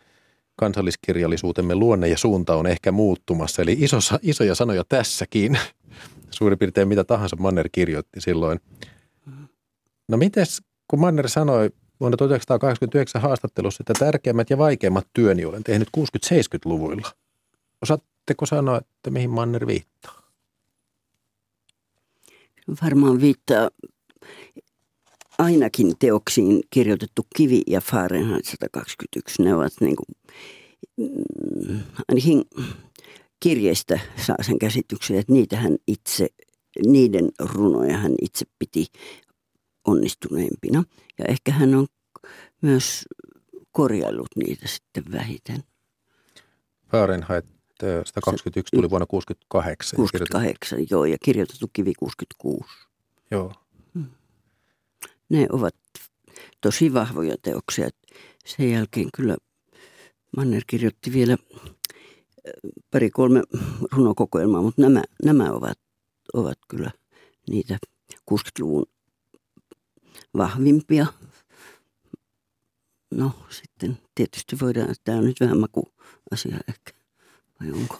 Kansalliskirjallisuutemme 0.55 1.75
luonne 1.75 2.07
ja 2.07 2.17
suunta 2.17 2.55
on 2.55 2.67
ehkä 2.67 2.91
muuttumassa, 2.91 3.61
eli 3.61 3.77
isossa, 3.79 4.19
isoja 4.21 4.55
sanoja 4.55 4.83
tässäkin. 4.89 5.59
Suurin 6.31 6.59
piirtein 6.59 6.87
mitä 6.87 7.03
tahansa 7.03 7.35
Manner 7.35 7.69
kirjoitti 7.71 8.21
silloin. 8.21 8.59
No 10.07 10.17
mites, 10.17 10.61
kun 10.87 10.99
Manner 10.99 11.29
sanoi 11.29 11.69
vuonna 11.99 12.17
1989 12.17 13.21
haastattelussa, 13.21 13.83
että 13.83 14.05
tärkeimmät 14.05 14.49
ja 14.49 14.57
vaikeimmat 14.57 15.07
työni 15.13 15.45
olen 15.45 15.63
tehnyt 15.63 15.87
60-70-luvuilla. 15.97 17.11
Osaatteko 17.81 18.45
sanoa, 18.45 18.77
että 18.77 19.09
mihin 19.09 19.29
Manner 19.29 19.67
viittaa? 19.67 20.22
Varmaan 22.83 23.21
viittaa 23.21 23.69
ainakin 25.37 25.93
teoksiin 25.99 26.61
kirjoitettu 26.69 27.27
Kivi 27.35 27.61
ja 27.67 27.81
Fahrenheit 27.81 28.45
121. 28.45 29.43
Ne 29.43 29.55
ovat 29.55 29.73
niin 29.79 29.95
kuin, 29.95 30.37
mm, 30.97 31.79
ainakin 32.07 32.43
kirjeistä 33.39 33.99
saa 34.25 34.35
sen 34.41 34.59
käsityksen, 34.59 35.17
että 35.17 35.33
niitä 35.33 35.57
hän 35.57 35.77
itse, 35.87 36.27
niiden 36.85 37.31
runoja 37.39 37.97
hän 37.97 38.15
itse 38.21 38.45
piti 38.59 38.85
onnistuneimpina. 39.87 40.83
Ja 41.19 41.25
ehkä 41.27 41.51
hän 41.51 41.75
on 41.75 41.87
myös 42.61 43.05
korjaillut 43.71 44.27
niitä 44.35 44.67
sitten 44.67 45.03
vähiten. 45.11 45.63
Fahrenheit 46.91 47.52
121 48.05 48.75
tuli 48.75 48.89
vuonna 48.89 49.05
68. 49.05 49.97
68, 49.97 50.79
joo, 50.89 51.05
ja 51.05 51.17
kirjoitettu 51.25 51.69
kivi 51.73 51.93
66. 51.93 52.69
Joo. 53.31 53.53
Hmm. 53.93 54.05
Ne 55.29 55.47
ovat 55.51 55.75
tosi 56.61 56.93
vahvoja 56.93 57.35
teoksia. 57.41 57.89
Sen 58.45 58.71
jälkeen 58.71 59.09
kyllä 59.17 59.37
Manner 60.37 60.63
kirjoitti 60.67 61.13
vielä 61.13 61.37
pari-kolme 62.91 63.41
runokokoelmaa, 63.91 64.61
mutta 64.61 64.81
nämä, 64.81 65.03
nämä 65.23 65.51
ovat, 65.51 65.79
ovat 66.33 66.57
kyllä 66.67 66.91
niitä 67.49 67.77
60-luvun 68.31 68.85
vahvimpia. 70.37 71.05
No 73.11 73.31
sitten 73.49 73.97
tietysti 74.15 74.57
voidaan, 74.61 74.91
että 74.91 75.01
tämä 75.03 75.17
on 75.17 75.25
nyt 75.25 75.39
vähän 75.39 75.59
makuasia 75.59 76.59
ehkä, 76.67 76.91
vai 77.63 77.71
onko? 77.71 77.99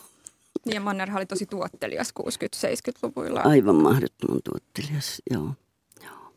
Niin 0.66 0.76
ja 0.76 0.82
Mannerhan 0.82 1.18
oli 1.18 1.26
tosi 1.26 1.45
tuottelias 1.45 2.14
60-70-luvuilla. 2.20 3.41
Aivan 3.41 3.76
mahdottoman 3.76 4.39
tuottelias, 4.43 5.22
joo. 5.32 5.51
joo. 6.03 6.34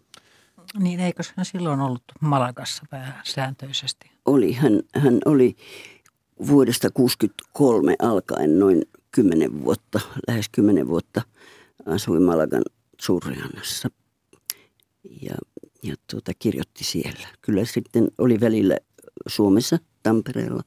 Niin 0.78 1.00
eikö 1.00 1.22
hän 1.36 1.46
silloin 1.46 1.80
ollut 1.80 2.02
Malagassa 2.20 2.82
sääntöisesti? 3.24 4.10
Oli, 4.24 4.52
hän, 4.52 4.82
hän 4.94 5.18
oli 5.24 5.56
vuodesta 6.46 6.90
1963 6.90 7.96
alkaen 7.98 8.58
noin 8.58 8.82
10 9.10 9.64
vuotta, 9.64 10.00
lähes 10.28 10.48
10 10.48 10.88
vuotta 10.88 11.22
asui 11.86 12.20
Malagan 12.20 12.62
Surjanassa 13.00 13.90
ja, 15.22 15.34
ja 15.82 15.94
tuota, 16.10 16.32
kirjoitti 16.38 16.84
siellä. 16.84 17.28
Kyllä 17.42 17.64
sitten 17.64 18.08
oli 18.18 18.40
välillä 18.40 18.76
Suomessa, 19.26 19.78
Tampereella 20.02 20.62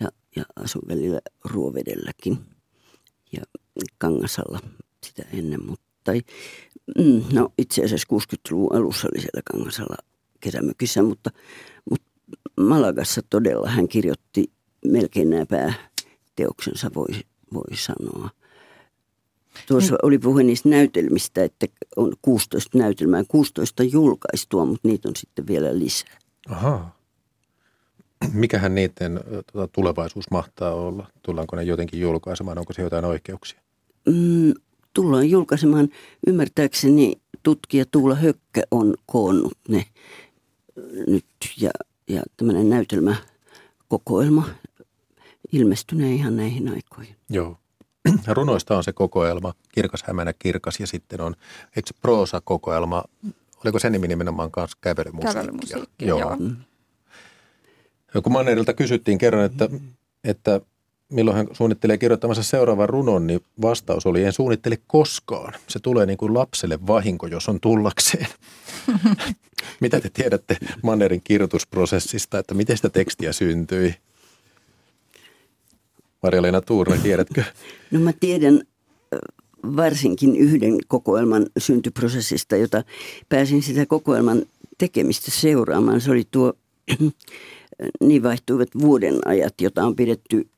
ja, 0.00 0.08
ja 0.36 0.44
asui 0.56 0.82
välillä 0.88 1.20
Ruovedelläkin 1.44 2.38
ja 3.32 3.42
Kangasalla 3.98 4.60
sitä 5.04 5.22
ennen. 5.32 5.66
Mutta, 5.66 5.84
tai, 6.04 6.20
mm, 6.98 7.22
no 7.32 7.52
itse 7.58 7.84
asiassa 7.84 8.06
60-luvun 8.14 8.76
alussa 8.76 9.08
oli 9.12 9.20
siellä 9.20 9.42
Kangasalla 9.52 9.96
kesämökissä, 10.40 11.02
mutta, 11.02 11.30
mutta 11.90 12.06
Malagassa 12.60 13.20
todella 13.30 13.68
hän 13.68 13.88
kirjoitti 13.88 14.50
melkein 14.84 15.30
nämä 15.30 15.46
pääteoksensa 15.46 16.90
voi, 16.94 17.06
voi 17.54 17.76
sanoa. 17.76 18.30
Tuossa 19.66 19.96
oli 20.02 20.18
puhe 20.18 20.42
niistä 20.42 20.68
näytelmistä, 20.68 21.44
että 21.44 21.66
on 21.96 22.12
16 22.22 22.78
näytelmää, 22.78 23.24
16 23.28 23.82
julkaistua, 23.82 24.64
mutta 24.64 24.88
niitä 24.88 25.08
on 25.08 25.16
sitten 25.16 25.46
vielä 25.46 25.78
lisää. 25.78 26.18
Ahaa. 26.48 27.03
Mikähän 28.32 28.74
niiden 28.74 29.20
tuota, 29.52 29.72
tulevaisuus 29.72 30.30
mahtaa 30.30 30.74
olla? 30.74 31.06
Tullaanko 31.22 31.56
ne 31.56 31.62
jotenkin 31.62 32.00
julkaisemaan? 32.00 32.58
Onko 32.58 32.72
se 32.72 32.82
jotain 32.82 33.04
oikeuksia? 33.04 33.60
Mm, 34.06 34.52
tullaan 34.94 35.30
julkaisemaan. 35.30 35.88
Ymmärtääkseni 36.26 37.12
tutkija 37.42 37.84
Tuula 37.90 38.14
Hökkä 38.14 38.62
on 38.70 38.94
koonnut 39.06 39.58
ne 39.68 39.86
nyt 41.06 41.26
ja, 41.60 41.70
ja 42.08 42.22
tämmöinen 42.36 42.70
näytelmäkokoelma 42.70 44.48
ilmestyneen 45.52 46.12
ihan 46.12 46.36
näihin 46.36 46.68
aikoihin. 46.68 47.16
Joo. 47.30 47.56
Runoista 48.26 48.76
on 48.76 48.84
se 48.84 48.92
kokoelma, 48.92 49.54
Kirkas 49.72 50.02
Hämänä 50.02 50.32
kirkas 50.38 50.80
ja 50.80 50.86
sitten 50.86 51.20
on, 51.20 51.34
eikö 51.76 51.90
proosa-kokoelma, 52.02 53.04
oliko 53.64 53.78
sen 53.78 53.92
nimi 53.92 54.08
nimenomaan 54.08 54.50
kanssa 54.50 54.78
kävelymusiikki? 54.80 55.34
Kävelymusiikki, 55.34 56.06
joo. 56.06 56.20
joo. 56.20 56.36
Kun 58.22 58.32
Mannerilta 58.32 58.72
kysyttiin 58.72 59.18
kerran, 59.18 59.44
että, 59.44 59.68
että 60.24 60.60
milloin 61.12 61.36
hän 61.36 61.46
suunnittelee 61.52 61.98
kirjoittamansa 61.98 62.42
seuraavan 62.42 62.88
runon, 62.88 63.26
niin 63.26 63.40
vastaus 63.62 64.06
oli, 64.06 64.24
en 64.24 64.32
suunnittele 64.32 64.78
koskaan. 64.86 65.52
Se 65.68 65.78
tulee 65.78 66.06
niin 66.06 66.18
kuin 66.18 66.34
lapselle 66.34 66.78
vahinko, 66.86 67.26
jos 67.26 67.48
on 67.48 67.60
tullakseen. 67.60 68.26
Mitä 69.80 70.00
te 70.00 70.10
tiedätte 70.10 70.56
Mannerin 70.82 71.20
kirjoitusprosessista, 71.24 72.38
että 72.38 72.54
miten 72.54 72.76
sitä 72.76 72.88
tekstiä 72.88 73.32
syntyi? 73.32 73.94
Marja-Leena 76.22 76.60
Tuurne, 76.60 76.98
tiedätkö? 76.98 77.44
No 77.90 78.00
mä 78.00 78.12
tiedän 78.20 78.62
varsinkin 79.76 80.36
yhden 80.36 80.78
kokoelman 80.88 81.46
syntyprosessista, 81.58 82.56
jota 82.56 82.84
pääsin 83.28 83.62
sitä 83.62 83.86
kokoelman 83.86 84.42
tekemistä 84.78 85.30
seuraamaan. 85.30 86.00
Se 86.00 86.10
oli 86.10 86.24
tuo, 86.30 86.52
niin 88.00 88.22
vaihtuivat 88.22 88.68
vuoden 88.80 89.18
ajat, 89.24 89.60
jota 89.60 89.86
on 89.86 89.96
pidetty 89.96 90.48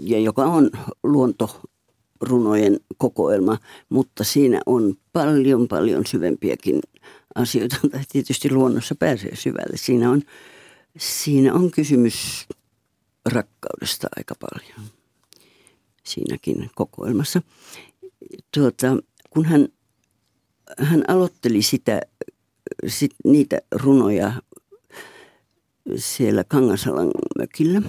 ja 0.00 0.18
joka 0.18 0.44
on 0.44 0.70
luontorunojen 1.02 2.80
kokoelma, 2.96 3.58
mutta 3.88 4.24
siinä 4.24 4.60
on 4.66 4.94
paljon 5.12 5.68
paljon 5.68 6.06
syvempiäkin 6.06 6.80
asioita, 7.34 7.76
tai 7.90 8.00
tietysti 8.12 8.52
luonnossa 8.52 8.94
pääsee 8.94 9.36
syvälle. 9.36 9.76
Siinä 9.76 10.10
on, 10.10 10.22
siinä 10.98 11.54
on 11.54 11.70
kysymys 11.70 12.46
rakkaudesta 13.26 14.08
aika 14.16 14.34
paljon 14.40 14.88
siinäkin 16.04 16.70
kokoelmassa. 16.74 17.42
Tuota, 18.54 18.96
kun 19.30 19.44
hän, 19.44 19.68
hän 20.78 21.04
aloitteli 21.08 21.62
sitä, 21.62 22.00
sit, 22.86 23.10
niitä 23.24 23.60
runoja 23.72 24.32
siellä 25.96 26.44
Kangasalan 26.44 27.10
mökillä. 27.38 27.82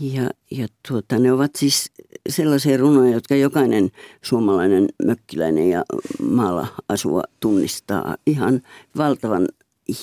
Ja, 0.00 0.30
ja 0.50 0.66
tuota, 0.88 1.18
ne 1.18 1.32
ovat 1.32 1.50
siis 1.56 1.90
sellaisia 2.28 2.76
runoja, 2.76 3.12
jotka 3.12 3.34
jokainen 3.36 3.90
suomalainen 4.22 4.88
mökkiläinen 5.04 5.70
ja 5.70 5.84
maalla 6.22 6.66
asuva 6.88 7.22
tunnistaa 7.40 8.16
ihan 8.26 8.62
valtavan 8.96 9.48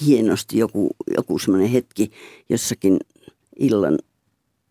hienosti 0.02 0.58
joku, 0.58 0.90
joku 1.18 1.40
semmoinen 1.40 1.70
hetki 1.70 2.12
jossakin 2.50 2.98
illan 3.60 4.00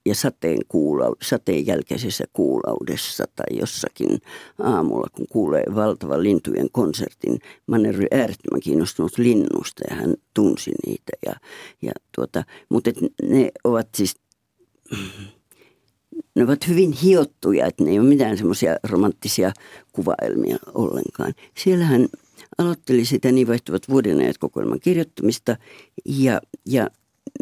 ja 0.09 0.15
sateen, 0.15 0.59
kuulau, 0.69 1.15
sateen 1.23 1.67
jälkeisessä 1.67 2.25
kuulaudessa 2.33 3.25
tai 3.37 3.59
jossakin 3.59 4.19
aamulla, 4.59 5.07
kun 5.13 5.27
kuulee 5.29 5.65
valtavan 5.75 6.23
lintujen 6.23 6.71
konsertin. 6.73 7.39
Manner 7.67 7.97
oli 7.97 8.07
äärettömän 8.11 8.61
kiinnostunut 8.61 9.19
linnusta 9.19 9.85
ja 9.91 9.97
hän 9.97 10.15
tunsi 10.35 10.71
niitä. 10.87 11.13
Ja, 11.27 11.33
ja 11.83 11.93
tuota, 12.15 12.45
mutta 12.69 12.91
ne 13.23 13.51
ovat 13.65 13.89
siis, 13.97 14.17
ne 16.35 16.45
ovat 16.45 16.69
hyvin 16.69 16.93
hiottuja, 16.93 17.67
että 17.67 17.85
ne 17.85 17.91
ei 17.91 17.99
ole 17.99 18.09
mitään 18.09 18.37
semmoisia 18.37 18.77
romanttisia 18.83 19.53
kuvaelmia 19.93 20.57
ollenkaan. 20.75 21.35
Siellä 21.57 21.85
hän 21.85 22.09
aloitteli 22.59 23.05
sitä 23.05 23.33
niin 23.33 23.47
vaihtuvat 23.47 23.89
vuodenajat 23.89 24.39
kokoelman 24.39 24.81
kirjoittamista 24.81 25.57
ja, 26.05 26.41
ja 26.67 26.91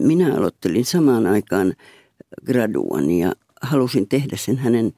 minä 0.01 0.35
aloittelin 0.35 0.85
samaan 0.85 1.27
aikaan– 1.27 1.75
graduan 2.47 3.11
ja 3.11 3.33
halusin 3.63 4.09
tehdä 4.09 4.37
sen 4.37 4.57
hänen 4.57 4.93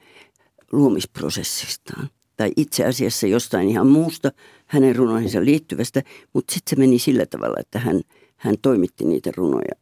luomisprosessistaan. 0.72 2.08
Tai 2.36 2.52
itse 2.56 2.84
asiassa 2.84 3.26
jostain 3.26 3.68
ihan 3.68 3.86
muusta 3.86 4.32
hänen 4.66 4.96
runoihinsa 4.96 5.44
liittyvästä, 5.44 6.02
mutta 6.32 6.54
sitten 6.54 6.70
se 6.70 6.80
meni 6.80 6.98
sillä 6.98 7.26
tavalla, 7.26 7.56
että 7.60 7.78
hän, 7.78 8.00
hän 8.36 8.54
toimitti 8.62 9.04
niitä 9.04 9.30
runoja 9.36 9.72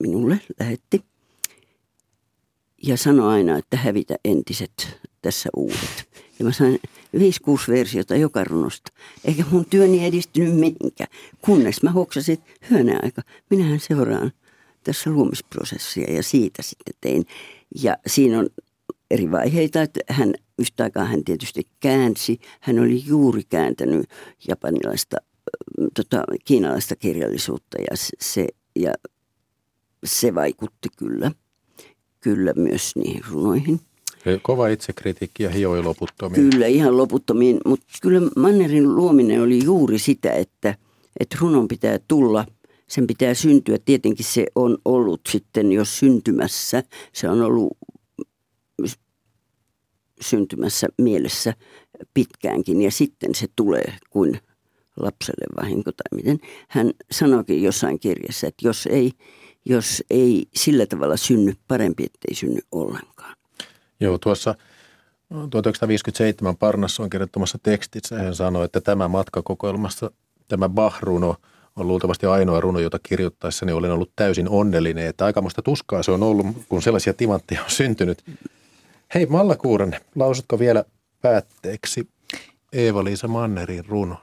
minulle, 0.00 0.40
lähetti. 0.60 1.04
Ja 2.82 2.96
sanoi 2.96 3.32
aina, 3.32 3.58
että 3.58 3.76
hävitä 3.76 4.16
entiset, 4.24 5.00
tässä 5.22 5.48
uudet. 5.56 6.08
Ja 6.38 6.44
mä 6.44 6.52
sain 6.52 6.78
5-6 7.16 7.20
versiota 7.68 8.16
joka 8.16 8.44
runosta. 8.44 8.92
Eikä 9.24 9.44
mun 9.50 9.64
työni 9.64 10.06
edistynyt 10.06 10.54
mihinkään, 10.54 11.10
kunnes 11.40 11.82
mä 11.82 11.90
hoksasin, 11.90 12.32
että 12.32 12.66
hyönä 12.70 13.00
aika, 13.02 13.22
minähän 13.50 13.80
seuraan 13.80 14.32
tässä 14.84 15.10
luomisprosessia 15.10 16.14
ja 16.14 16.22
siitä 16.22 16.62
sitten 16.62 16.94
tein. 17.00 17.24
Ja 17.82 17.96
siinä 18.06 18.38
on 18.38 18.48
eri 19.10 19.30
vaiheita, 19.30 19.82
että 19.82 20.00
hän 20.08 20.34
yhtä 20.58 20.84
aikaa 20.84 21.04
hän 21.04 21.24
tietysti 21.24 21.66
käänsi. 21.80 22.40
Hän 22.60 22.78
oli 22.78 23.02
juuri 23.06 23.42
kääntänyt 23.48 24.06
japanilaista, 24.48 25.16
tota, 25.94 26.24
kiinalaista 26.44 26.96
kirjallisuutta 26.96 27.78
ja 27.90 27.96
se, 28.20 28.46
ja 28.76 28.92
se 30.04 30.34
vaikutti 30.34 30.88
kyllä, 30.96 31.32
kyllä 32.20 32.52
myös 32.56 32.96
niihin 32.96 33.22
runoihin. 33.30 33.80
Kova 34.42 34.68
itsekritiikki 34.68 35.42
ja 35.42 35.50
hioi 35.50 35.82
loputtomiin. 35.82 36.50
Kyllä, 36.50 36.66
ihan 36.66 36.96
loputtomiin, 36.96 37.60
mutta 37.66 37.86
kyllä 38.02 38.20
Mannerin 38.36 38.96
luominen 38.96 39.42
oli 39.42 39.64
juuri 39.64 39.98
sitä, 39.98 40.32
että, 40.32 40.74
että 41.20 41.38
runon 41.40 41.68
pitää 41.68 41.98
tulla– 42.08 42.46
sen 42.90 43.06
pitää 43.06 43.34
syntyä. 43.34 43.78
Tietenkin 43.84 44.24
se 44.24 44.46
on 44.54 44.78
ollut 44.84 45.20
sitten 45.28 45.72
jo 45.72 45.84
syntymässä. 45.84 46.82
Se 47.12 47.28
on 47.28 47.42
ollut 47.42 47.78
syntymässä 50.20 50.86
mielessä 50.98 51.54
pitkäänkin 52.14 52.82
ja 52.82 52.90
sitten 52.90 53.34
se 53.34 53.46
tulee 53.56 53.92
kuin 54.10 54.40
lapselle 54.96 55.62
vahinko 55.62 55.92
tai 55.92 56.16
miten. 56.16 56.38
Hän 56.68 56.90
sanoikin 57.10 57.62
jossain 57.62 58.00
kirjassa, 58.00 58.46
että 58.46 58.68
jos 58.68 58.86
ei, 58.86 59.12
jos 59.64 60.02
ei 60.10 60.46
sillä 60.54 60.86
tavalla 60.86 61.16
synny, 61.16 61.54
parempi 61.68 62.04
ettei 62.04 62.34
synny 62.34 62.60
ollenkaan. 62.72 63.36
Joo, 64.00 64.18
tuossa 64.18 64.54
1957 65.50 66.56
Parnassa 66.56 67.02
on 67.02 67.10
kirjoittamassa 67.10 67.58
tekstissä 67.62 68.18
hän 68.18 68.34
sanoi, 68.34 68.64
että 68.64 68.80
tämä 68.80 69.08
matkakokoelmassa 69.08 70.10
tämä 70.48 70.68
Bahruno– 70.68 71.36
on 71.80 71.88
luultavasti 71.88 72.26
ainoa 72.26 72.60
runo, 72.60 72.78
jota 72.78 72.98
kirjoittaessani 73.02 73.72
olen 73.72 73.90
ollut 73.92 74.12
täysin 74.16 74.48
onnellinen. 74.48 75.06
Että 75.06 75.24
aikamoista 75.24 75.62
tuskaa 75.62 76.02
se 76.02 76.10
on 76.10 76.22
ollut, 76.22 76.46
kun 76.68 76.82
sellaisia 76.82 77.14
timantteja 77.14 77.62
on 77.62 77.70
syntynyt. 77.70 78.24
Hei 79.14 79.26
Malla 79.26 79.56
lausutko 80.14 80.58
vielä 80.58 80.84
päätteeksi 81.22 82.08
Eeva-Liisa 82.72 83.28
Mannerin 83.28 83.84
runo? 83.84 84.16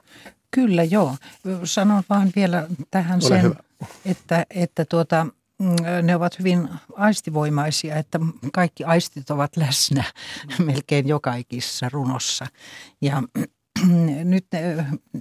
Kyllä 0.50 0.84
joo. 0.84 1.16
Sanon 1.64 2.02
vaan 2.10 2.32
vielä 2.36 2.66
tähän 2.90 3.20
Ole 3.22 3.28
sen, 3.28 3.42
hyvä. 3.42 3.54
että, 4.06 4.46
että 4.50 4.84
tuota, 4.84 5.26
mm, 5.58 5.76
ne 6.02 6.16
ovat 6.16 6.38
hyvin 6.38 6.68
aistivoimaisia, 6.96 7.96
että 7.96 8.20
kaikki 8.52 8.84
aistit 8.84 9.30
ovat 9.30 9.56
läsnä 9.56 10.04
melkein 10.66 11.08
joka 11.08 11.34
ikisessä 11.34 11.88
runossa. 11.92 12.46
Ja 13.00 13.22
nyt 14.24 14.46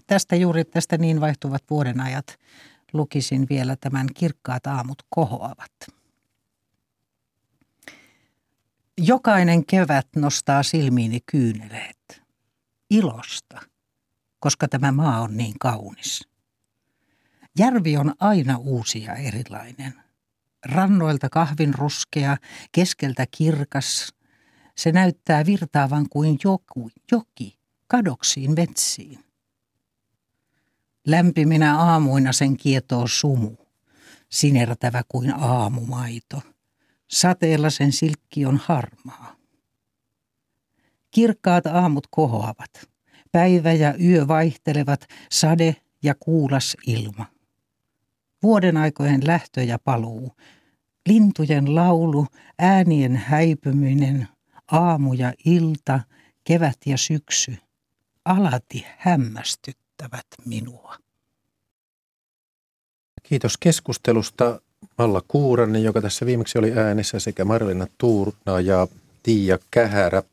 tästä 0.08 0.36
juuri 0.36 0.66
tästä 0.66 0.98
niin 0.98 1.22
vaihtuvat 1.22 1.64
vuodenajat 1.70 2.38
lukisin 2.94 3.46
vielä 3.50 3.76
tämän 3.76 4.08
Kirkkaat 4.14 4.68
aamut 4.68 5.04
kohoavat. 5.10 5.72
Jokainen 8.98 9.66
kevät 9.66 10.08
nostaa 10.16 10.64
silmiini 10.64 11.20
kyyneleet. 11.26 12.22
Ilosta, 12.90 13.62
koska 14.40 14.68
tämä 14.68 14.92
maa 14.92 15.22
on 15.22 15.38
niin 15.38 15.56
kaunis. 15.60 16.28
Järvi 17.60 17.98
on 17.98 18.14
aina 18.20 18.58
uusi 18.58 19.04
ja 19.04 19.16
erilainen. 19.16 19.94
Rannoilta 20.66 21.30
kahvin 21.30 21.74
ruskea, 21.74 22.38
keskeltä 22.72 23.26
kirkas. 23.38 24.14
Se 24.76 24.92
näyttää 24.92 25.46
virtaavan 25.46 26.06
kuin 26.10 26.40
joku, 26.44 26.90
joki, 27.12 27.57
kadoksiin 27.88 28.56
metsiin. 28.56 29.20
Lämpiminä 31.08 31.80
aamuina 31.80 32.34
sen 32.34 32.58
kietoo 32.58 33.08
sumu, 33.08 33.56
sinertävä 34.30 35.02
kuin 35.08 35.34
aamumaito. 35.34 36.42
Sateella 37.08 37.70
sen 37.70 37.92
silkki 37.92 38.46
on 38.46 38.62
harmaa. 38.64 39.36
Kirkkaat 41.12 41.66
aamut 41.66 42.08
kohoavat. 42.12 42.90
Päivä 43.32 43.74
ja 43.74 43.94
yö 44.04 44.28
vaihtelevat, 44.28 45.08
sade 45.32 45.76
ja 46.04 46.16
kuulas 46.20 46.78
ilma. 46.88 47.26
Vuoden 48.44 48.78
aikojen 48.78 49.28
lähtö 49.28 49.64
ja 49.64 49.80
paluu, 49.80 50.32
lintujen 51.10 51.76
laulu, 51.76 52.28
äänien 52.60 53.16
häipyminen, 53.16 54.28
aamu 54.72 55.14
ja 55.14 55.34
ilta, 55.46 56.00
kevät 56.44 56.78
ja 56.86 56.98
syksy, 56.98 57.58
alati 58.28 58.86
hämmästyttävät 58.98 60.26
minua. 60.46 60.96
Kiitos 63.24 63.58
keskustelusta 63.58 64.62
Malla 64.98 65.22
Kuuranen, 65.28 65.84
joka 65.84 66.02
tässä 66.02 66.26
viimeksi 66.26 66.58
oli 66.58 66.72
äänessä, 66.72 67.20
sekä 67.20 67.46
Marilina 67.46 67.88
Tuurna 67.98 68.60
ja 68.64 68.88
Tiia 69.24 69.60
Kähärä. 69.72 70.24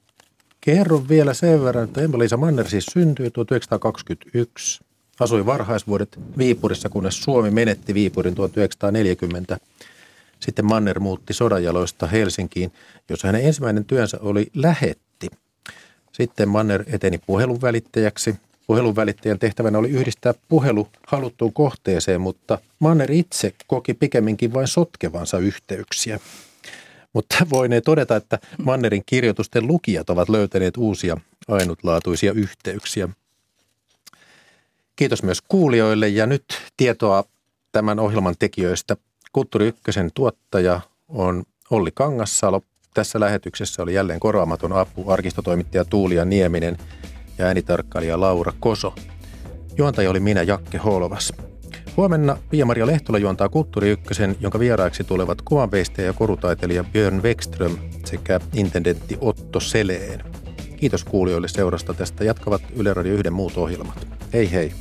Kerro 0.61 1.05
vielä 1.09 1.34
sen 1.34 1.64
verran, 1.64 1.84
että 1.84 2.01
Emma-Liisa 2.01 2.36
Manner 2.36 2.68
siis 2.68 2.86
syntyi 2.86 3.30
1921. 3.30 4.84
Asui 5.20 5.47
varhaisvuodet 5.47 6.18
Viipurissa, 6.38 6.88
kunnes 6.88 7.22
Suomi 7.22 7.51
menetti 7.51 7.95
Viipurin 7.95 8.34
1940. 8.34 9.59
Sitten 10.40 10.64
Manner 10.64 11.01
muutti 11.01 11.32
sodanjaloista 11.32 12.07
Helsinkiin, 12.07 12.72
jossa 13.09 13.28
hänen 13.28 13.45
ensimmäinen 13.45 13.84
työnsä 13.84 14.18
oli 14.20 14.47
lähetti. 14.55 15.03
Sitten 16.14 16.48
Manner 16.48 16.84
eteni 16.86 17.18
puhelun 17.18 17.62
välittäjäksi. 17.62 18.36
Puhelun 18.66 18.96
välittäjän 18.96 19.38
tehtävänä 19.38 19.78
oli 19.78 19.90
yhdistää 19.90 20.34
puhelu 20.48 20.88
haluttuun 21.06 21.52
kohteeseen, 21.52 22.20
mutta 22.20 22.58
Manner 22.78 23.12
itse 23.12 23.54
koki 23.66 23.94
pikemminkin 23.94 24.52
vain 24.52 24.68
sotkevansa 24.68 25.38
yhteyksiä. 25.38 26.20
Mutta 27.12 27.46
voinee 27.50 27.80
todeta, 27.80 28.16
että 28.16 28.38
Mannerin 28.64 29.02
kirjoitusten 29.06 29.66
lukijat 29.66 30.10
ovat 30.10 30.28
löytäneet 30.28 30.76
uusia 30.76 31.16
ainutlaatuisia 31.48 32.32
yhteyksiä. 32.32 33.08
Kiitos 34.96 35.22
myös 35.22 35.42
kuulijoille 35.48 36.08
ja 36.08 36.26
nyt 36.26 36.44
tietoa 36.76 37.24
tämän 37.72 37.98
ohjelman 37.98 38.34
tekijöistä. 38.38 38.96
Kulttuuri 39.32 39.66
Ykkösen 39.66 40.10
tuottaja 40.14 40.80
on 41.08 41.44
Olli 41.70 41.90
Kangassalo. 41.94 42.62
Tässä 42.95 43.20
lähetyksessä 43.20 43.82
oli 43.82 43.95
jälleen 43.95 44.20
korvaamaton 44.20 44.72
apu 44.72 45.11
arkistotoimittaja 45.11 45.84
Tuulia 45.84 46.24
Nieminen 46.24 46.76
ja 47.38 47.47
äänitarkkailija 47.47 48.20
Laura 48.20 48.53
Koso. 48.61 48.95
Juontaja 49.76 50.11
oli 50.11 50.20
minä 50.20 50.42
Jakke 50.42 50.78
Holvas. 50.78 51.32
Huomenna 51.97 52.36
Pia-Maria 52.51 52.86
Lehtola 52.86 53.18
juontaa 53.18 53.49
Kulttuuri 53.49 53.90
Ykkösen, 53.90 54.36
jonka 54.40 54.59
vieraiksi 54.59 55.05
tulevat 55.05 55.42
kuvanveistäjä 55.42 56.07
ja 56.07 56.12
korutaiteilija 56.12 56.84
Björn 56.84 57.22
Wexström 57.22 57.76
sekä 58.05 58.40
intendentti 58.53 59.18
Otto 59.20 59.61
Seleen. 59.61 60.24
Kiitos 60.76 61.05
kuulijoille 61.05 61.49
seurasta 61.49 61.95
tästä. 61.95 62.24
Jatkavat 62.24 62.62
Yle 62.76 62.95
Radio 62.95 63.14
1 63.14 63.30
muut 63.30 63.57
ohjelmat. 63.57 64.09
Hei 64.32 64.53
hei! 64.53 64.72